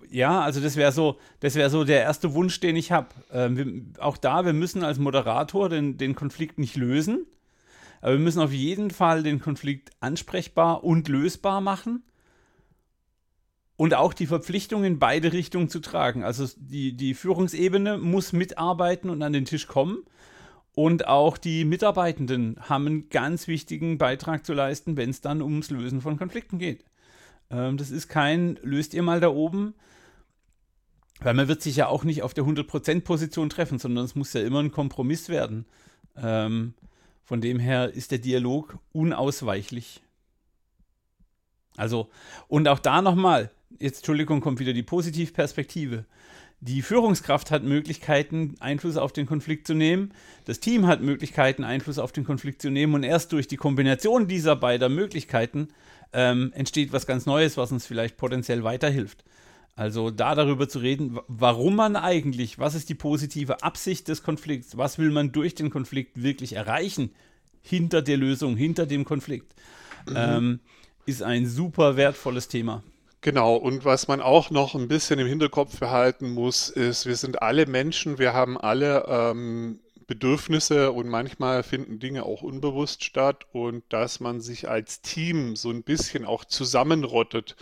ja, 0.10 0.42
also 0.42 0.60
das 0.60 0.76
wäre 0.76 0.92
so, 0.92 1.18
das 1.40 1.56
wäre 1.56 1.70
so 1.70 1.84
der 1.84 2.02
erste 2.02 2.34
Wunsch, 2.34 2.60
den 2.60 2.76
ich 2.76 2.92
habe. 2.92 3.10
Ähm, 3.32 3.94
auch 4.00 4.18
da, 4.18 4.46
wir 4.46 4.54
müssen 4.54 4.84
als 4.84 5.00
Moderator 5.00 5.70
den, 5.70 5.98
den 5.98 6.16
Konflikt 6.16 6.60
nicht 6.60 6.76
lösen. 6.76 7.26
Aber 8.02 8.14
wir 8.14 8.20
müssen 8.20 8.42
auf 8.42 8.52
jeden 8.52 8.92
Fall 8.92 9.24
den 9.24 9.40
Konflikt 9.40 9.92
ansprechbar 10.00 10.84
und 10.84 11.08
lösbar 11.08 11.62
machen 11.62 12.04
und 13.78 13.94
auch 13.94 14.14
die 14.14 14.28
Verpflichtung 14.28 14.84
in 14.84 15.00
beide 15.00 15.34
Richtungen 15.34 15.70
zu 15.70 15.80
tragen. 15.80 16.24
Also 16.24 16.48
die, 16.58 16.96
die 16.96 17.14
Führungsebene 17.14 17.98
muss 17.98 18.34
mitarbeiten 18.34 19.10
und 19.10 19.22
an 19.22 19.34
den 19.34 19.46
Tisch 19.46 19.68
kommen. 19.68 20.04
Und 20.74 21.08
auch 21.08 21.38
die 21.38 21.64
Mitarbeitenden 21.64 22.58
haben 22.60 22.86
einen 22.86 23.10
ganz 23.10 23.48
wichtigen 23.48 23.98
Beitrag 23.98 24.46
zu 24.46 24.54
leisten, 24.54 24.98
wenn 24.98 25.10
es 25.10 25.22
dann 25.22 25.42
ums 25.42 25.70
Lösen 25.70 26.02
von 26.02 26.18
Konflikten 26.18 26.60
geht. 26.60 26.84
Ähm, 27.50 27.78
das 27.78 27.92
ist 27.92 28.10
kein, 28.10 28.60
löst 28.62 28.94
ihr 28.94 29.04
mal 29.04 29.22
da 29.22 29.30
oben, 29.30 29.74
weil 31.22 31.34
man 31.34 31.48
wird 31.48 31.62
sich 31.62 31.78
ja 31.78 31.88
auch 31.88 32.04
nicht 32.04 32.24
auf 32.24 32.34
der 32.34 32.44
100%-Position 32.44 33.50
treffen, 33.50 33.80
sondern 33.80 34.04
es 34.04 34.16
muss 34.16 34.34
ja 34.34 34.42
immer 34.42 34.60
ein 34.60 34.72
Kompromiss 34.72 35.30
werden. 35.30 35.66
Ähm, 36.18 36.74
von 37.24 37.42
dem 37.42 37.60
her 37.60 37.94
ist 37.94 38.12
der 38.12 38.20
Dialog 38.20 38.78
unausweichlich. 38.92 40.02
Also, 41.78 42.10
und 42.48 42.68
auch 42.68 42.80
da 42.80 43.02
nochmal, 43.02 43.52
jetzt 43.80 43.98
Entschuldigung, 43.98 44.42
kommt 44.42 44.60
wieder 44.60 44.74
die 44.74 44.84
Positivperspektive. 44.84 46.06
Die 46.62 46.82
Führungskraft 46.82 47.52
hat 47.52 47.64
Möglichkeiten, 47.64 48.56
Einfluss 48.60 48.98
auf 48.98 49.14
den 49.14 49.26
Konflikt 49.26 49.68
zu 49.68 49.74
nehmen. 49.74 50.14
Das 50.46 50.60
Team 50.60 50.88
hat 50.88 51.02
Möglichkeiten, 51.02 51.64
Einfluss 51.64 52.00
auf 52.00 52.12
den 52.12 52.24
Konflikt 52.24 52.62
zu 52.62 52.70
nehmen. 52.70 52.94
Und 52.96 53.04
erst 53.04 53.34
durch 53.34 53.48
die 53.48 53.58
Kombination 53.58 54.28
dieser 54.28 54.56
beiden 54.56 54.96
Möglichkeiten 54.96 55.68
ähm, 56.14 56.52
entsteht 56.54 56.94
was 56.94 57.06
ganz 57.06 57.26
Neues, 57.26 57.58
was 57.58 57.72
uns 57.72 57.86
vielleicht 57.86 58.18
potenziell 58.18 58.64
weiterhilft. 58.64 59.24
Also 59.76 60.10
da 60.10 60.36
darüber 60.36 60.70
zu 60.70 60.80
reden, 60.80 61.20
warum 61.28 61.76
man 61.76 61.98
eigentlich, 61.98 62.58
was 62.58 62.76
ist 62.76 62.88
die 62.88 62.96
positive 62.96 63.62
Absicht 63.62 64.08
des 64.08 64.24
Konflikts, 64.24 64.78
was 64.78 64.98
will 64.98 65.12
man 65.12 65.34
durch 65.34 65.54
den 65.54 65.70
Konflikt 65.70 66.24
wirklich 66.24 66.54
erreichen, 66.54 67.12
hinter 67.62 68.02
der 68.02 68.16
Lösung, 68.16 68.56
hinter 68.56 68.86
dem 68.86 69.04
Konflikt, 69.04 69.54
mhm. 70.08 70.16
ähm, 70.16 70.60
ist 71.06 71.22
ein 71.22 71.46
super 71.46 71.98
wertvolles 71.98 72.48
Thema. 72.48 72.84
Genau, 73.26 73.56
und 73.56 73.86
was 73.86 74.08
man 74.08 74.22
auch 74.22 74.52
noch 74.52 74.76
ein 74.76 74.88
bisschen 74.88 75.18
im 75.18 75.26
Hinterkopf 75.26 75.80
behalten 75.80 76.30
muss, 76.30 76.70
ist, 76.70 77.08
wir 77.08 77.16
sind 77.16 77.42
alle 77.42 77.66
Menschen, 77.66 78.20
wir 78.20 78.36
haben 78.36 78.56
alle 78.56 79.04
ähm, 79.08 79.80
Bedürfnisse 80.06 80.92
und 80.92 81.10
manchmal 81.10 81.64
finden 81.64 81.98
Dinge 81.98 82.22
auch 82.22 82.44
unbewusst 82.44 83.04
statt 83.04 83.48
und 83.52 83.84
dass 83.90 84.20
man 84.20 84.42
sich 84.42 84.70
als 84.70 85.02
Team 85.02 85.56
so 85.56 85.72
ein 85.72 85.82
bisschen 85.82 86.24
auch 86.24 86.46
zusammenrottet, 86.46 87.56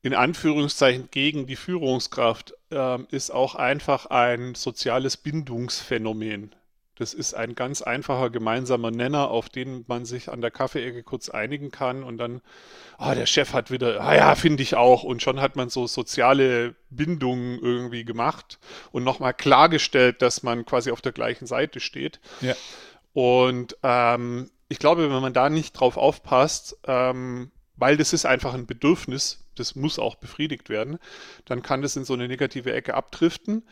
in 0.00 0.14
Anführungszeichen 0.14 1.08
gegen 1.10 1.46
die 1.46 1.56
Führungskraft, 1.56 2.54
äh, 2.70 3.02
ist 3.10 3.32
auch 3.32 3.56
einfach 3.56 4.06
ein 4.06 4.54
soziales 4.54 5.18
Bindungsphänomen. 5.18 6.54
Das 7.00 7.14
ist 7.14 7.32
ein 7.32 7.54
ganz 7.54 7.80
einfacher 7.80 8.28
gemeinsamer 8.28 8.90
Nenner, 8.90 9.30
auf 9.30 9.48
den 9.48 9.86
man 9.88 10.04
sich 10.04 10.30
an 10.30 10.42
der 10.42 10.50
Kaffeeecke 10.50 11.02
kurz 11.02 11.30
einigen 11.30 11.70
kann 11.70 12.02
und 12.02 12.18
dann, 12.18 12.42
ah, 12.98 13.14
der 13.14 13.24
Chef 13.24 13.54
hat 13.54 13.70
wieder, 13.70 14.02
ah 14.02 14.14
ja, 14.14 14.34
finde 14.34 14.62
ich 14.62 14.76
auch. 14.76 15.02
Und 15.02 15.22
schon 15.22 15.40
hat 15.40 15.56
man 15.56 15.70
so 15.70 15.86
soziale 15.86 16.74
Bindungen 16.90 17.58
irgendwie 17.58 18.04
gemacht 18.04 18.58
und 18.92 19.02
nochmal 19.02 19.32
klargestellt, 19.32 20.20
dass 20.20 20.42
man 20.42 20.66
quasi 20.66 20.90
auf 20.90 21.00
der 21.00 21.12
gleichen 21.12 21.46
Seite 21.46 21.80
steht. 21.80 22.20
Ja. 22.42 22.54
Und 23.14 23.78
ähm, 23.82 24.50
ich 24.68 24.78
glaube, 24.78 25.10
wenn 25.10 25.22
man 25.22 25.32
da 25.32 25.48
nicht 25.48 25.72
drauf 25.72 25.96
aufpasst, 25.96 26.76
ähm, 26.86 27.50
weil 27.76 27.96
das 27.96 28.12
ist 28.12 28.26
einfach 28.26 28.52
ein 28.52 28.66
Bedürfnis, 28.66 29.42
das 29.54 29.74
muss 29.74 29.98
auch 29.98 30.16
befriedigt 30.16 30.68
werden, 30.68 30.98
dann 31.46 31.62
kann 31.62 31.80
das 31.80 31.96
in 31.96 32.04
so 32.04 32.12
eine 32.12 32.28
negative 32.28 32.74
Ecke 32.74 32.92
abdriften. 32.92 33.62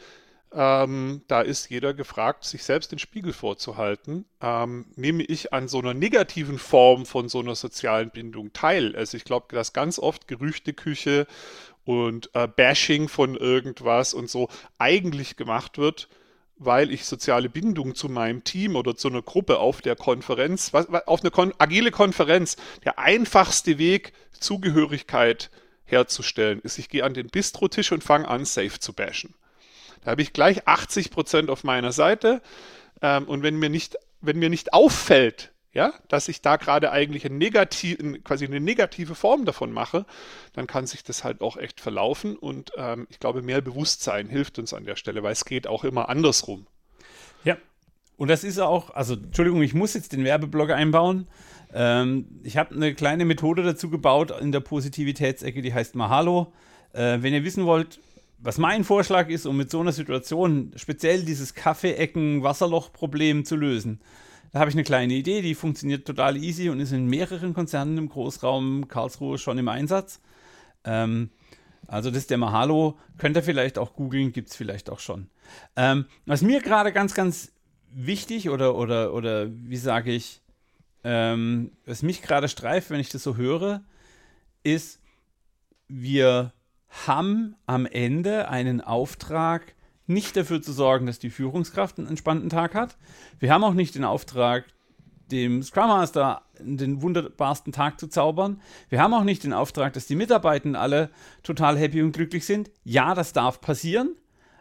Ähm, 0.52 1.22
da 1.28 1.42
ist 1.42 1.68
jeder 1.68 1.92
gefragt, 1.92 2.44
sich 2.44 2.64
selbst 2.64 2.90
den 2.90 2.98
Spiegel 2.98 3.32
vorzuhalten. 3.32 4.24
Ähm, 4.40 4.86
nehme 4.96 5.22
ich 5.22 5.52
an 5.52 5.68
so 5.68 5.78
einer 5.78 5.94
negativen 5.94 6.58
Form 6.58 7.04
von 7.04 7.28
so 7.28 7.40
einer 7.40 7.54
sozialen 7.54 8.10
Bindung 8.10 8.52
teil? 8.52 8.96
Also 8.96 9.16
ich 9.16 9.24
glaube, 9.24 9.54
dass 9.54 9.72
ganz 9.72 9.98
oft 9.98 10.26
Gerüchteküche 10.26 11.26
und 11.84 12.30
äh, 12.34 12.48
Bashing 12.48 13.08
von 13.08 13.34
irgendwas 13.36 14.14
und 14.14 14.30
so 14.30 14.48
eigentlich 14.78 15.36
gemacht 15.36 15.76
wird, 15.76 16.08
weil 16.56 16.90
ich 16.92 17.04
soziale 17.04 17.48
Bindung 17.48 17.94
zu 17.94 18.08
meinem 18.08 18.42
Team 18.42 18.76
oder 18.76 18.96
zu 18.96 19.08
einer 19.08 19.22
Gruppe 19.22 19.58
auf 19.58 19.80
der 19.80 19.96
Konferenz, 19.96 20.72
was, 20.72 20.88
auf 21.06 21.20
eine 21.20 21.30
kon 21.30 21.52
agile 21.58 21.90
Konferenz, 21.90 22.56
der 22.84 22.98
einfachste 22.98 23.78
Weg, 23.78 24.12
Zugehörigkeit 24.32 25.50
herzustellen, 25.84 26.60
ist, 26.60 26.78
ich 26.78 26.88
gehe 26.88 27.04
an 27.04 27.14
den 27.14 27.28
Bistrotisch 27.28 27.92
und 27.92 28.04
fange 28.04 28.28
an, 28.28 28.44
safe 28.44 28.78
zu 28.78 28.92
bashen. 28.92 29.34
Da 30.08 30.12
habe 30.12 30.22
ich 30.22 30.32
gleich 30.32 30.66
80 30.66 31.10
Prozent 31.10 31.50
auf 31.50 31.64
meiner 31.64 31.92
Seite. 31.92 32.40
Ähm, 33.02 33.24
und 33.24 33.42
wenn 33.42 33.56
mir 33.58 33.68
nicht, 33.68 33.98
wenn 34.22 34.38
mir 34.38 34.48
nicht 34.48 34.72
auffällt, 34.72 35.52
ja, 35.74 35.92
dass 36.08 36.28
ich 36.28 36.40
da 36.40 36.56
gerade 36.56 36.92
eigentlich 36.92 37.26
ein 37.26 37.36
negativ, 37.36 37.98
quasi 38.24 38.46
eine 38.46 38.58
negative 38.58 39.14
Form 39.14 39.44
davon 39.44 39.70
mache, 39.70 40.06
dann 40.54 40.66
kann 40.66 40.86
sich 40.86 41.04
das 41.04 41.24
halt 41.24 41.42
auch 41.42 41.58
echt 41.58 41.82
verlaufen. 41.82 42.38
Und 42.38 42.72
ähm, 42.78 43.06
ich 43.10 43.20
glaube, 43.20 43.42
mehr 43.42 43.60
Bewusstsein 43.60 44.30
hilft 44.30 44.58
uns 44.58 44.72
an 44.72 44.86
der 44.86 44.96
Stelle, 44.96 45.22
weil 45.22 45.32
es 45.32 45.44
geht 45.44 45.66
auch 45.66 45.84
immer 45.84 46.08
andersrum. 46.08 46.66
Ja. 47.44 47.58
Und 48.16 48.28
das 48.28 48.44
ist 48.44 48.58
auch, 48.60 48.88
also 48.94 49.12
Entschuldigung, 49.12 49.60
ich 49.60 49.74
muss 49.74 49.92
jetzt 49.92 50.14
den 50.14 50.24
Werbeblock 50.24 50.70
einbauen. 50.70 51.28
Ähm, 51.74 52.40
ich 52.44 52.56
habe 52.56 52.74
eine 52.74 52.94
kleine 52.94 53.26
Methode 53.26 53.62
dazu 53.62 53.90
gebaut 53.90 54.30
in 54.40 54.52
der 54.52 54.60
Positivitätsecke, 54.60 55.60
die 55.60 55.74
heißt 55.74 55.96
Mahalo. 55.96 56.54
Äh, 56.94 57.18
wenn 57.20 57.34
ihr 57.34 57.44
wissen 57.44 57.66
wollt, 57.66 58.00
was 58.38 58.58
mein 58.58 58.84
Vorschlag 58.84 59.28
ist, 59.28 59.46
um 59.46 59.56
mit 59.56 59.70
so 59.70 59.80
einer 59.80 59.92
Situation 59.92 60.72
speziell 60.76 61.24
dieses 61.24 61.54
Kaffeeecken-Wasserloch-Problem 61.54 63.44
zu 63.44 63.56
lösen, 63.56 64.00
da 64.52 64.60
habe 64.60 64.70
ich 64.70 64.76
eine 64.76 64.84
kleine 64.84 65.14
Idee, 65.14 65.42
die 65.42 65.54
funktioniert 65.54 66.06
total 66.06 66.36
easy 66.36 66.70
und 66.70 66.80
ist 66.80 66.92
in 66.92 67.06
mehreren 67.06 67.52
Konzernen 67.52 67.98
im 67.98 68.08
Großraum 68.08 68.88
Karlsruhe 68.88 69.38
schon 69.38 69.58
im 69.58 69.68
Einsatz. 69.68 70.20
Ähm, 70.84 71.30
also 71.86 72.10
das 72.10 72.20
ist 72.20 72.30
der 72.30 72.38
Mahalo, 72.38 72.98
könnt 73.18 73.36
ihr 73.36 73.42
vielleicht 73.42 73.78
auch 73.78 73.94
googeln, 73.94 74.32
gibt 74.32 74.50
es 74.50 74.56
vielleicht 74.56 74.90
auch 74.90 75.00
schon. 75.00 75.28
Ähm, 75.76 76.06
was 76.26 76.42
mir 76.42 76.60
gerade 76.60 76.92
ganz, 76.92 77.14
ganz 77.14 77.52
wichtig 77.90 78.48
oder, 78.50 78.74
oder, 78.76 79.12
oder 79.14 79.48
wie 79.50 79.76
sage 79.76 80.12
ich, 80.12 80.40
ähm, 81.04 81.72
was 81.86 82.02
mich 82.02 82.22
gerade 82.22 82.48
streift, 82.48 82.90
wenn 82.90 83.00
ich 83.00 83.08
das 83.08 83.22
so 83.22 83.36
höre, 83.36 83.82
ist, 84.62 85.00
wir 85.88 86.52
haben 87.06 87.56
am 87.66 87.86
Ende 87.86 88.48
einen 88.48 88.80
Auftrag, 88.80 89.74
nicht 90.06 90.36
dafür 90.36 90.62
zu 90.62 90.72
sorgen, 90.72 91.06
dass 91.06 91.18
die 91.18 91.30
Führungskraft 91.30 91.98
einen 91.98 92.08
entspannten 92.08 92.48
Tag 92.48 92.74
hat. 92.74 92.96
Wir 93.38 93.52
haben 93.52 93.64
auch 93.64 93.74
nicht 93.74 93.94
den 93.94 94.04
Auftrag, 94.04 94.64
dem 95.30 95.62
Scrum 95.62 95.88
Master 95.88 96.42
den 96.58 97.02
wunderbarsten 97.02 97.72
Tag 97.72 98.00
zu 98.00 98.08
zaubern. 98.08 98.60
Wir 98.88 99.02
haben 99.02 99.14
auch 99.14 99.24
nicht 99.24 99.44
den 99.44 99.52
Auftrag, 99.52 99.92
dass 99.92 100.06
die 100.06 100.16
Mitarbeiter 100.16 100.80
alle 100.80 101.10
total 101.42 101.78
happy 101.78 102.02
und 102.02 102.12
glücklich 102.12 102.46
sind. 102.46 102.70
Ja, 102.84 103.14
das 103.14 103.32
darf 103.32 103.60
passieren, 103.60 104.16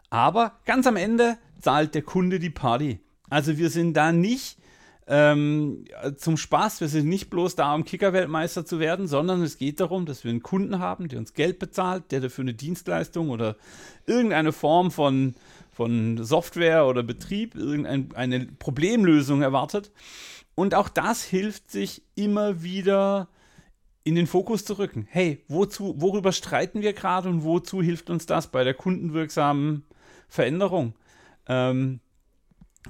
aber 0.09 0.59
ganz 0.65 0.85
am 0.85 0.97
Ende 0.97 1.37
zahlt 1.59 1.95
der 1.95 2.01
Kunde 2.01 2.39
die 2.39 2.49
Party. 2.49 2.99
Also 3.29 3.57
wir 3.57 3.69
sind 3.69 3.93
da 3.95 4.11
nicht 4.11 4.57
ähm, 5.07 5.85
zum 6.17 6.37
Spaß. 6.37 6.81
Wir 6.81 6.89
sind 6.89 7.07
nicht 7.07 7.29
bloß 7.29 7.55
da, 7.55 7.73
um 7.73 7.85
Kicker-Weltmeister 7.85 8.65
zu 8.65 8.79
werden, 8.79 9.07
sondern 9.07 9.41
es 9.41 9.57
geht 9.57 9.79
darum, 9.79 10.05
dass 10.05 10.23
wir 10.23 10.31
einen 10.31 10.43
Kunden 10.43 10.79
haben, 10.79 11.07
der 11.07 11.19
uns 11.19 11.33
Geld 11.33 11.59
bezahlt, 11.59 12.11
der 12.11 12.19
dafür 12.19 12.43
eine 12.43 12.53
Dienstleistung 12.53 13.29
oder 13.29 13.55
irgendeine 14.05 14.51
Form 14.51 14.91
von, 14.91 15.35
von 15.71 16.23
Software 16.23 16.85
oder 16.85 17.03
Betrieb, 17.03 17.55
irgendeine 17.55 18.47
Problemlösung 18.59 19.41
erwartet. 19.41 19.91
Und 20.55 20.75
auch 20.75 20.89
das 20.89 21.23
hilft 21.23 21.71
sich 21.71 22.01
immer 22.15 22.61
wieder 22.61 23.29
in 24.03 24.15
den 24.15 24.27
Fokus 24.27 24.65
zu 24.65 24.77
rücken. 24.77 25.07
Hey, 25.09 25.43
wozu, 25.47 25.95
worüber 25.97 26.31
streiten 26.31 26.81
wir 26.81 26.93
gerade 26.93 27.29
und 27.29 27.43
wozu 27.43 27.81
hilft 27.81 28.09
uns 28.09 28.25
das 28.25 28.47
bei 28.47 28.63
der 28.63 28.73
kundenwirksamen 28.73 29.85
Veränderung? 30.27 30.95
Ähm, 31.47 31.99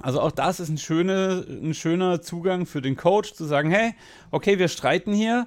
also 0.00 0.20
auch 0.20 0.32
das 0.32 0.60
ist 0.60 0.68
ein, 0.68 0.78
schöne, 0.78 1.44
ein 1.48 1.74
schöner 1.74 2.22
Zugang 2.22 2.66
für 2.66 2.82
den 2.82 2.96
Coach, 2.96 3.32
zu 3.32 3.44
sagen, 3.44 3.70
hey, 3.70 3.94
okay, 4.30 4.58
wir 4.58 4.68
streiten 4.68 5.12
hier. 5.12 5.46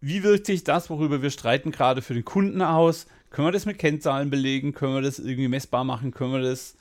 Wie 0.00 0.22
wirkt 0.22 0.46
sich 0.46 0.64
das, 0.64 0.90
worüber 0.90 1.22
wir 1.22 1.30
streiten, 1.30 1.70
gerade 1.70 2.02
für 2.02 2.14
den 2.14 2.24
Kunden 2.24 2.62
aus? 2.62 3.06
Können 3.30 3.48
wir 3.48 3.52
das 3.52 3.66
mit 3.66 3.78
Kennzahlen 3.78 4.30
belegen? 4.30 4.72
Können 4.72 4.94
wir 4.94 5.02
das 5.02 5.18
irgendwie 5.18 5.48
messbar 5.48 5.84
machen? 5.84 6.10
Können 6.10 6.32
wir 6.32 6.42
das 6.42 6.74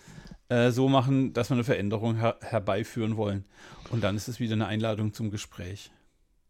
äh, 0.47 0.71
so 0.71 0.89
machen, 0.89 1.33
dass 1.33 1.49
wir 1.49 1.55
eine 1.55 1.63
Veränderung 1.63 2.15
her 2.15 2.37
herbeiführen 2.41 3.17
wollen? 3.17 3.45
Und 3.91 4.03
dann 4.03 4.15
ist 4.15 4.27
es 4.27 4.39
wieder 4.39 4.53
eine 4.53 4.67
Einladung 4.67 5.13
zum 5.13 5.31
Gespräch. 5.31 5.91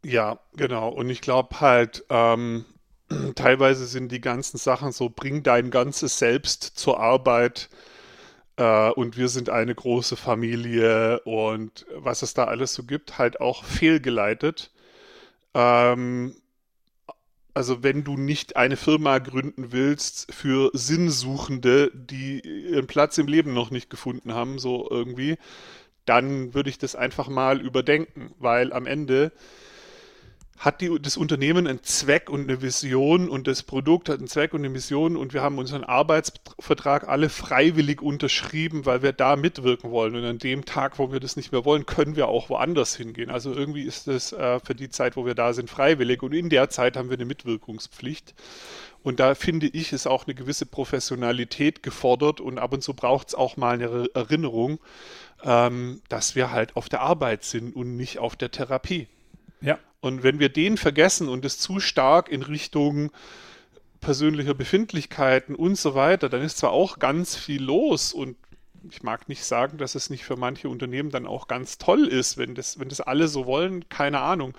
Ja, 0.06 0.40
genau. 0.56 0.90
Und 0.90 1.10
ich 1.10 1.22
glaube 1.22 1.60
halt, 1.60 2.06
ähm, 2.10 2.66
teilweise 3.36 3.86
sind 3.86 4.12
die 4.12 4.22
ganzen 4.22 4.58
Sachen 4.58 4.92
so, 4.92 5.10
bring 5.10 5.44
dein 5.44 5.72
ganzes 5.72 6.20
Selbst 6.20 6.64
zur 6.64 7.00
Arbeit 7.00 7.70
äh, 8.60 8.92
und 8.92 9.18
wir 9.18 9.30
sind 9.30 9.50
eine 9.50 9.74
große 9.74 10.18
Familie 10.18 11.22
und 11.22 11.86
was 11.96 12.22
es 12.22 12.34
da 12.34 12.44
alles 12.44 12.74
so 12.74 12.84
gibt, 12.84 13.18
halt 13.18 13.40
auch 13.42 13.64
fehlgeleitet. 13.64 14.72
Ähm, 15.54 16.36
also 17.54 17.84
wenn 17.84 18.04
du 18.04 18.18
nicht 18.18 18.58
eine 18.58 18.78
Firma 18.78 19.20
gründen 19.20 19.72
willst 19.72 20.34
für 20.34 20.72
Sinnsuchende, 20.74 21.92
die 21.94 22.42
ihren 22.42 22.88
Platz 22.88 23.18
im 23.18 23.28
Leben 23.28 23.54
noch 23.54 23.72
nicht 23.72 23.90
gefunden 23.90 24.34
haben, 24.34 24.60
so 24.60 24.88
irgendwie, 24.90 25.38
dann 26.06 26.54
würde 26.54 26.70
ich 26.70 26.78
das 26.78 26.96
einfach 26.96 27.30
mal 27.30 27.62
überdenken, 27.62 28.34
weil 28.40 28.74
am 28.74 28.86
Ende 28.86 29.32
hat 30.60 30.82
die, 30.82 31.00
das 31.02 31.16
Unternehmen 31.16 31.68
einen 31.68 31.84
Zweck 31.84 32.30
und 32.30 32.42
eine 32.42 32.62
Vision 32.62 33.30
und 33.30 33.48
das 33.48 33.64
Produkt 33.64 34.10
hat 34.10 34.20
einen 34.20 34.28
Zweck 34.28 34.54
und 34.54 34.60
eine 34.60 34.70
Mission 34.70 35.16
und 35.16 35.34
wir 35.34 35.42
haben 35.42 35.58
unseren 35.58 35.86
Arbeitsvertrag 35.86 37.08
alle 37.08 37.30
freiwillig 37.30 38.02
unterschrieben, 38.02 38.86
weil 38.86 39.02
wir 39.02 39.14
da 39.14 39.38
mitwirken 39.38 39.90
wollen. 39.90 40.16
Und 40.16 40.26
an 40.26 40.38
dem 40.38 40.66
Tag, 40.66 41.00
wo 41.00 41.14
wir 41.14 41.22
das 41.22 41.38
nicht 41.38 41.54
mehr 41.54 41.64
wollen, 41.64 41.86
können 41.86 42.18
wir 42.18 42.28
auch 42.28 42.50
woanders 42.50 42.94
hingehen. 42.94 43.30
Also 43.30 43.54
irgendwie 43.54 43.84
ist 43.84 44.08
das 44.08 44.34
äh, 44.34 44.60
für 44.60 44.76
die 44.76 44.90
Zeit, 44.90 45.16
wo 45.16 45.26
wir 45.26 45.34
da 45.34 45.54
sind, 45.54 45.70
freiwillig 45.70 46.22
und 46.24 46.34
in 46.34 46.50
der 46.50 46.70
Zeit 46.70 46.98
haben 46.98 47.10
wir 47.10 47.16
eine 47.16 47.26
Mitwirkungspflicht. 47.26 48.36
Und 49.02 49.22
da 49.22 49.36
finde 49.36 49.68
ich, 49.68 49.94
ist 49.94 50.08
auch 50.08 50.28
eine 50.28 50.36
gewisse 50.36 50.66
Professionalität 50.66 51.84
gefordert 51.84 52.42
und 52.42 52.60
ab 52.60 52.74
und 52.74 52.84
zu 52.84 52.94
braucht 52.94 53.30
es 53.30 53.36
auch 53.36 53.56
mal 53.56 53.76
eine 53.76 54.10
Erinnerung, 54.14 54.80
ähm, 55.42 56.02
dass 56.10 56.36
wir 56.36 56.52
halt 56.52 56.76
auf 56.76 56.90
der 56.90 57.00
Arbeit 57.00 57.46
sind 57.46 57.74
und 57.78 57.96
nicht 57.96 58.20
auf 58.20 58.36
der 58.36 58.52
Therapie. 58.52 59.08
Ja. 59.62 59.80
Und 60.02 60.24
wenn 60.24 60.40
wir 60.40 60.50
den 60.50 60.78
vergessen 60.78 61.28
und 61.28 61.44
es 61.46 61.60
zu 61.60 61.80
stark 61.80 62.30
in 62.30 62.42
Richtung 62.42 63.12
persönlicher 64.00 64.54
Befindlichkeiten 64.54 65.56
und 65.56 65.76
so 65.78 65.94
weiter, 65.94 66.30
dann 66.30 66.42
ist 66.42 66.58
zwar 66.58 66.72
auch 66.72 67.00
ganz 67.00 67.36
viel 67.36 67.62
los 67.62 68.14
und 68.14 68.38
ich 68.90 69.04
mag 69.04 69.28
nicht 69.28 69.44
sagen, 69.44 69.78
dass 69.78 69.96
es 69.96 70.10
nicht 70.10 70.24
für 70.24 70.38
manche 70.38 70.70
Unternehmen 70.70 71.10
dann 71.10 71.28
auch 71.28 71.48
ganz 71.48 71.78
toll 71.78 72.08
ist, 72.08 72.38
wenn 72.38 72.56
das, 72.56 72.80
wenn 72.80 72.88
das 72.88 73.02
alle 73.02 73.28
so 73.28 73.46
wollen, 73.46 73.90
keine 73.90 74.22
Ahnung. 74.22 74.58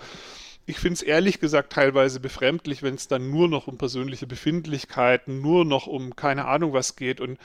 Ich 0.67 0.79
finde 0.79 0.95
es 0.95 1.03
ehrlich 1.03 1.41
gesagt 1.41 1.73
teilweise 1.73 2.21
befremdlich, 2.21 2.83
wenn 2.83 2.95
es 2.95 3.09
dann 3.09 3.31
nur 3.31 3.49
noch 3.49 3.67
um 3.67 3.79
persönliche 3.79 4.27
Befindlichkeiten, 4.27 5.41
nur 5.41 5.65
noch 5.65 5.87
um 5.87 6.15
keine 6.17 6.45
Ahnung 6.45 6.75
was 6.75 6.97
geht 6.97 7.21
und 7.21 7.39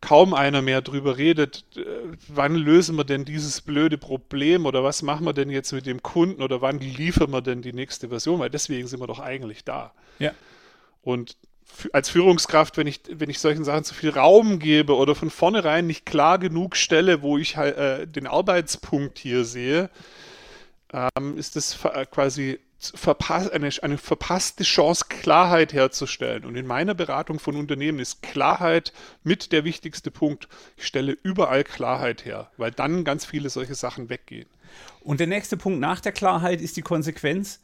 kaum 0.00 0.34
einer 0.34 0.62
mehr 0.62 0.80
drüber 0.80 1.16
redet, 1.16 1.64
äh, 1.76 1.80
wann 2.28 2.54
lösen 2.54 2.96
wir 2.96 3.04
denn 3.04 3.24
dieses 3.24 3.60
blöde 3.60 3.98
Problem 3.98 4.66
oder 4.66 4.84
was 4.84 5.02
machen 5.02 5.26
wir 5.26 5.32
denn 5.32 5.50
jetzt 5.50 5.72
mit 5.72 5.86
dem 5.86 6.02
Kunden 6.02 6.42
oder 6.42 6.60
wann 6.60 6.78
liefern 6.78 7.32
wir 7.32 7.42
denn 7.42 7.62
die 7.62 7.72
nächste 7.72 8.08
Version, 8.08 8.40
weil 8.40 8.50
deswegen 8.50 8.86
sind 8.86 9.00
wir 9.00 9.06
doch 9.06 9.20
eigentlich 9.20 9.64
da. 9.64 9.92
Ja. 10.18 10.32
Und 11.02 11.36
als 11.92 12.08
Führungskraft, 12.08 12.76
wenn 12.76 12.86
ich, 12.86 13.00
wenn 13.10 13.30
ich 13.30 13.38
solchen 13.38 13.64
Sachen 13.64 13.84
zu 13.84 13.94
viel 13.94 14.10
Raum 14.10 14.58
gebe 14.58 14.96
oder 14.96 15.14
von 15.14 15.30
vornherein 15.30 15.86
nicht 15.86 16.06
klar 16.06 16.38
genug 16.38 16.76
stelle, 16.76 17.22
wo 17.22 17.38
ich 17.38 17.56
halt, 17.56 17.76
äh, 17.76 18.06
den 18.06 18.26
Arbeitspunkt 18.26 19.18
hier 19.18 19.44
sehe, 19.44 19.90
ähm, 20.92 21.36
ist 21.36 21.56
das 21.56 21.78
quasi 22.10 22.58
eine, 23.28 23.70
eine 23.82 23.98
verpasste 23.98 24.64
Chance, 24.64 25.06
Klarheit 25.08 25.72
herzustellen. 25.72 26.44
Und 26.44 26.56
in 26.56 26.66
meiner 26.66 26.94
Beratung 26.94 27.38
von 27.38 27.56
Unternehmen 27.56 27.98
ist 27.98 28.22
Klarheit 28.22 28.92
mit 29.24 29.52
der 29.52 29.64
wichtigste 29.64 30.10
Punkt. 30.10 30.48
Ich 30.76 30.86
stelle 30.86 31.16
überall 31.22 31.64
Klarheit 31.64 32.24
her, 32.24 32.50
weil 32.56 32.70
dann 32.70 33.04
ganz 33.04 33.24
viele 33.24 33.50
solche 33.50 33.74
Sachen 33.74 34.08
weggehen. 34.08 34.48
Und 35.00 35.20
der 35.20 35.26
nächste 35.26 35.56
Punkt 35.56 35.80
nach 35.80 36.00
der 36.00 36.12
Klarheit 36.12 36.60
ist 36.60 36.76
die 36.76 36.82
Konsequenz, 36.82 37.60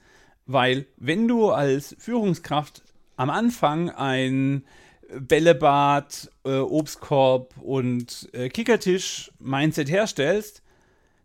weil 0.47 0.87
wenn 0.97 1.29
du 1.29 1.51
als 1.51 1.95
Führungskraft 1.99 2.83
am 3.17 3.31
Anfang 3.31 3.91
ein 3.91 4.65
Bällebad, 5.09 6.31
äh, 6.45 6.59
Obstkorb 6.59 7.55
und 7.59 8.29
äh, 8.33 8.49
Kickertisch-Mindset 8.49 9.91
herstellst, 9.91 10.63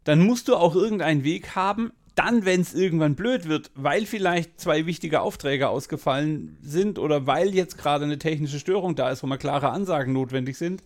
dann 0.04 0.19
musst 0.19 0.47
du 0.47 0.56
auch 0.56 0.75
irgendeinen 0.75 1.23
Weg 1.23 1.56
haben, 1.56 1.91
dann, 2.19 2.43
wenn 2.43 2.60
es 2.60 2.73
irgendwann 2.73 3.15
blöd 3.15 3.47
wird, 3.47 3.71
weil 3.75 4.05
vielleicht 4.05 4.60
zwei 4.60 4.86
wichtige 4.86 5.21
Aufträge 5.21 5.69
ausgefallen 5.69 6.58
sind 6.62 6.99
oder 6.99 7.27
weil 7.27 7.55
jetzt 7.55 7.77
gerade 7.77 8.03
eine 8.03 8.19
technische 8.19 8.60
Störung 8.60 8.95
da 8.95 9.10
ist, 9.10 9.23
wo 9.23 9.27
mal 9.27 9.38
klare 9.38 9.69
Ansagen 9.69 10.12
notwendig 10.12 10.58
sind, 10.58 10.84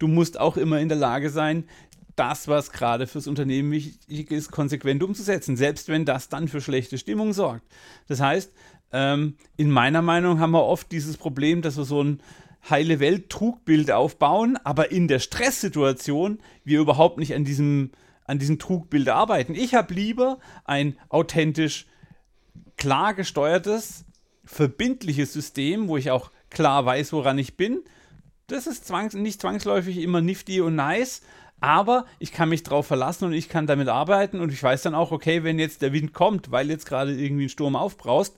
du 0.00 0.08
musst 0.08 0.40
auch 0.40 0.56
immer 0.56 0.80
in 0.80 0.88
der 0.88 0.98
Lage 0.98 1.30
sein, 1.30 1.68
das, 2.16 2.48
was 2.48 2.72
gerade 2.72 3.06
fürs 3.06 3.28
Unternehmen 3.28 3.70
wichtig 3.70 4.32
ist, 4.32 4.50
konsequent 4.50 5.04
umzusetzen, 5.04 5.56
selbst 5.56 5.88
wenn 5.88 6.04
das 6.04 6.28
dann 6.28 6.48
für 6.48 6.60
schlechte 6.60 6.98
Stimmung 6.98 7.32
sorgt. 7.32 7.64
Das 8.08 8.20
heißt, 8.20 8.52
ähm, 8.90 9.36
in 9.56 9.70
meiner 9.70 10.02
Meinung 10.02 10.40
haben 10.40 10.50
wir 10.50 10.64
oft 10.64 10.90
dieses 10.90 11.16
Problem, 11.16 11.62
dass 11.62 11.76
wir 11.76 11.84
so 11.84 12.02
ein 12.02 12.20
heile 12.68 12.98
Welt-Trugbild 12.98 13.92
aufbauen, 13.92 14.58
aber 14.64 14.90
in 14.90 15.06
der 15.06 15.20
Stresssituation 15.20 16.38
wir 16.64 16.80
überhaupt 16.80 17.18
nicht 17.18 17.36
an 17.36 17.44
diesem 17.44 17.92
an 18.24 18.38
diesem 18.38 18.58
Trugbild 18.58 19.08
arbeiten. 19.08 19.54
Ich 19.54 19.74
habe 19.74 19.94
lieber 19.94 20.38
ein 20.64 20.96
authentisch 21.08 21.86
klar 22.76 23.14
gesteuertes, 23.14 24.04
verbindliches 24.44 25.32
System, 25.32 25.88
wo 25.88 25.96
ich 25.96 26.10
auch 26.10 26.30
klar 26.50 26.84
weiß, 26.84 27.12
woran 27.12 27.38
ich 27.38 27.56
bin. 27.56 27.80
Das 28.46 28.66
ist 28.66 28.86
zwangs 28.86 29.14
nicht 29.14 29.40
zwangsläufig 29.40 29.98
immer 29.98 30.20
nifty 30.20 30.60
und 30.60 30.74
nice, 30.74 31.22
aber 31.60 32.06
ich 32.18 32.32
kann 32.32 32.48
mich 32.48 32.64
darauf 32.64 32.86
verlassen 32.86 33.26
und 33.26 33.32
ich 33.32 33.48
kann 33.48 33.66
damit 33.66 33.88
arbeiten 33.88 34.40
und 34.40 34.52
ich 34.52 34.62
weiß 34.62 34.82
dann 34.82 34.94
auch, 34.94 35.12
okay, 35.12 35.44
wenn 35.44 35.58
jetzt 35.58 35.80
der 35.80 35.92
Wind 35.92 36.12
kommt, 36.12 36.50
weil 36.50 36.68
jetzt 36.68 36.86
gerade 36.86 37.14
irgendwie 37.14 37.44
ein 37.44 37.48
Sturm 37.48 37.76
aufbraust, 37.76 38.36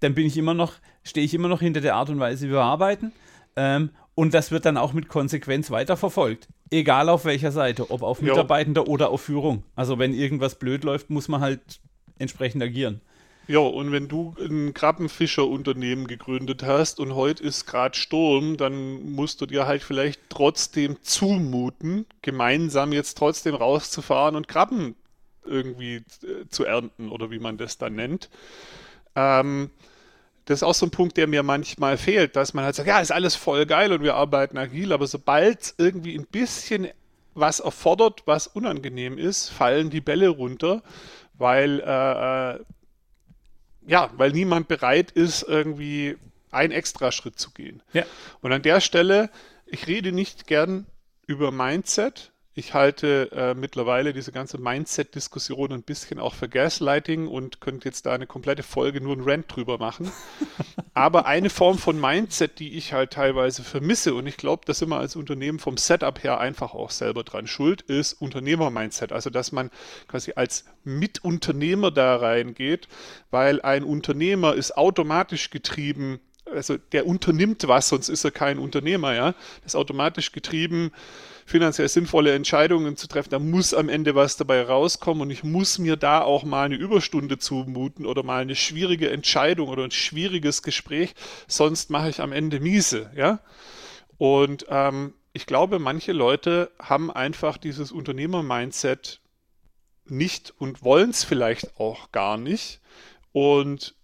dann 0.00 0.14
bin 0.14 0.26
ich 0.26 0.36
immer 0.36 0.54
noch, 0.54 0.74
stehe 1.02 1.24
ich 1.24 1.34
immer 1.34 1.48
noch 1.48 1.60
hinter 1.60 1.80
der 1.80 1.96
Art 1.96 2.08
und 2.08 2.20
Weise, 2.20 2.46
wie 2.46 2.52
wir 2.52 2.62
arbeiten. 2.62 3.12
Ähm, 3.56 3.90
und 4.14 4.32
das 4.32 4.50
wird 4.50 4.64
dann 4.64 4.76
auch 4.76 4.92
mit 4.92 5.08
Konsequenz 5.08 5.70
weiterverfolgt. 5.70 6.48
Egal 6.70 7.08
auf 7.08 7.24
welcher 7.24 7.52
Seite, 7.52 7.90
ob 7.90 8.02
auf 8.02 8.20
Mitarbeitender 8.20 8.84
jo. 8.86 8.92
oder 8.92 9.10
auf 9.10 9.22
Führung. 9.22 9.62
Also 9.76 9.98
wenn 9.98 10.14
irgendwas 10.14 10.58
blöd 10.58 10.84
läuft, 10.84 11.10
muss 11.10 11.28
man 11.28 11.40
halt 11.40 11.80
entsprechend 12.18 12.62
agieren. 12.62 13.00
Ja, 13.48 13.60
und 13.60 13.92
wenn 13.92 14.08
du 14.08 14.34
ein 14.40 14.74
Krabbenfischerunternehmen 14.74 16.08
gegründet 16.08 16.64
hast 16.64 16.98
und 16.98 17.14
heute 17.14 17.44
ist 17.44 17.66
gerade 17.66 17.96
Sturm, 17.96 18.56
dann 18.56 19.12
musst 19.12 19.40
du 19.40 19.46
dir 19.46 19.68
halt 19.68 19.84
vielleicht 19.84 20.20
trotzdem 20.28 20.96
zumuten, 21.02 22.06
gemeinsam 22.22 22.92
jetzt 22.92 23.16
trotzdem 23.18 23.54
rauszufahren 23.54 24.34
und 24.34 24.48
Krabben 24.48 24.96
irgendwie 25.44 25.96
äh, 25.96 26.48
zu 26.48 26.64
ernten 26.64 27.08
oder 27.08 27.30
wie 27.30 27.38
man 27.38 27.56
das 27.56 27.78
dann 27.78 27.94
nennt. 27.94 28.30
Ähm, 29.14 29.70
das 30.46 30.60
ist 30.60 30.62
auch 30.62 30.74
so 30.74 30.86
ein 30.86 30.90
Punkt, 30.90 31.16
der 31.16 31.26
mir 31.26 31.42
manchmal 31.42 31.98
fehlt, 31.98 32.36
dass 32.36 32.54
man 32.54 32.64
halt 32.64 32.76
sagt, 32.76 32.88
ja, 32.88 33.00
ist 33.00 33.12
alles 33.12 33.34
voll 33.34 33.66
geil 33.66 33.92
und 33.92 34.02
wir 34.02 34.14
arbeiten 34.14 34.56
agil, 34.56 34.92
aber 34.92 35.06
sobald 35.06 35.74
irgendwie 35.76 36.16
ein 36.16 36.26
bisschen 36.26 36.88
was 37.34 37.60
erfordert, 37.60 38.22
was 38.26 38.46
unangenehm 38.46 39.18
ist, 39.18 39.48
fallen 39.48 39.90
die 39.90 40.00
Bälle 40.00 40.28
runter, 40.28 40.82
weil 41.34 41.80
äh, 41.80 42.54
äh 42.54 42.60
ja, 43.88 44.10
weil 44.16 44.32
niemand 44.32 44.66
bereit 44.66 45.12
ist, 45.12 45.44
irgendwie 45.44 46.16
einen 46.50 46.72
Extraschritt 46.72 47.38
zu 47.38 47.52
gehen. 47.52 47.82
Ja. 47.92 48.04
Und 48.40 48.52
an 48.52 48.62
der 48.62 48.80
Stelle, 48.80 49.30
ich 49.64 49.86
rede 49.86 50.10
nicht 50.10 50.48
gern 50.48 50.86
über 51.26 51.52
Mindset, 51.52 52.32
ich 52.58 52.72
halte 52.72 53.30
äh, 53.32 53.54
mittlerweile 53.54 54.14
diese 54.14 54.32
ganze 54.32 54.56
Mindset-Diskussion 54.56 55.72
ein 55.72 55.82
bisschen 55.82 56.18
auch 56.18 56.32
für 56.32 56.48
Gaslighting 56.48 57.28
und 57.28 57.60
könnte 57.60 57.86
jetzt 57.86 58.06
da 58.06 58.14
eine 58.14 58.26
komplette 58.26 58.62
Folge 58.62 59.02
nur 59.02 59.14
ein 59.14 59.20
Rant 59.20 59.54
drüber 59.54 59.76
machen. 59.76 60.10
Aber 60.94 61.26
eine 61.26 61.50
Form 61.50 61.76
von 61.76 62.00
Mindset, 62.00 62.58
die 62.58 62.78
ich 62.78 62.94
halt 62.94 63.12
teilweise 63.12 63.62
vermisse, 63.62 64.14
und 64.14 64.26
ich 64.26 64.38
glaube, 64.38 64.62
dass 64.64 64.80
immer 64.80 64.98
als 64.98 65.16
Unternehmen 65.16 65.58
vom 65.58 65.76
Setup 65.76 66.24
her 66.24 66.40
einfach 66.40 66.72
auch 66.72 66.90
selber 66.90 67.24
dran 67.24 67.46
schuld, 67.46 67.82
ist 67.82 68.14
Unternehmer-Mindset. 68.14 69.12
Also, 69.12 69.28
dass 69.28 69.52
man 69.52 69.70
quasi 70.08 70.32
als 70.34 70.64
Mitunternehmer 70.82 71.90
da 71.90 72.16
reingeht, 72.16 72.88
weil 73.30 73.60
ein 73.60 73.84
Unternehmer 73.84 74.54
ist 74.54 74.78
automatisch 74.78 75.50
getrieben 75.50 76.20
also 76.52 76.76
der 76.92 77.06
unternimmt 77.06 77.66
was, 77.66 77.88
sonst 77.88 78.08
ist 78.08 78.24
er 78.24 78.30
kein 78.30 78.58
Unternehmer, 78.58 79.14
ja. 79.14 79.32
Das 79.62 79.72
ist 79.72 79.76
automatisch 79.76 80.32
getrieben 80.32 80.92
finanziell 81.46 81.88
sinnvolle 81.88 82.34
Entscheidungen 82.34 82.96
zu 82.96 83.06
treffen, 83.06 83.30
da 83.30 83.38
muss 83.38 83.72
am 83.72 83.88
Ende 83.88 84.16
was 84.16 84.36
dabei 84.36 84.62
rauskommen 84.62 85.22
und 85.22 85.30
ich 85.30 85.44
muss 85.44 85.78
mir 85.78 85.96
da 85.96 86.20
auch 86.20 86.42
mal 86.42 86.64
eine 86.64 86.74
Überstunde 86.74 87.38
zumuten 87.38 88.04
oder 88.04 88.24
mal 88.24 88.42
eine 88.42 88.56
schwierige 88.56 89.10
Entscheidung 89.10 89.68
oder 89.68 89.84
ein 89.84 89.92
schwieriges 89.92 90.62
Gespräch, 90.62 91.14
sonst 91.46 91.88
mache 91.88 92.10
ich 92.10 92.20
am 92.20 92.32
Ende 92.32 92.58
miese, 92.58 93.12
ja. 93.14 93.38
Und 94.18 94.66
ähm, 94.68 95.14
ich 95.32 95.46
glaube, 95.46 95.78
manche 95.78 96.12
Leute 96.12 96.72
haben 96.80 97.12
einfach 97.12 97.58
dieses 97.58 97.92
Unternehmer-Mindset 97.92 99.20
nicht 100.06 100.52
und 100.58 100.82
wollen 100.82 101.10
es 101.10 101.24
vielleicht 101.24 101.78
auch 101.78 102.10
gar 102.10 102.38
nicht. 102.38 102.80
Und 103.32 103.94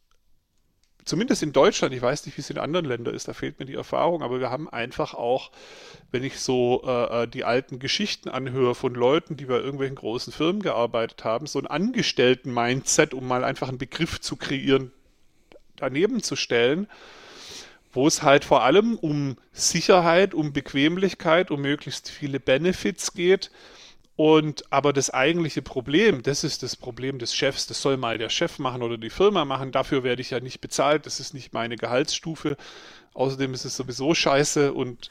zumindest 1.04 1.42
in 1.42 1.52
Deutschland, 1.52 1.94
ich 1.94 2.02
weiß 2.02 2.26
nicht, 2.26 2.36
wie 2.36 2.40
es 2.40 2.50
in 2.50 2.58
anderen 2.58 2.86
Ländern 2.86 3.14
ist, 3.14 3.28
da 3.28 3.32
fehlt 3.32 3.58
mir 3.58 3.66
die 3.66 3.74
Erfahrung, 3.74 4.22
aber 4.22 4.40
wir 4.40 4.50
haben 4.50 4.68
einfach 4.68 5.14
auch, 5.14 5.50
wenn 6.10 6.24
ich 6.24 6.40
so 6.40 6.82
äh, 6.86 7.22
äh, 7.22 7.28
die 7.28 7.44
alten 7.44 7.78
Geschichten 7.78 8.28
anhöre 8.28 8.74
von 8.74 8.94
Leuten, 8.94 9.36
die 9.36 9.46
bei 9.46 9.58
irgendwelchen 9.58 9.96
großen 9.96 10.32
Firmen 10.32 10.62
gearbeitet 10.62 11.24
haben, 11.24 11.46
so 11.46 11.58
ein 11.58 11.66
Angestellten-Mindset, 11.66 13.14
um 13.14 13.26
mal 13.26 13.44
einfach 13.44 13.68
einen 13.68 13.78
Begriff 13.78 14.20
zu 14.20 14.36
kreieren, 14.36 14.92
daneben 15.76 16.22
zu 16.22 16.36
stellen, 16.36 16.88
wo 17.92 18.06
es 18.06 18.22
halt 18.22 18.44
vor 18.44 18.62
allem 18.62 18.96
um 18.96 19.36
Sicherheit, 19.52 20.34
um 20.34 20.52
Bequemlichkeit, 20.52 21.50
um 21.50 21.60
möglichst 21.60 22.08
viele 22.08 22.40
Benefits 22.40 23.12
geht 23.12 23.50
Und 24.14 24.70
aber 24.70 24.92
das 24.92 25.10
eigentliche 25.10 25.62
Problem, 25.62 26.22
das 26.22 26.44
ist 26.44 26.62
das 26.62 26.76
Problem 26.76 27.18
des 27.18 27.34
Chefs, 27.34 27.66
das 27.66 27.80
soll 27.80 27.96
mal 27.96 28.18
der 28.18 28.28
Chef 28.28 28.58
machen 28.58 28.82
oder 28.82 28.98
die 28.98 29.10
Firma 29.10 29.44
machen. 29.44 29.72
Dafür 29.72 30.02
werde 30.04 30.20
ich 30.20 30.30
ja 30.30 30.40
nicht 30.40 30.60
bezahlt, 30.60 31.06
das 31.06 31.18
ist 31.18 31.32
nicht 31.32 31.54
meine 31.54 31.76
Gehaltsstufe. 31.76 32.56
Außerdem 33.14 33.54
ist 33.54 33.64
es 33.64 33.76
sowieso 33.76 34.14
scheiße 34.14 34.72
und, 34.72 35.10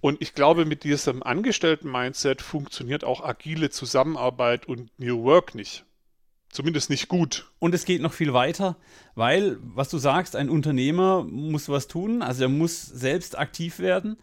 und 0.00 0.22
ich 0.22 0.34
glaube, 0.34 0.64
mit 0.64 0.84
diesem 0.84 1.22
Angestellten-Mindset 1.22 2.40
funktioniert 2.40 3.04
auch 3.04 3.22
agile 3.22 3.70
Zusammenarbeit 3.70 4.66
und 4.66 4.90
New 4.98 5.24
Work 5.24 5.54
nicht. 5.54 5.84
Zumindest 6.50 6.88
nicht 6.88 7.08
gut. 7.08 7.50
Und 7.58 7.74
es 7.74 7.84
geht 7.84 8.00
noch 8.00 8.14
viel 8.14 8.32
weiter, 8.32 8.76
weil, 9.14 9.58
was 9.60 9.90
du 9.90 9.98
sagst, 9.98 10.34
ein 10.34 10.48
Unternehmer 10.48 11.22
muss 11.24 11.68
was 11.68 11.88
tun, 11.88 12.22
also 12.22 12.44
er 12.44 12.48
muss 12.48 12.82
selbst 12.82 13.38
aktiv 13.38 13.78
werden. 13.78 14.16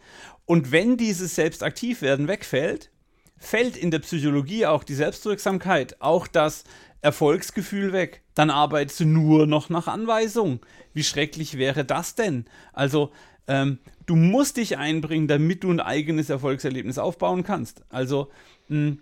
Und 0.44 0.72
wenn 0.72 0.96
dieses 0.96 1.36
selbst 1.36 1.62
aktiv 1.62 2.02
werden 2.02 2.26
wegfällt, 2.26 2.90
fällt 3.38 3.76
in 3.76 3.90
der 3.90 3.98
Psychologie 4.00 4.66
auch 4.66 4.84
die 4.84 4.94
Selbstwirksamkeit, 4.94 6.00
auch 6.00 6.26
das 6.26 6.64
Erfolgsgefühl 7.02 7.92
weg. 7.92 8.22
Dann 8.34 8.50
arbeitest 8.50 9.00
du 9.00 9.04
nur 9.04 9.46
noch 9.46 9.68
nach 9.68 9.86
Anweisung. 9.86 10.60
Wie 10.92 11.04
schrecklich 11.04 11.56
wäre 11.58 11.84
das 11.84 12.14
denn? 12.14 12.46
Also, 12.72 13.12
ähm, 13.46 13.78
du 14.06 14.16
musst 14.16 14.56
dich 14.56 14.78
einbringen, 14.78 15.28
damit 15.28 15.62
du 15.62 15.70
ein 15.70 15.80
eigenes 15.80 16.30
Erfolgserlebnis 16.30 16.98
aufbauen 16.98 17.44
kannst. 17.44 17.84
Also, 17.90 18.30
mh, 18.68 18.96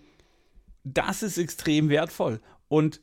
das 0.83 1.23
ist 1.23 1.37
extrem 1.37 1.89
wertvoll. 1.89 2.41
Und 2.67 3.01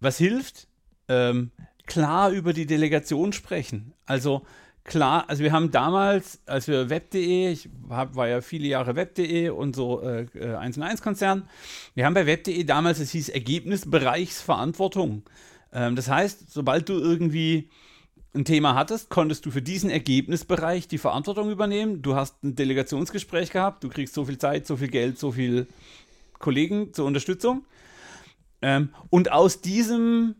was 0.00 0.18
hilft? 0.18 0.68
Ähm, 1.08 1.50
klar 1.86 2.30
über 2.30 2.52
die 2.52 2.66
Delegation 2.66 3.32
sprechen. 3.32 3.94
Also, 4.06 4.42
klar, 4.88 5.24
also 5.28 5.44
wir 5.44 5.52
haben 5.52 5.70
damals, 5.70 6.40
als 6.46 6.66
wir 6.66 6.90
web.de, 6.90 7.52
ich 7.52 7.68
hab, 7.90 8.16
war 8.16 8.26
ja 8.28 8.40
viele 8.40 8.66
Jahre 8.66 8.96
web.de 8.96 9.50
und 9.50 9.76
so 9.76 10.02
äh, 10.02 10.26
1 10.34 10.76
und 10.76 10.82
1 10.82 11.02
Konzern, 11.02 11.48
wir 11.94 12.04
haben 12.06 12.14
bei 12.14 12.26
web.de 12.26 12.64
damals, 12.64 12.98
es 12.98 13.12
hieß 13.12 13.28
Ergebnisbereichsverantwortung. 13.28 15.22
Ähm, 15.72 15.94
das 15.94 16.08
heißt, 16.08 16.50
sobald 16.50 16.88
du 16.88 16.94
irgendwie 16.94 17.70
ein 18.34 18.44
Thema 18.44 18.74
hattest, 18.74 19.08
konntest 19.10 19.46
du 19.46 19.50
für 19.50 19.62
diesen 19.62 19.90
Ergebnisbereich 19.90 20.88
die 20.88 20.98
Verantwortung 20.98 21.50
übernehmen. 21.50 22.02
Du 22.02 22.14
hast 22.14 22.42
ein 22.42 22.54
Delegationsgespräch 22.56 23.50
gehabt, 23.50 23.84
du 23.84 23.88
kriegst 23.88 24.14
so 24.14 24.24
viel 24.24 24.38
Zeit, 24.38 24.66
so 24.66 24.76
viel 24.76 24.88
Geld, 24.88 25.18
so 25.18 25.32
viel 25.32 25.66
Kollegen 26.38 26.92
zur 26.92 27.06
Unterstützung. 27.06 27.64
Ähm, 28.60 28.90
und 29.10 29.32
aus 29.32 29.60
diesem 29.60 30.34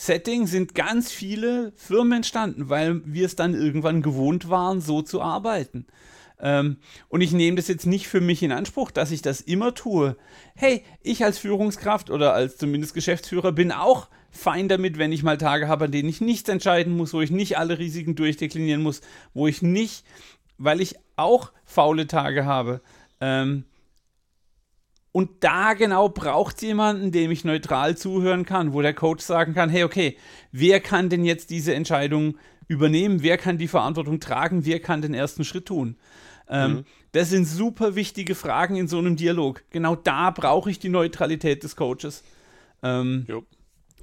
Setting 0.00 0.46
sind 0.46 0.74
ganz 0.74 1.12
viele 1.12 1.74
Firmen 1.76 2.12
entstanden, 2.14 2.70
weil 2.70 3.02
wir 3.04 3.26
es 3.26 3.36
dann 3.36 3.52
irgendwann 3.52 4.00
gewohnt 4.00 4.48
waren, 4.48 4.80
so 4.80 5.02
zu 5.02 5.20
arbeiten. 5.20 5.86
Ähm, 6.40 6.78
und 7.10 7.20
ich 7.20 7.32
nehme 7.32 7.58
das 7.58 7.68
jetzt 7.68 7.84
nicht 7.84 8.08
für 8.08 8.22
mich 8.22 8.42
in 8.42 8.50
Anspruch, 8.50 8.90
dass 8.90 9.10
ich 9.10 9.20
das 9.20 9.42
immer 9.42 9.74
tue. 9.74 10.16
Hey, 10.54 10.84
ich 11.02 11.22
als 11.22 11.36
Führungskraft 11.36 12.08
oder 12.08 12.32
als 12.32 12.56
zumindest 12.56 12.94
Geschäftsführer 12.94 13.52
bin 13.52 13.72
auch 13.72 14.08
fein 14.30 14.68
damit, 14.68 14.96
wenn 14.96 15.12
ich 15.12 15.22
mal 15.22 15.36
Tage 15.36 15.68
habe, 15.68 15.84
an 15.84 15.92
denen 15.92 16.08
ich 16.08 16.22
nichts 16.22 16.48
entscheiden 16.48 16.96
muss, 16.96 17.12
wo 17.12 17.20
ich 17.20 17.30
nicht 17.30 17.58
alle 17.58 17.78
Risiken 17.78 18.14
durchdeklinieren 18.14 18.82
muss, 18.82 19.02
wo 19.34 19.48
ich 19.48 19.60
nicht, 19.60 20.06
weil 20.56 20.80
ich 20.80 20.94
auch 21.16 21.52
faule 21.66 22.06
Tage 22.06 22.46
habe, 22.46 22.80
ähm, 23.20 23.64
und 25.12 25.30
da 25.40 25.74
genau 25.74 26.08
braucht 26.08 26.56
es 26.56 26.62
jemanden, 26.62 27.10
dem 27.10 27.30
ich 27.30 27.44
neutral 27.44 27.96
zuhören 27.96 28.44
kann, 28.44 28.72
wo 28.72 28.80
der 28.80 28.94
Coach 28.94 29.24
sagen 29.24 29.54
kann, 29.54 29.68
hey, 29.68 29.84
okay, 29.84 30.16
wer 30.52 30.80
kann 30.80 31.08
denn 31.08 31.24
jetzt 31.24 31.50
diese 31.50 31.74
Entscheidung 31.74 32.36
übernehmen? 32.68 33.22
Wer 33.22 33.36
kann 33.36 33.58
die 33.58 33.66
Verantwortung 33.66 34.20
tragen? 34.20 34.64
Wer 34.64 34.78
kann 34.80 35.02
den 35.02 35.14
ersten 35.14 35.44
Schritt 35.44 35.66
tun? 35.66 35.96
Ähm, 36.48 36.72
mhm. 36.72 36.84
Das 37.12 37.30
sind 37.30 37.44
super 37.44 37.96
wichtige 37.96 38.36
Fragen 38.36 38.76
in 38.76 38.86
so 38.86 38.98
einem 38.98 39.16
Dialog. 39.16 39.64
Genau 39.70 39.96
da 39.96 40.30
brauche 40.30 40.70
ich 40.70 40.78
die 40.78 40.88
Neutralität 40.88 41.64
des 41.64 41.74
Coaches. 41.74 42.22
Ähm, 42.82 43.26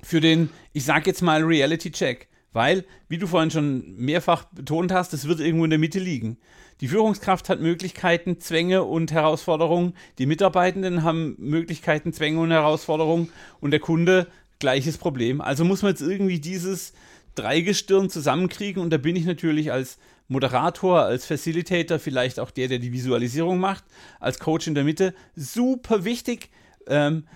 für 0.04 0.20
den, 0.20 0.50
ich 0.74 0.84
sag 0.84 1.08
jetzt 1.08 1.22
mal, 1.22 1.42
Reality-Check. 1.44 2.28
Weil, 2.54 2.86
wie 3.08 3.18
du 3.18 3.28
vorhin 3.28 3.52
schon 3.52 3.96
mehrfach 3.98 4.46
betont 4.46 4.92
hast, 4.92 5.14
es 5.14 5.28
wird 5.28 5.40
irgendwo 5.40 5.66
in 5.66 5.70
der 5.70 5.80
Mitte 5.80 6.00
liegen. 6.00 6.38
Die 6.82 6.88
Führungskraft 6.88 7.50
hat 7.50 7.60
Möglichkeiten, 7.60 8.40
Zwänge 8.40 8.84
und 8.84 9.12
Herausforderungen. 9.12 9.94
Die 10.18 10.26
Mitarbeitenden 10.26 11.04
haben 11.04 11.36
Möglichkeiten, 11.40 12.14
Zwänge 12.14 12.40
und 12.40 12.52
Herausforderungen. 12.52 13.30
Und 13.60 13.72
der 13.72 13.80
Kunde 13.80 14.28
gleiches 14.60 14.98
Problem. 14.98 15.42
Also 15.42 15.66
muss 15.66 15.82
man 15.82 15.92
jetzt 15.92 16.02
irgendwie 16.02 16.40
dieses 16.40 16.94
Dreigestirn 17.36 18.10
zusammenkriegen. 18.10 18.82
Und 18.82 18.92
da 18.92 18.98
bin 18.98 19.16
ich 19.16 19.26
natürlich 19.26 19.72
als 19.72 19.98
Moderator, 20.28 21.02
als 21.02 21.26
Facilitator, 21.26 22.00
vielleicht 22.00 22.40
auch 22.40 22.52
der, 22.52 22.68
der 22.68 22.80
die 22.80 22.92
Visualisierung 22.92 23.60
macht, 23.60 23.84
als 24.20 24.40
Coach 24.40 24.68
in 24.68 24.76
der 24.76 24.84
Mitte, 24.84 25.14
super 25.36 26.04
wichtig, 26.04 26.50
ähm, 26.88 27.28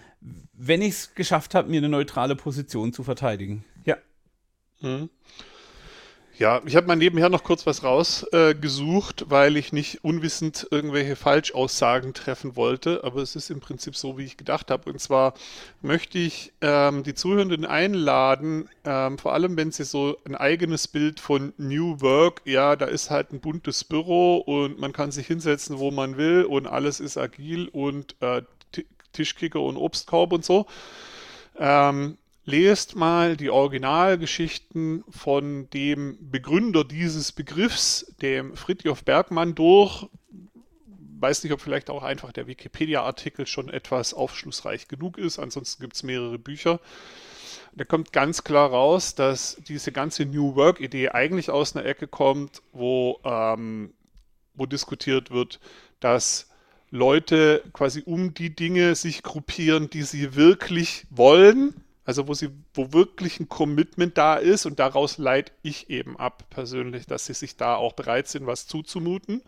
wenn 0.53 0.81
ich 0.81 0.89
es 0.89 1.15
geschafft 1.15 1.55
habe, 1.55 1.69
mir 1.69 1.77
eine 1.77 1.89
neutrale 1.89 2.35
Position 2.35 2.93
zu 2.93 3.03
verteidigen. 3.03 3.63
Ja. 4.81 4.87
Mhm. 4.87 5.09
Ja, 6.41 6.59
ich 6.65 6.75
habe 6.75 6.87
mal 6.87 6.95
nebenher 6.95 7.29
noch 7.29 7.43
kurz 7.43 7.67
was 7.67 7.83
rausgesucht, 7.83 9.21
äh, 9.21 9.25
weil 9.29 9.57
ich 9.57 9.73
nicht 9.73 10.03
unwissend 10.03 10.67
irgendwelche 10.71 11.15
Falschaussagen 11.15 12.15
treffen 12.15 12.55
wollte, 12.55 13.03
aber 13.03 13.21
es 13.21 13.35
ist 13.35 13.51
im 13.51 13.59
Prinzip 13.59 13.95
so, 13.95 14.17
wie 14.17 14.23
ich 14.23 14.37
gedacht 14.37 14.71
habe. 14.71 14.89
Und 14.89 14.99
zwar 14.99 15.35
möchte 15.83 16.17
ich 16.17 16.51
ähm, 16.61 17.03
die 17.03 17.13
Zuhörenden 17.13 17.63
einladen, 17.63 18.67
ähm, 18.85 19.19
vor 19.19 19.33
allem 19.33 19.55
wenn 19.55 19.71
sie 19.71 19.83
so 19.83 20.17
ein 20.25 20.33
eigenes 20.33 20.87
Bild 20.87 21.19
von 21.19 21.53
New 21.57 22.01
Work, 22.01 22.41
ja, 22.45 22.75
da 22.75 22.87
ist 22.87 23.11
halt 23.11 23.33
ein 23.33 23.39
buntes 23.39 23.83
Büro 23.83 24.37
und 24.37 24.79
man 24.79 24.93
kann 24.93 25.11
sich 25.11 25.27
hinsetzen, 25.27 25.77
wo 25.77 25.91
man 25.91 26.17
will 26.17 26.45
und 26.45 26.65
alles 26.65 26.99
ist 26.99 27.17
agil 27.17 27.67
und 27.67 28.15
äh, 28.21 28.41
Tischkicker 29.13 29.61
und 29.61 29.77
Obstkorb 29.77 30.33
und 30.33 30.43
so. 30.43 30.65
Ähm, 31.59 32.17
lest 32.43 32.95
mal 32.95 33.37
die 33.37 33.49
Originalgeschichten 33.49 35.03
von 35.09 35.69
dem 35.69 36.17
Begründer 36.31 36.83
dieses 36.83 37.31
Begriffs, 37.31 38.13
dem 38.21 38.55
Fritjof 38.55 39.03
Bergmann, 39.03 39.55
durch. 39.55 40.07
Weiß 41.19 41.43
nicht, 41.43 41.53
ob 41.53 41.61
vielleicht 41.61 41.91
auch 41.91 42.01
einfach 42.01 42.31
der 42.31 42.47
Wikipedia-Artikel 42.47 43.45
schon 43.45 43.69
etwas 43.69 44.13
aufschlussreich 44.13 44.87
genug 44.87 45.19
ist. 45.19 45.37
Ansonsten 45.37 45.81
gibt 45.83 45.95
es 45.95 46.03
mehrere 46.03 46.39
Bücher. 46.39 46.79
Da 47.73 47.85
kommt 47.85 48.11
ganz 48.11 48.43
klar 48.43 48.69
raus, 48.71 49.15
dass 49.15 49.57
diese 49.67 49.91
ganze 49.91 50.25
New 50.25 50.55
Work-Idee 50.55 51.09
eigentlich 51.09 51.51
aus 51.51 51.75
einer 51.75 51.85
Ecke 51.85 52.07
kommt, 52.07 52.61
wo, 52.73 53.19
ähm, 53.23 53.93
wo 54.55 54.65
diskutiert 54.65 55.29
wird, 55.29 55.59
dass 55.99 56.49
Leute 56.89 57.63
quasi 57.71 58.01
um 58.05 58.33
die 58.33 58.53
Dinge 58.53 58.95
sich 58.95 59.23
gruppieren, 59.23 59.89
die 59.89 60.01
sie 60.01 60.35
wirklich 60.35 61.05
wollen 61.11 61.81
also 62.11 62.27
wo 62.27 62.33
sie, 62.33 62.49
wo 62.73 62.91
wirklich 62.91 63.39
ein 63.39 63.47
Commitment 63.47 64.17
da 64.17 64.35
ist 64.35 64.65
und 64.65 64.79
daraus 64.79 65.17
leite 65.17 65.53
ich 65.61 65.89
eben 65.89 66.17
ab 66.17 66.43
persönlich, 66.49 67.05
dass 67.05 67.25
sie 67.25 67.33
sich 67.33 67.55
da 67.55 67.75
auch 67.75 67.93
bereit 67.93 68.27
sind, 68.27 68.47
was 68.47 68.67
zuzumuten. 68.67 69.41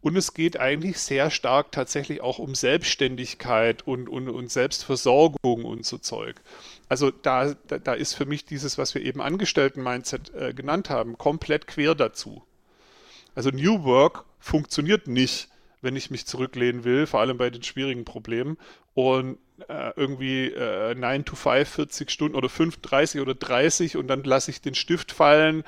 Und 0.00 0.14
es 0.14 0.32
geht 0.32 0.56
eigentlich 0.56 1.00
sehr 1.00 1.32
stark 1.32 1.72
tatsächlich 1.72 2.20
auch 2.20 2.38
um 2.38 2.54
Selbstständigkeit 2.54 3.84
und, 3.88 4.08
und, 4.08 4.28
und 4.28 4.52
Selbstversorgung 4.52 5.64
und 5.64 5.84
so 5.84 5.98
Zeug. 5.98 6.40
Also 6.88 7.10
da, 7.10 7.54
da, 7.66 7.78
da 7.78 7.94
ist 7.94 8.14
für 8.14 8.24
mich 8.24 8.44
dieses, 8.44 8.78
was 8.78 8.94
wir 8.94 9.02
eben 9.02 9.20
Angestellten-Mindset 9.20 10.32
äh, 10.32 10.54
genannt 10.54 10.90
haben, 10.90 11.18
komplett 11.18 11.66
quer 11.66 11.96
dazu. 11.96 12.44
Also 13.34 13.50
New 13.50 13.82
Work 13.82 14.26
funktioniert 14.38 15.08
nicht, 15.08 15.48
wenn 15.82 15.96
ich 15.96 16.08
mich 16.08 16.24
zurücklehnen 16.24 16.84
will, 16.84 17.08
vor 17.08 17.18
allem 17.18 17.36
bei 17.36 17.50
den 17.50 17.64
schwierigen 17.64 18.04
Problemen. 18.04 18.58
Und 18.94 19.38
äh, 19.68 19.92
irgendwie 19.96 20.46
äh, 20.46 20.94
9 20.94 21.24
to 21.24 21.36
5, 21.36 21.68
40 21.68 22.10
Stunden 22.10 22.36
oder 22.36 22.48
35 22.48 23.20
oder 23.20 23.34
30 23.34 23.96
und 23.96 24.08
dann 24.08 24.24
lasse 24.24 24.50
ich 24.50 24.60
den 24.60 24.74
Stift 24.74 25.12
fallen 25.12 25.64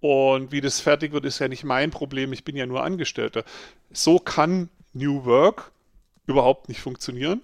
und 0.00 0.52
wie 0.52 0.60
das 0.60 0.80
fertig 0.80 1.12
wird, 1.12 1.24
ist 1.24 1.38
ja 1.38 1.48
nicht 1.48 1.64
mein 1.64 1.90
Problem, 1.90 2.32
ich 2.32 2.44
bin 2.44 2.56
ja 2.56 2.66
nur 2.66 2.84
Angestellter. 2.84 3.44
So 3.90 4.18
kann 4.18 4.68
New 4.92 5.24
Work 5.24 5.72
überhaupt 6.26 6.68
nicht 6.68 6.80
funktionieren 6.80 7.42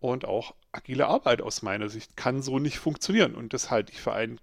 und 0.00 0.24
auch 0.24 0.54
agile 0.72 1.06
Arbeit 1.06 1.42
aus 1.42 1.62
meiner 1.62 1.88
Sicht 1.88 2.16
kann 2.16 2.42
so 2.42 2.58
nicht 2.58 2.78
funktionieren 2.78 3.34
und 3.34 3.52
das 3.52 3.70
halte 3.70 3.92
ich 3.92 4.00
für 4.00 4.12
ein 4.12 4.38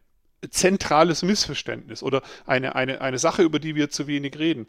zentrales 0.49 1.23
Missverständnis 1.23 2.03
oder 2.03 2.21
eine, 2.45 2.75
eine, 2.75 3.01
eine 3.01 3.19
Sache, 3.19 3.43
über 3.43 3.59
die 3.59 3.75
wir 3.75 3.89
zu 3.89 4.07
wenig 4.07 4.37
reden. 4.39 4.67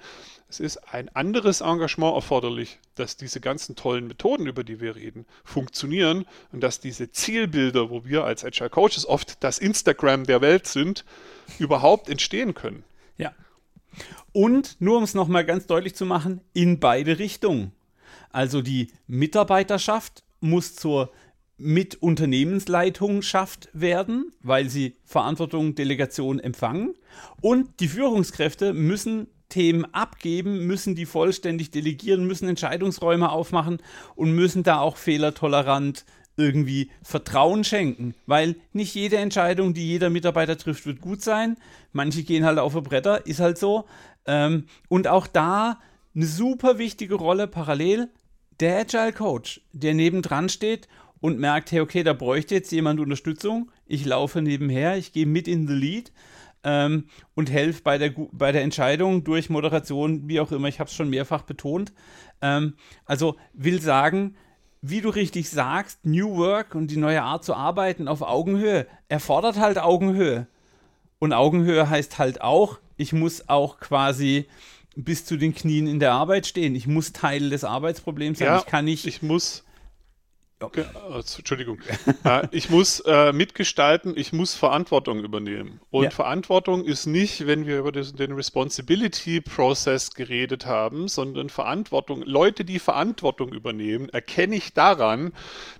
Es 0.49 0.61
ist 0.61 0.77
ein 0.93 1.09
anderes 1.09 1.61
Engagement 1.61 2.15
erforderlich, 2.15 2.79
dass 2.95 3.17
diese 3.17 3.41
ganzen 3.41 3.75
tollen 3.75 4.07
Methoden, 4.07 4.47
über 4.47 4.63
die 4.63 4.81
wir 4.81 4.95
reden, 4.95 5.27
funktionieren 5.45 6.25
und 6.53 6.61
dass 6.61 6.79
diese 6.79 7.11
Zielbilder, 7.11 7.91
wo 7.91 8.05
wir 8.05 8.25
als 8.25 8.45
Agile 8.45 8.71
Coaches 8.71 9.07
oft 9.07 9.43
das 9.43 9.59
Instagram 9.59 10.25
der 10.25 10.41
Welt 10.41 10.67
sind, 10.67 11.05
überhaupt 11.59 12.09
entstehen 12.09 12.55
können. 12.55 12.85
Ja. 13.19 13.33
Und 14.33 14.81
nur 14.81 14.99
um 14.99 15.03
es 15.05 15.15
nochmal 15.15 15.45
ganz 15.45 15.67
deutlich 15.67 15.95
zu 15.95 16.07
machen, 16.07 16.41
in 16.53 16.79
beide 16.79 17.19
Richtungen. 17.19 17.73
Also 18.31 18.63
die 18.63 18.93
Mitarbeiterschaft 19.07 20.23
muss 20.41 20.77
zur 20.77 21.11
mit 21.59 22.03
Unternehmensleitung 22.03 23.23
schafft 23.23 23.69
werden, 23.73 24.31
weil 24.43 24.69
sie 24.69 24.97
Verantwortung, 25.05 25.75
Delegation 25.75 26.39
empfangen. 26.39 26.95
Und 27.41 27.81
die 27.81 27.89
Führungskräfte 27.89 28.75
müssen 28.75 29.29
Themen 29.49 29.85
abgeben, 29.95 30.67
müssen 30.67 30.95
die 30.95 31.07
vollständig 31.07 31.71
delegieren, 31.71 32.27
müssen 32.27 32.49
Entscheidungsräume 32.49 33.31
aufmachen 33.31 33.79
und 34.17 34.33
müssen 34.33 34.65
da 34.65 34.81
auch 34.81 34.97
fehlertolerant 34.97 36.05
irgendwie 36.37 36.91
Vertrauen 37.03 37.65
schenken, 37.65 38.15
weil 38.27 38.57
nicht 38.73 38.95
jede 38.95 39.17
Entscheidung, 39.17 39.73
die 39.73 39.87
jeder 39.87 40.11
Mitarbeiter 40.11 40.59
trifft, 40.59 40.85
wird 40.85 41.01
gut 41.01 41.23
sein. 41.23 41.57
Manche 41.93 42.25
gehen 42.25 42.45
halt 42.45 42.59
auf 42.59 42.75
die 42.75 42.83
Bretter, 42.83 43.27
ist 43.27 43.41
halt 43.41 43.57
so. 43.57 43.87
Ähm, 44.27 44.67
und 44.89 45.09
auch 45.09 45.27
da 45.27 45.81
eine 46.15 46.27
super 46.27 46.77
wichtige 46.79 47.15
Rolle 47.15 47.47
parallel 47.47 48.11
der 48.61 48.81
Agile 48.81 49.13
Coach, 49.13 49.63
der 49.73 49.95
nebendran 49.95 50.49
steht 50.49 50.89
und 51.21 51.39
merkt, 51.39 51.73
hey, 51.73 51.81
okay, 51.81 52.03
da 52.03 52.13
bräuchte 52.13 52.55
jetzt 52.55 52.73
jemand 52.73 53.01
Unterstützung. 53.01 53.71
Ich 53.87 54.05
laufe 54.05 54.43
nebenher, 54.43 54.97
ich 54.97 55.13
gehe 55.13 55.27
mit 55.27 55.49
in 55.49 55.67
the 55.67 55.75
lead 55.75 56.13
ähm, 56.65 57.05
und 57.35 57.51
helfe 57.51 57.83
bei 57.83 57.99
der, 57.99 58.13
bei 58.33 58.53
der 58.53 58.63
Entscheidung 58.63 59.25
durch 59.25 59.49
Moderation, 59.51 60.29
wie 60.29 60.41
auch 60.41 60.53
immer. 60.53 60.69
Ich 60.69 60.81
habe 60.81 60.89
es 60.89 60.95
schon 60.95 61.11
mehrfach 61.11 61.43
betont. 61.43 61.93
Ähm, 62.43 62.75
also 63.05 63.37
will 63.55 63.81
sagen, 63.81 64.37
wie 64.83 65.01
du 65.01 65.09
richtig 65.09 65.51
sagst, 65.51 66.05
New 66.05 66.37
Work 66.37 66.75
und 66.75 66.91
die 66.91 66.97
neue 66.97 67.23
Art 67.23 67.45
zu 67.45 67.55
arbeiten 67.55 68.09
auf 68.09 68.23
Augenhöhe 68.23 68.87
erfordert 69.09 69.59
halt 69.59 69.79
Augenhöhe. 69.79 70.47
Und 71.19 71.33
Augenhöhe 71.33 71.89
heißt 71.89 72.19
halt 72.19 72.43
auch, 72.43 72.79
ich 72.97 73.13
muss 73.13 73.49
auch 73.49 73.81
quasi 73.81 74.47
bis 74.97 75.25
zu 75.25 75.37
den 75.37 75.55
Knien 75.55 75.87
in 75.87 75.99
der 76.01 76.13
Arbeit 76.13 76.47
stehen. 76.47 76.75
Ich 76.75 76.87
muss 76.87 77.13
Teil 77.13 77.51
des 77.51 77.65
Arbeitsproblems 77.65 78.39
sein. 78.39 78.49
Ja, 78.49 78.59
ich 78.59 78.67
kann 78.67 78.85
nicht. 78.85 79.07
Ich 79.07 79.23
muss 79.23 79.65
Okay. 80.59 80.85
Also, 81.11 81.39
Entschuldigung. 81.39 81.81
Äh, 82.25 82.49
ich 82.51 82.71
muss 82.71 83.01
äh, 83.01 83.33
mitgestalten, 83.33 84.15
ich 84.17 84.33
muss 84.33 84.55
Verantwortung 84.55 85.23
übernehmen. 85.23 85.81
Und 85.91 86.05
ja. 86.05 86.11
Verantwortung 86.11 86.85
ist 86.85 87.07
nicht, 87.07 87.47
wenn 87.47 87.67
wir 87.67 87.79
über 87.79 87.93
den 87.93 88.33
Responsibility 88.33 89.41
Process 89.43 90.15
geredet 90.15 90.65
haben, 90.65 91.09
sondern 91.09 91.51
Verantwortung, 91.51 92.23
Leute, 92.23 92.65
die 92.65 92.79
Verantwortung 92.79 93.53
übernehmen, 93.53 94.09
erkenne 94.09 94.57
ich 94.57 94.73
daran, 94.73 95.33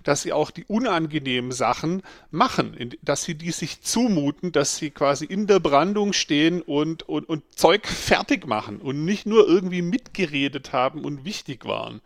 dass 0.03 0.21
sie 0.21 0.31
auch 0.31 0.51
die 0.51 0.65
unangenehmen 0.65 1.51
Sachen 1.51 2.03
machen, 2.29 2.95
dass 3.01 3.23
sie 3.23 3.35
die 3.35 3.51
sich 3.51 3.81
zumuten, 3.81 4.51
dass 4.51 4.77
sie 4.77 4.91
quasi 4.91 5.25
in 5.25 5.47
der 5.47 5.59
Brandung 5.59 6.13
stehen 6.13 6.61
und, 6.61 7.03
und, 7.03 7.27
und 7.27 7.43
Zeug 7.55 7.87
fertig 7.87 8.45
machen 8.45 8.79
und 8.79 9.05
nicht 9.05 9.25
nur 9.25 9.47
irgendwie 9.47 9.81
mitgeredet 9.81 10.71
haben 10.71 11.03
und 11.03 11.25
wichtig 11.25 11.65
waren. 11.65 12.01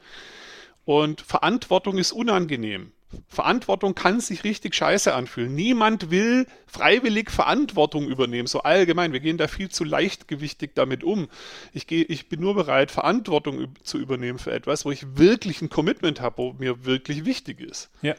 Und 0.85 1.21
Verantwortung 1.21 1.97
ist 1.97 2.11
unangenehm. 2.11 2.91
Verantwortung 3.27 3.93
kann 3.95 4.19
sich 4.19 4.43
richtig 4.43 4.75
scheiße 4.75 5.13
anfühlen. 5.13 5.53
Niemand 5.53 6.11
will 6.11 6.47
freiwillig 6.65 7.29
Verantwortung 7.29 8.07
übernehmen, 8.07 8.47
so 8.47 8.61
allgemein. 8.61 9.13
Wir 9.13 9.19
gehen 9.19 9.37
da 9.37 9.47
viel 9.47 9.69
zu 9.69 9.83
leichtgewichtig 9.83 10.71
damit 10.75 11.03
um. 11.03 11.27
Ich, 11.73 11.87
gehe, 11.87 12.03
ich 12.05 12.29
bin 12.29 12.39
nur 12.39 12.55
bereit, 12.55 12.91
Verantwortung 12.91 13.75
zu 13.83 13.97
übernehmen 13.97 14.39
für 14.39 14.51
etwas, 14.51 14.85
wo 14.85 14.91
ich 14.91 15.17
wirklich 15.17 15.61
ein 15.61 15.69
Commitment 15.69 16.21
habe, 16.21 16.37
wo 16.37 16.53
mir 16.53 16.85
wirklich 16.85 17.25
wichtig 17.25 17.59
ist. 17.59 17.89
Ja. 18.01 18.15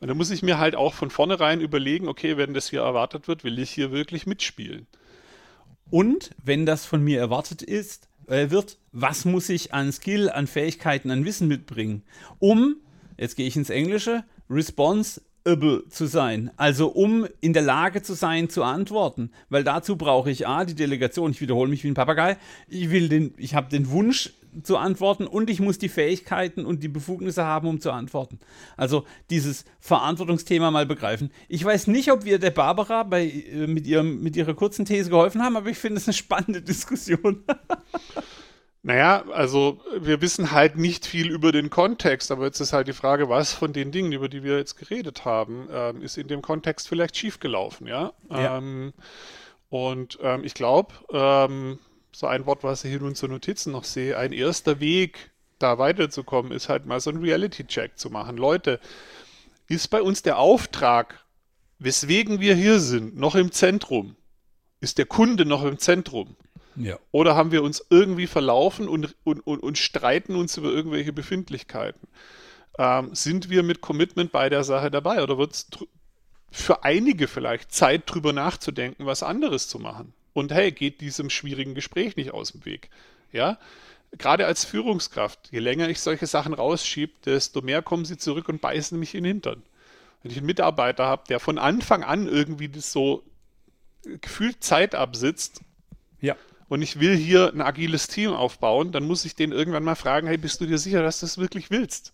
Und 0.00 0.08
da 0.08 0.14
muss 0.14 0.30
ich 0.30 0.42
mir 0.42 0.58
halt 0.58 0.74
auch 0.74 0.94
von 0.94 1.10
vornherein 1.10 1.60
überlegen, 1.60 2.08
okay, 2.08 2.36
wenn 2.36 2.54
das 2.54 2.70
hier 2.70 2.80
erwartet 2.80 3.28
wird, 3.28 3.44
will 3.44 3.58
ich 3.60 3.70
hier 3.70 3.92
wirklich 3.92 4.26
mitspielen. 4.26 4.88
Und 5.90 6.30
wenn 6.42 6.66
das 6.66 6.86
von 6.86 7.04
mir 7.04 7.20
erwartet 7.20 7.62
ist, 7.62 8.08
wird, 8.32 8.78
was 8.92 9.24
muss 9.24 9.48
ich 9.48 9.74
an 9.74 9.92
Skill, 9.92 10.30
an 10.30 10.46
Fähigkeiten, 10.46 11.10
an 11.10 11.24
Wissen 11.24 11.48
mitbringen, 11.48 12.02
um, 12.38 12.76
jetzt 13.18 13.36
gehe 13.36 13.46
ich 13.46 13.56
ins 13.56 13.70
Englische, 13.70 14.24
responsible 14.48 15.84
zu 15.88 16.06
sein. 16.06 16.50
Also 16.56 16.88
um 16.88 17.26
in 17.40 17.52
der 17.52 17.62
Lage 17.62 18.02
zu 18.02 18.14
sein, 18.14 18.48
zu 18.48 18.62
antworten. 18.62 19.30
Weil 19.48 19.64
dazu 19.64 19.96
brauche 19.96 20.30
ich 20.30 20.46
A, 20.46 20.64
die 20.64 20.74
Delegation, 20.74 21.30
ich 21.30 21.40
wiederhole 21.40 21.70
mich 21.70 21.84
wie 21.84 21.88
ein 21.88 21.94
Papagei, 21.94 22.36
ich 22.68 22.90
will 22.90 23.08
den, 23.08 23.34
ich 23.36 23.54
habe 23.54 23.68
den 23.68 23.90
Wunsch 23.90 24.32
zu 24.62 24.76
antworten 24.76 25.26
und 25.26 25.50
ich 25.50 25.60
muss 25.60 25.78
die 25.78 25.88
Fähigkeiten 25.88 26.66
und 26.66 26.82
die 26.82 26.88
Befugnisse 26.88 27.44
haben, 27.44 27.68
um 27.68 27.80
zu 27.80 27.90
antworten. 27.90 28.38
Also 28.76 29.04
dieses 29.30 29.64
Verantwortungsthema 29.80 30.70
mal 30.70 30.86
begreifen. 30.86 31.32
Ich 31.48 31.64
weiß 31.64 31.86
nicht, 31.86 32.12
ob 32.12 32.24
wir 32.24 32.38
der 32.38 32.50
Barbara 32.50 33.02
bei, 33.02 33.26
äh, 33.26 33.66
mit, 33.66 33.86
ihrem, 33.86 34.22
mit 34.22 34.36
ihrer 34.36 34.54
kurzen 34.54 34.84
These 34.84 35.10
geholfen 35.10 35.42
haben, 35.42 35.56
aber 35.56 35.70
ich 35.70 35.78
finde 35.78 35.98
es 35.98 36.06
eine 36.06 36.14
spannende 36.14 36.62
Diskussion. 36.62 37.44
Naja, 38.84 39.24
also 39.32 39.80
wir 39.96 40.20
wissen 40.20 40.50
halt 40.50 40.76
nicht 40.76 41.06
viel 41.06 41.30
über 41.30 41.52
den 41.52 41.70
Kontext, 41.70 42.32
aber 42.32 42.46
jetzt 42.46 42.60
ist 42.60 42.72
halt 42.72 42.88
die 42.88 42.92
Frage, 42.92 43.28
was 43.28 43.52
von 43.52 43.72
den 43.72 43.92
Dingen, 43.92 44.10
über 44.10 44.28
die 44.28 44.42
wir 44.42 44.58
jetzt 44.58 44.76
geredet 44.76 45.24
haben, 45.24 45.68
ähm, 45.72 46.02
ist 46.02 46.18
in 46.18 46.26
dem 46.26 46.42
Kontext 46.42 46.88
vielleicht 46.88 47.16
schiefgelaufen, 47.16 47.86
ja? 47.86 48.12
ja. 48.28 48.58
Ähm, 48.58 48.92
und 49.70 50.18
ähm, 50.20 50.42
ich 50.44 50.54
glaube, 50.54 50.92
ähm, 51.12 51.78
so 52.14 52.26
ein 52.26 52.46
Wort, 52.46 52.62
was 52.62 52.84
ich 52.84 52.90
hier 52.90 53.00
nun 53.00 53.14
zu 53.14 53.26
Notizen 53.26 53.72
noch 53.72 53.84
sehe, 53.84 54.16
ein 54.18 54.32
erster 54.32 54.80
Weg, 54.80 55.30
da 55.58 55.78
weiterzukommen, 55.78 56.52
ist 56.52 56.68
halt 56.68 56.86
mal 56.86 57.00
so 57.00 57.10
ein 57.10 57.18
Reality-Check 57.18 57.98
zu 57.98 58.10
machen. 58.10 58.36
Leute, 58.36 58.80
ist 59.68 59.88
bei 59.88 60.02
uns 60.02 60.22
der 60.22 60.38
Auftrag, 60.38 61.24
weswegen 61.78 62.40
wir 62.40 62.54
hier 62.54 62.80
sind, 62.80 63.16
noch 63.16 63.34
im 63.34 63.52
Zentrum? 63.52 64.16
Ist 64.80 64.98
der 64.98 65.06
Kunde 65.06 65.46
noch 65.46 65.64
im 65.64 65.78
Zentrum? 65.78 66.36
Ja. 66.76 66.98
Oder 67.10 67.36
haben 67.36 67.52
wir 67.52 67.62
uns 67.62 67.84
irgendwie 67.90 68.26
verlaufen 68.26 68.88
und, 68.88 69.14
und, 69.24 69.40
und, 69.46 69.62
und 69.62 69.78
streiten 69.78 70.34
uns 70.36 70.56
über 70.56 70.70
irgendwelche 70.70 71.12
Befindlichkeiten? 71.12 72.08
Ähm, 72.78 73.14
sind 73.14 73.50
wir 73.50 73.62
mit 73.62 73.80
Commitment 73.80 74.32
bei 74.32 74.48
der 74.48 74.64
Sache 74.64 74.90
dabei? 74.90 75.22
Oder 75.22 75.38
wird 75.38 75.52
es 75.52 75.66
für 76.50 76.84
einige 76.84 77.28
vielleicht 77.28 77.72
Zeit, 77.72 78.02
drüber 78.06 78.32
nachzudenken, 78.32 79.06
was 79.06 79.22
anderes 79.22 79.68
zu 79.68 79.78
machen? 79.78 80.12
Und 80.32 80.52
hey, 80.52 80.72
geht 80.72 81.00
diesem 81.00 81.30
schwierigen 81.30 81.74
Gespräch 81.74 82.16
nicht 82.16 82.32
aus 82.32 82.52
dem 82.52 82.64
Weg. 82.64 82.88
Ja, 83.32 83.58
gerade 84.18 84.46
als 84.46 84.64
Führungskraft, 84.64 85.50
je 85.50 85.58
länger 85.58 85.88
ich 85.88 86.00
solche 86.00 86.26
Sachen 86.26 86.54
rausschiebe, 86.54 87.12
desto 87.24 87.62
mehr 87.62 87.82
kommen 87.82 88.04
sie 88.04 88.16
zurück 88.16 88.48
und 88.48 88.60
beißen 88.60 88.98
mich 88.98 89.14
in 89.14 89.24
den 89.24 89.34
Hintern. 89.34 89.62
Wenn 90.22 90.30
ich 90.30 90.38
einen 90.38 90.46
Mitarbeiter 90.46 91.06
habe, 91.06 91.24
der 91.28 91.40
von 91.40 91.58
Anfang 91.58 92.04
an 92.04 92.28
irgendwie 92.28 92.68
das 92.68 92.92
so 92.92 93.24
gefühlt 94.20 94.62
Zeit 94.62 94.94
absitzt, 94.94 95.60
ja. 96.20 96.36
und 96.68 96.82
ich 96.82 97.00
will 97.00 97.16
hier 97.16 97.52
ein 97.52 97.60
agiles 97.60 98.06
Team 98.06 98.32
aufbauen, 98.32 98.92
dann 98.92 99.04
muss 99.04 99.24
ich 99.24 99.34
den 99.34 99.52
irgendwann 99.52 99.84
mal 99.84 99.94
fragen, 99.94 100.26
hey, 100.26 100.36
bist 100.36 100.60
du 100.60 100.66
dir 100.66 100.78
sicher, 100.78 101.02
dass 101.02 101.20
du 101.20 101.26
das 101.26 101.38
wirklich 101.38 101.70
willst? 101.70 102.12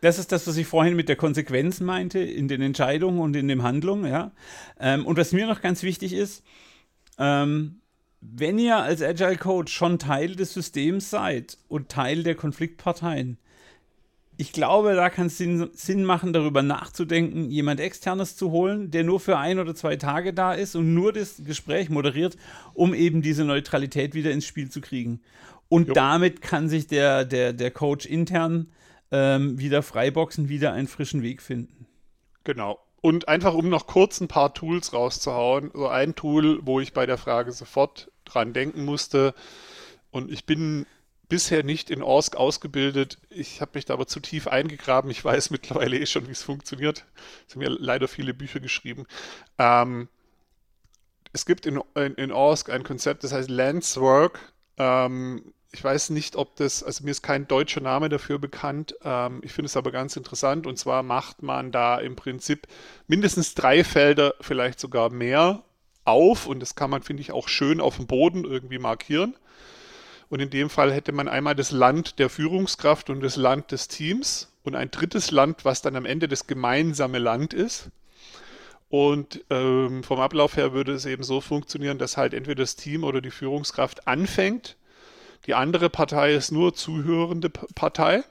Das 0.00 0.18
ist 0.18 0.32
das, 0.32 0.46
was 0.46 0.56
ich 0.56 0.66
vorhin 0.66 0.96
mit 0.96 1.08
der 1.08 1.16
Konsequenz 1.16 1.80
meinte, 1.80 2.18
in 2.18 2.46
den 2.46 2.60
Entscheidungen 2.60 3.20
und 3.20 3.34
in 3.36 3.48
den 3.48 3.62
Handlungen, 3.62 4.10
ja. 4.10 4.32
Ähm, 4.78 5.06
und 5.06 5.16
was 5.16 5.32
mir 5.32 5.46
noch 5.46 5.62
ganz 5.62 5.82
wichtig 5.82 6.12
ist, 6.12 6.42
ähm, 7.18 7.80
wenn 8.20 8.58
ihr 8.58 8.76
als 8.76 9.02
Agile 9.02 9.36
Coach 9.36 9.72
schon 9.72 9.98
Teil 9.98 10.34
des 10.34 10.54
Systems 10.54 11.10
seid 11.10 11.58
und 11.68 11.88
Teil 11.88 12.22
der 12.22 12.34
Konfliktparteien, 12.34 13.38
ich 14.36 14.52
glaube, 14.52 14.94
da 14.94 15.10
kann 15.10 15.28
es 15.28 15.38
Sinn, 15.38 15.70
Sinn, 15.74 16.04
machen, 16.04 16.32
darüber 16.32 16.62
nachzudenken, 16.62 17.50
jemand 17.50 17.80
externes 17.80 18.36
zu 18.36 18.50
holen, 18.50 18.90
der 18.90 19.04
nur 19.04 19.20
für 19.20 19.38
ein 19.38 19.58
oder 19.58 19.74
zwei 19.74 19.96
Tage 19.96 20.32
da 20.32 20.52
ist 20.52 20.74
und 20.74 20.92
nur 20.92 21.12
das 21.12 21.42
Gespräch 21.44 21.88
moderiert, 21.88 22.36
um 22.72 22.94
eben 22.94 23.22
diese 23.22 23.44
Neutralität 23.44 24.14
wieder 24.14 24.32
ins 24.32 24.46
Spiel 24.46 24.70
zu 24.70 24.80
kriegen. 24.80 25.20
Und 25.68 25.88
jo. 25.88 25.94
damit 25.94 26.42
kann 26.42 26.68
sich 26.68 26.86
der, 26.88 27.24
der, 27.24 27.52
der 27.52 27.70
Coach 27.70 28.06
intern 28.06 28.72
ähm, 29.12 29.58
wieder 29.58 29.82
freiboxen, 29.82 30.48
wieder 30.48 30.72
einen 30.72 30.88
frischen 30.88 31.22
Weg 31.22 31.40
finden. 31.40 31.86
Genau. 32.42 32.83
Und 33.04 33.28
einfach 33.28 33.52
um 33.52 33.68
noch 33.68 33.86
kurz 33.86 34.22
ein 34.22 34.28
paar 34.28 34.54
Tools 34.54 34.94
rauszuhauen. 34.94 35.70
So 35.74 35.88
ein 35.88 36.14
Tool, 36.14 36.60
wo 36.62 36.80
ich 36.80 36.94
bei 36.94 37.04
der 37.04 37.18
Frage 37.18 37.52
sofort 37.52 38.10
dran 38.24 38.54
denken 38.54 38.86
musste. 38.86 39.34
Und 40.10 40.32
ich 40.32 40.46
bin 40.46 40.86
bisher 41.28 41.64
nicht 41.64 41.90
in 41.90 42.02
ORSC 42.02 42.34
ausgebildet. 42.34 43.18
Ich 43.28 43.60
habe 43.60 43.72
mich 43.74 43.84
da 43.84 43.92
aber 43.92 44.06
zu 44.06 44.20
tief 44.20 44.48
eingegraben. 44.48 45.10
Ich 45.10 45.22
weiß 45.22 45.50
mittlerweile 45.50 45.98
eh 45.98 46.06
schon, 46.06 46.28
wie 46.28 46.32
es 46.32 46.42
funktioniert. 46.42 47.04
Es 47.46 47.52
sind 47.52 47.60
mir 47.60 47.68
leider 47.68 48.08
viele 48.08 48.32
Bücher 48.32 48.60
geschrieben. 48.60 49.04
Ähm, 49.58 50.08
es 51.34 51.44
gibt 51.44 51.66
in, 51.66 51.82
in, 51.94 52.14
in 52.14 52.32
ORSC 52.32 52.70
ein 52.70 52.84
Konzept, 52.84 53.22
das 53.22 53.34
heißt 53.34 53.50
Lance 53.50 54.00
Work. 54.00 54.40
Ähm, 54.78 55.52
ich 55.74 55.82
weiß 55.82 56.10
nicht, 56.10 56.36
ob 56.36 56.54
das, 56.54 56.84
also 56.84 57.02
mir 57.02 57.10
ist 57.10 57.22
kein 57.22 57.48
deutscher 57.48 57.80
Name 57.80 58.08
dafür 58.08 58.38
bekannt. 58.38 58.94
Ähm, 59.02 59.40
ich 59.42 59.52
finde 59.52 59.66
es 59.66 59.76
aber 59.76 59.90
ganz 59.90 60.16
interessant. 60.16 60.68
Und 60.68 60.78
zwar 60.78 61.02
macht 61.02 61.42
man 61.42 61.72
da 61.72 61.98
im 61.98 62.14
Prinzip 62.14 62.68
mindestens 63.08 63.54
drei 63.54 63.82
Felder, 63.82 64.34
vielleicht 64.40 64.78
sogar 64.78 65.10
mehr 65.10 65.64
auf. 66.04 66.46
Und 66.46 66.60
das 66.60 66.76
kann 66.76 66.90
man, 66.90 67.02
finde 67.02 67.22
ich, 67.22 67.32
auch 67.32 67.48
schön 67.48 67.80
auf 67.80 67.96
dem 67.96 68.06
Boden 68.06 68.44
irgendwie 68.44 68.78
markieren. 68.78 69.34
Und 70.30 70.38
in 70.38 70.50
dem 70.50 70.70
Fall 70.70 70.92
hätte 70.92 71.10
man 71.10 71.26
einmal 71.26 71.56
das 71.56 71.72
Land 71.72 72.20
der 72.20 72.30
Führungskraft 72.30 73.10
und 73.10 73.20
das 73.20 73.34
Land 73.34 73.72
des 73.72 73.88
Teams 73.88 74.52
und 74.62 74.76
ein 74.76 74.92
drittes 74.92 75.32
Land, 75.32 75.64
was 75.64 75.82
dann 75.82 75.96
am 75.96 76.06
Ende 76.06 76.28
das 76.28 76.46
gemeinsame 76.46 77.18
Land 77.18 77.52
ist. 77.52 77.90
Und 78.90 79.44
ähm, 79.50 80.04
vom 80.04 80.20
Ablauf 80.20 80.56
her 80.56 80.72
würde 80.72 80.92
es 80.92 81.04
eben 81.04 81.24
so 81.24 81.40
funktionieren, 81.40 81.98
dass 81.98 82.16
halt 82.16 82.32
entweder 82.32 82.62
das 82.62 82.76
Team 82.76 83.02
oder 83.02 83.20
die 83.20 83.32
Führungskraft 83.32 84.06
anfängt 84.06 84.76
die 85.46 85.54
andere 85.54 85.90
Partei 85.90 86.34
ist 86.34 86.50
nur 86.50 86.74
zuhörende 86.74 87.50
Partei 87.50 88.24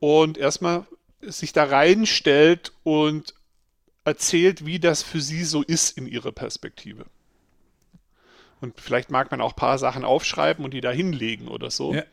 und 0.00 0.38
erstmal 0.38 0.86
sich 1.20 1.52
da 1.52 1.64
reinstellt 1.64 2.72
und 2.82 3.34
erzählt, 4.04 4.66
wie 4.66 4.80
das 4.80 5.02
für 5.02 5.20
sie 5.20 5.44
so 5.44 5.62
ist 5.62 5.96
in 5.96 6.06
ihrer 6.06 6.32
Perspektive. 6.32 7.06
und 8.60 8.80
vielleicht 8.80 9.10
mag 9.10 9.30
man 9.30 9.40
auch 9.40 9.52
ein 9.52 9.56
paar 9.56 9.78
Sachen 9.78 10.04
aufschreiben 10.04 10.64
und 10.64 10.72
die 10.72 10.80
da 10.80 10.90
hinlegen 10.90 11.48
oder 11.48 11.70
so, 11.70 11.94
ja. 11.94 12.04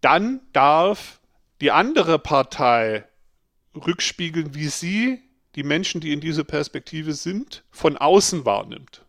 dann 0.00 0.40
darf 0.52 1.20
die 1.60 1.70
andere 1.70 2.18
Partei 2.18 3.04
rückspiegeln, 3.74 4.54
wie 4.54 4.68
sie 4.68 5.22
die 5.54 5.62
Menschen, 5.62 6.00
die 6.00 6.12
in 6.12 6.20
dieser 6.20 6.44
Perspektive 6.44 7.12
sind, 7.12 7.64
von 7.70 7.96
außen 7.96 8.44
wahrnimmt. 8.44 9.02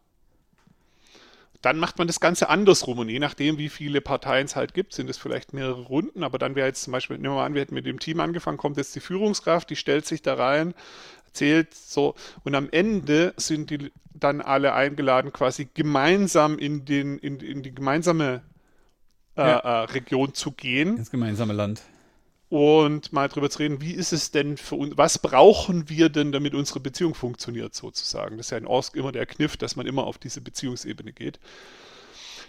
Dann 1.63 1.79
macht 1.79 1.97
man 1.97 2.07
das 2.07 2.19
Ganze 2.19 2.49
andersrum 2.49 2.99
und 2.99 3.09
je 3.09 3.19
nachdem, 3.19 3.57
wie 3.57 3.69
viele 3.69 4.01
Parteien 4.01 4.45
es 4.45 4.55
halt 4.55 4.73
gibt, 4.73 4.93
sind 4.93 5.09
es 5.09 5.17
vielleicht 5.17 5.53
mehrere 5.53 5.81
Runden, 5.81 6.23
aber 6.23 6.37
dann 6.37 6.55
wäre 6.55 6.67
jetzt 6.67 6.83
zum 6.83 6.91
Beispiel, 6.91 7.17
nehmen 7.17 7.33
wir 7.33 7.37
mal 7.37 7.45
an, 7.45 7.53
wir 7.53 7.61
hätten 7.61 7.73
mit 7.73 7.85
dem 7.85 7.99
Team 7.99 8.19
angefangen, 8.19 8.57
kommt 8.57 8.75
jetzt 8.75 8.93
die 8.95 8.99
Führungskraft, 8.99 9.69
die 9.69 9.77
stellt 9.77 10.05
sich 10.05 10.21
da 10.21 10.33
rein, 10.33 10.73
zählt 11.31 11.73
so 11.73 12.15
und 12.43 12.53
am 12.53 12.67
Ende 12.69 13.33
sind 13.37 13.69
die 13.69 13.93
dann 14.13 14.41
alle 14.41 14.73
eingeladen, 14.73 15.31
quasi 15.31 15.69
gemeinsam 15.73 16.59
in, 16.59 16.83
den, 16.83 17.17
in, 17.17 17.39
in 17.39 17.63
die 17.63 17.73
gemeinsame 17.73 18.41
äh, 19.37 19.41
ja. 19.41 19.57
äh, 19.59 19.83
Region 19.85 20.33
zu 20.33 20.51
gehen. 20.51 20.97
Ins 20.97 21.11
gemeinsame 21.11 21.53
Land 21.53 21.81
und 22.53 23.11
mal 23.11 23.29
drüber 23.29 23.49
zu 23.49 23.57
reden, 23.57 23.81
wie 23.81 23.93
ist 23.93 24.13
es 24.13 24.29
denn 24.29 24.57
für 24.57 24.75
uns, 24.75 24.95
was 24.95 25.17
brauchen 25.17 25.89
wir 25.89 26.09
denn, 26.09 26.31
damit 26.31 26.53
unsere 26.53 26.79
Beziehung 26.79 27.15
funktioniert 27.15 27.73
sozusagen. 27.73 28.37
Das 28.37 28.45
ist 28.45 28.51
ja 28.51 28.59
in 28.59 28.67
Orsk 28.67 28.95
immer 28.95 29.11
der 29.11 29.25
Kniff, 29.25 29.57
dass 29.57 29.75
man 29.75 29.87
immer 29.87 30.03
auf 30.03 30.19
diese 30.19 30.39
Beziehungsebene 30.39 31.13
geht. 31.13 31.39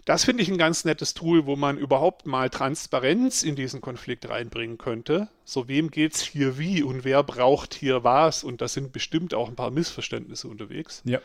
Das 0.04 0.26
finde 0.26 0.42
ich 0.42 0.50
ein 0.50 0.58
ganz 0.58 0.84
nettes 0.84 1.14
Tool, 1.14 1.46
wo 1.46 1.56
man 1.56 1.78
überhaupt 1.78 2.26
mal 2.26 2.50
Transparenz 2.50 3.42
in 3.42 3.56
diesen 3.56 3.80
Konflikt 3.80 4.28
reinbringen 4.28 4.76
könnte. 4.76 5.28
So, 5.46 5.68
wem 5.68 5.90
geht 5.90 6.16
es 6.16 6.20
hier 6.20 6.58
wie 6.58 6.82
und 6.82 7.04
wer 7.04 7.22
braucht 7.22 7.72
hier 7.72 8.04
was? 8.04 8.44
Und 8.44 8.60
da 8.60 8.68
sind 8.68 8.92
bestimmt 8.92 9.32
auch 9.32 9.48
ein 9.48 9.56
paar 9.56 9.70
Missverständnisse 9.70 10.48
unterwegs. 10.48 11.00
Ja. 11.06 11.20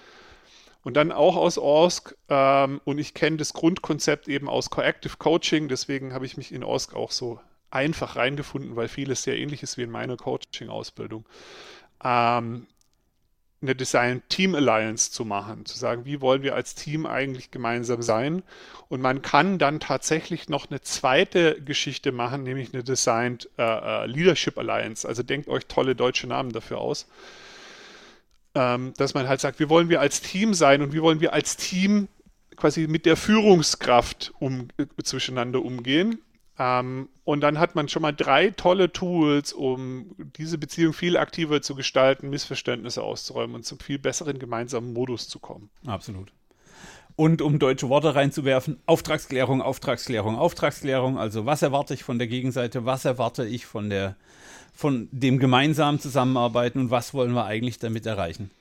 Und 0.86 0.96
dann 0.96 1.12
auch 1.12 1.36
aus 1.36 1.58
Orsk. 1.58 2.16
Ähm, 2.30 2.80
und 2.86 2.98
ich 2.98 3.14
kenne 3.14 3.36
das 3.36 3.52
Grundkonzept 3.52 4.30
eben 4.30 4.48
aus 4.48 4.70
Coactive 4.70 5.18
Coaching. 5.18 5.68
Deswegen 5.68 6.14
habe 6.14 6.26
ich 6.26 6.38
mich 6.38 6.54
in 6.54 6.64
Orsk 6.64 6.96
auch 6.96 7.12
so 7.12 7.42
einfach 7.72 8.16
reingefunden, 8.16 8.76
weil 8.76 8.88
vieles 8.88 9.24
sehr 9.24 9.38
ähnlich 9.38 9.64
ist 9.64 9.78
wie 9.78 9.84
in 9.84 9.92
meiner 9.92 10.18
Coaching-Ausbildung. 10.18 11.26
Ähm, 12.04 12.68
eine 13.62 13.76
Design 13.76 14.22
Team 14.30 14.56
Alliance 14.56 15.12
zu 15.12 15.26
machen, 15.26 15.66
zu 15.66 15.78
sagen, 15.78 16.06
wie 16.06 16.22
wollen 16.22 16.44
wir 16.44 16.56
als 16.56 16.76
Team 16.76 17.06
eigentlich 17.06 17.52
gemeinsam 17.52 18.02
sein? 18.02 18.44
Und 18.88 19.02
man 19.02 19.22
kann 19.22 19.60
dann 19.60 19.82
tatsächlich 19.82 20.48
noch 20.48 20.70
eine 20.70 20.82
zweite 20.82 21.62
Geschichte 21.62 22.12
machen, 22.12 22.44
nämlich 22.44 22.74
eine 22.74 22.84
Designed 22.84 23.50
äh, 23.58 23.64
äh 23.64 24.06
Leadership 24.06 24.58
Alliance. 24.58 25.08
Also 25.08 25.24
denkt 25.24 25.50
euch 25.50 25.66
tolle 25.66 25.94
deutsche 25.96 26.28
Namen 26.28 26.54
dafür 26.54 26.78
aus. 26.78 27.08
Ähm, 28.56 28.94
dass 28.98 29.14
man 29.14 29.28
halt 29.28 29.42
sagt, 29.42 29.60
wie 29.60 29.70
wollen 29.70 29.90
wir 29.90 30.00
als 30.00 30.22
Team 30.22 30.54
sein 30.54 30.82
und 30.82 30.94
wie 30.94 31.02
wollen 31.02 31.20
wir 31.20 31.34
als 31.34 31.58
Team 31.58 32.08
quasi 32.56 32.88
mit 32.88 33.06
der 33.06 33.18
Führungskraft 33.18 34.34
um, 34.40 34.70
äh, 34.78 34.86
zwischeneinander 35.04 35.64
umgehen 35.64 36.20
ähm, 36.60 37.08
und 37.24 37.40
dann 37.40 37.58
hat 37.58 37.76
man 37.76 37.88
schon 37.88 38.02
mal 38.02 38.12
drei 38.12 38.50
tolle 38.50 38.92
Tools, 38.92 39.54
um 39.54 40.14
diese 40.38 40.58
Beziehung 40.58 40.92
viel 40.92 41.16
aktiver 41.16 41.62
zu 41.62 41.74
gestalten, 41.74 42.30
Missverständnisse 42.30 43.02
auszuräumen 43.02 43.56
und 43.56 43.66
zum 43.66 43.80
viel 43.80 43.98
besseren 43.98 44.40
gemeinsamen 44.40 44.92
Modus 44.92 45.30
zu 45.30 45.40
kommen. 45.40 45.70
Absolut. 45.88 46.34
Und 47.16 47.42
um 47.42 47.60
deutsche 47.60 47.88
Worte 47.90 48.14
reinzuwerfen, 48.14 48.78
Auftragsklärung, 48.86 49.62
Auftragsklärung, 49.62 50.38
Auftragsklärung. 50.38 51.18
Also 51.18 51.46
was 51.46 51.62
erwarte 51.62 51.94
ich 51.94 52.04
von 52.04 52.18
der 52.18 52.28
Gegenseite, 52.28 52.86
was 52.86 53.06
erwarte 53.06 53.46
ich 53.46 53.66
von, 53.66 53.90
der, 53.90 54.18
von 54.74 55.08
dem 55.12 55.40
gemeinsamen 55.40 56.00
Zusammenarbeiten 56.00 56.80
und 56.80 56.92
was 56.92 57.14
wollen 57.14 57.34
wir 57.34 57.46
eigentlich 57.46 57.80
damit 57.80 58.06
erreichen. 58.06 58.52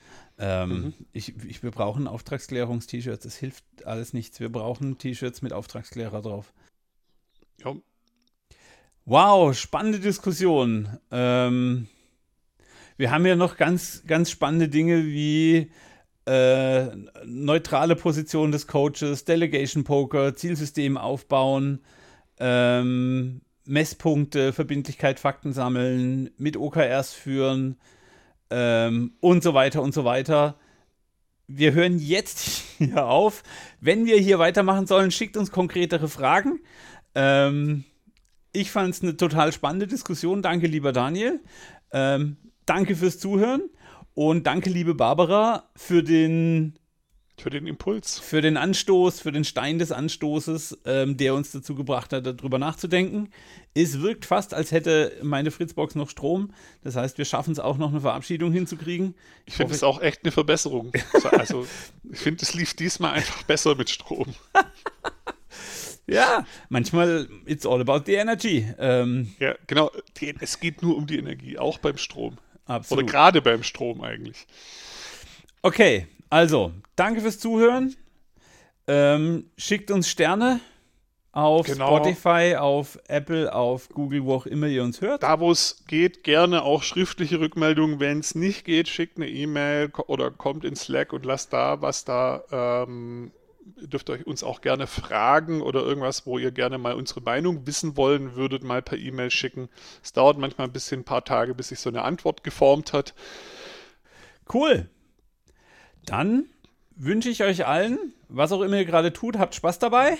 Ähm, 0.41 0.71
mhm. 0.71 0.95
ich, 1.13 1.35
ich, 1.45 1.65
wir 1.65 1.73
brauchen 1.73 2.07
Auftragsklärungs-T-Shirts, 2.07 3.25
es 3.25 3.37
hilft 3.37 3.65
alles 3.85 4.13
nichts. 4.13 4.39
Wir 4.39 4.51
brauchen 4.51 4.99
T-Shirts 4.99 5.43
mit 5.43 5.53
Auftragsklärer 5.53 6.23
drauf. 6.23 6.53
Ja, 7.65 7.75
Wow, 9.11 9.55
spannende 9.57 10.01
Diskussion. 10.01 10.99
Ähm, 11.11 11.89
wir 12.99 13.11
haben 13.11 13.25
ja 13.25 13.37
noch 13.37 13.57
ganz, 13.57 14.03
ganz 14.07 14.31
spannende 14.31 14.69
Dinge 14.69 15.07
wie 15.07 15.73
äh, 16.27 16.89
neutrale 17.25 17.97
Position 17.97 18.53
des 18.53 18.67
Coaches, 18.67 19.25
Delegation 19.25 19.83
Poker, 19.83 20.37
Zielsystem 20.37 20.99
aufbauen, 20.99 21.81
ähm, 22.39 23.41
Messpunkte, 23.65 24.53
Verbindlichkeit, 24.53 25.19
Fakten 25.19 25.55
sammeln, 25.55 26.29
mit 26.37 26.59
OKRs 26.59 27.15
führen 27.15 27.79
ähm, 28.51 29.15
und 29.21 29.43
so 29.43 29.55
weiter 29.55 29.81
und 29.81 29.95
so 29.95 30.05
weiter. 30.05 30.57
Wir 31.47 31.73
hören 31.73 31.99
jetzt 31.99 32.41
hier 32.77 33.07
auf. 33.07 33.43
Wenn 33.81 34.05
wir 34.05 34.19
hier 34.19 34.39
weitermachen 34.39 34.87
sollen, 34.87 35.11
schickt 35.11 35.39
uns 35.39 35.51
konkretere 35.51 36.09
Fragen. 36.09 36.61
Ähm, 37.15 37.85
ich 38.53 38.71
fand 38.71 38.95
es 38.95 39.03
eine 39.03 39.17
total 39.17 39.53
spannende 39.53 39.87
Diskussion. 39.87 40.43
Danke, 40.43 40.67
lieber 40.67 40.93
Daniel. 40.93 41.41
Ähm, 41.93 42.37
danke 42.67 42.97
fürs 42.97 43.19
Zuhören. 43.19 43.63
Und 44.15 44.47
danke, 44.47 44.71
liebe 44.71 44.95
Barbara, 44.95 45.71
für 45.77 46.03
den 46.03 46.79
für 47.41 47.51
den 47.51 47.69
Impuls. 47.69 48.19
Für 48.19 48.41
den 48.41 48.57
Anstoß, 48.57 49.21
für 49.21 49.31
den 49.31 49.45
Stein 49.45 49.79
des 49.79 49.93
Anstoßes, 49.93 50.79
ähm, 50.85 51.17
der 51.17 51.35
uns 51.35 51.53
dazu 51.53 51.77
gebracht 51.77 52.13
hat, 52.13 52.27
darüber 52.27 52.59
nachzudenken. 52.59 53.31
Es 53.75 54.01
wirkt 54.01 54.25
fast, 54.25 54.55
als 54.55 54.73
hätte 54.73 55.13
meine 55.23 55.53
Fritzbox 55.53 55.95
noch 55.95 56.11
Strom. 56.11 56.53
Das 56.83 56.97
heißt, 56.97 57.17
wir 57.17 57.25
schaffen 57.25 57.53
es 57.53 57.61
auch 57.61 57.79
noch 57.79 57.91
eine 57.91 58.01
Verabschiedung 58.01 58.51
hinzukriegen. 58.51 59.15
Ich, 59.47 59.53
ich 59.53 59.55
finde 59.55 59.75
es 59.75 59.85
auch 59.85 60.01
echt 60.03 60.25
eine 60.25 60.33
Verbesserung. 60.33 60.91
also, 61.31 61.65
ich 62.11 62.19
finde, 62.19 62.43
es 62.43 62.55
lief 62.55 62.75
diesmal 62.75 63.13
einfach 63.13 63.45
besser 63.45 63.77
mit 63.77 63.89
Strom. 63.89 64.35
Ja, 66.09 66.47
manchmal 66.71 67.29
it's 67.45 67.67
all 67.67 67.81
about 67.81 68.05
the 68.07 68.15
energy. 68.15 68.67
Ähm, 68.79 69.33
ja, 69.39 69.55
genau. 69.67 69.91
es 70.41 70.59
geht 70.59 70.83
nur 70.83 70.97
um 70.97 71.07
die 71.07 71.19
Energie, 71.19 71.59
auch 71.59 71.79
beim 71.79 71.99
Strom. 71.99 72.39
Absolut. 72.65 73.05
Oder 73.05 73.13
gerade 73.13 73.43
beim 73.43 73.63
Strom 73.63 74.01
eigentlich. 74.01 74.47
Okay, 75.63 76.07
also, 76.31 76.73
danke 76.97 77.21
fürs 77.21 77.39
Zuhören. 77.39 77.95
Ähm, 78.87 79.51
schickt 79.59 79.91
uns 79.91 80.09
Sterne 80.09 80.61
auf 81.33 81.67
genau. 81.67 81.97
Spotify, 81.97 82.57
auf 82.57 82.99
Apple, 83.07 83.55
auf 83.55 83.91
Google, 83.91 84.25
wo 84.25 84.35
auch 84.35 84.47
immer 84.47 84.67
ihr 84.67 84.83
uns 84.83 85.01
hört. 85.01 85.23
Da, 85.23 85.41
wo 85.41 85.51
es 85.51 85.85
geht, 85.87 86.25
gerne 86.25 86.63
auch 86.63 86.83
schriftliche 86.83 87.39
Rückmeldungen. 87.39 88.01
Wenn 88.01 88.21
es 88.21 88.35
nicht 88.35 88.65
geht, 88.65 88.89
schickt 88.89 89.19
eine 89.19 89.29
E-Mail 89.29 89.91
oder 90.07 90.31
kommt 90.31 90.65
in 90.65 90.75
Slack 90.75 91.13
und 91.13 91.27
lasst 91.27 91.53
da, 91.53 91.83
was 91.83 92.05
da 92.05 92.43
ähm, 92.51 93.31
dürft 93.77 94.11
euch 94.11 94.27
uns 94.27 94.43
auch 94.43 94.61
gerne 94.61 94.87
fragen 94.87 95.63
oder 95.63 95.83
irgendwas, 95.83 96.27
wo 96.27 96.39
ihr 96.39 96.51
gerne 96.51 96.79
mal 96.79 96.95
unsere 96.95 97.21
Meinung 97.21 97.67
wissen 97.67 97.97
wollen 97.97 98.35
würdet, 98.35 98.63
mal 98.63 98.83
per 98.83 98.99
E-Mail 98.99 99.31
schicken. 99.31 99.69
Es 100.03 100.13
dauert 100.13 100.39
manchmal 100.39 100.69
ein 100.69 100.73
bisschen, 100.73 101.01
ein 101.01 101.05
paar 101.05 101.25
Tage, 101.25 101.55
bis 101.55 101.69
sich 101.69 101.81
so 101.81 101.89
eine 101.89 102.03
Antwort 102.03 102.45
geformt 102.45 102.93
hat. 102.93 103.15
Cool. 104.53 104.89
Dann 106.05 106.47
wünsche 106.97 107.29
ich 107.29 107.43
euch 107.43 107.67
allen, 107.67 108.15
was 108.29 108.53
auch 108.53 108.63
immer 108.63 108.77
ihr 108.77 108.85
gerade 108.85 109.13
tut, 109.13 109.39
habt 109.39 109.55
Spaß 109.55 109.79
dabei. 109.79 110.17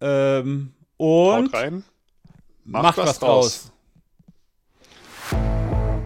Ähm, 0.00 0.74
und 0.96 1.46
Haut 1.46 1.54
rein. 1.54 1.84
Macht, 2.64 2.82
macht 2.82 2.98
was, 2.98 3.08
was 3.08 3.18
draus. 3.18 3.72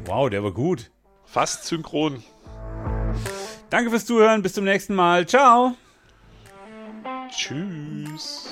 Wow, 0.05 0.31
der 0.31 0.43
war 0.43 0.53
gut. 0.53 0.91
Fast 1.25 1.65
synchron. 1.65 2.23
Danke 3.71 3.91
fürs 3.91 4.07
Zuhören. 4.07 4.43
Bis 4.43 4.55
zum 4.55 4.65
nächsten 4.65 4.95
Mal. 4.95 5.27
Ciao. 5.27 5.77
Tschüss. 7.37 8.49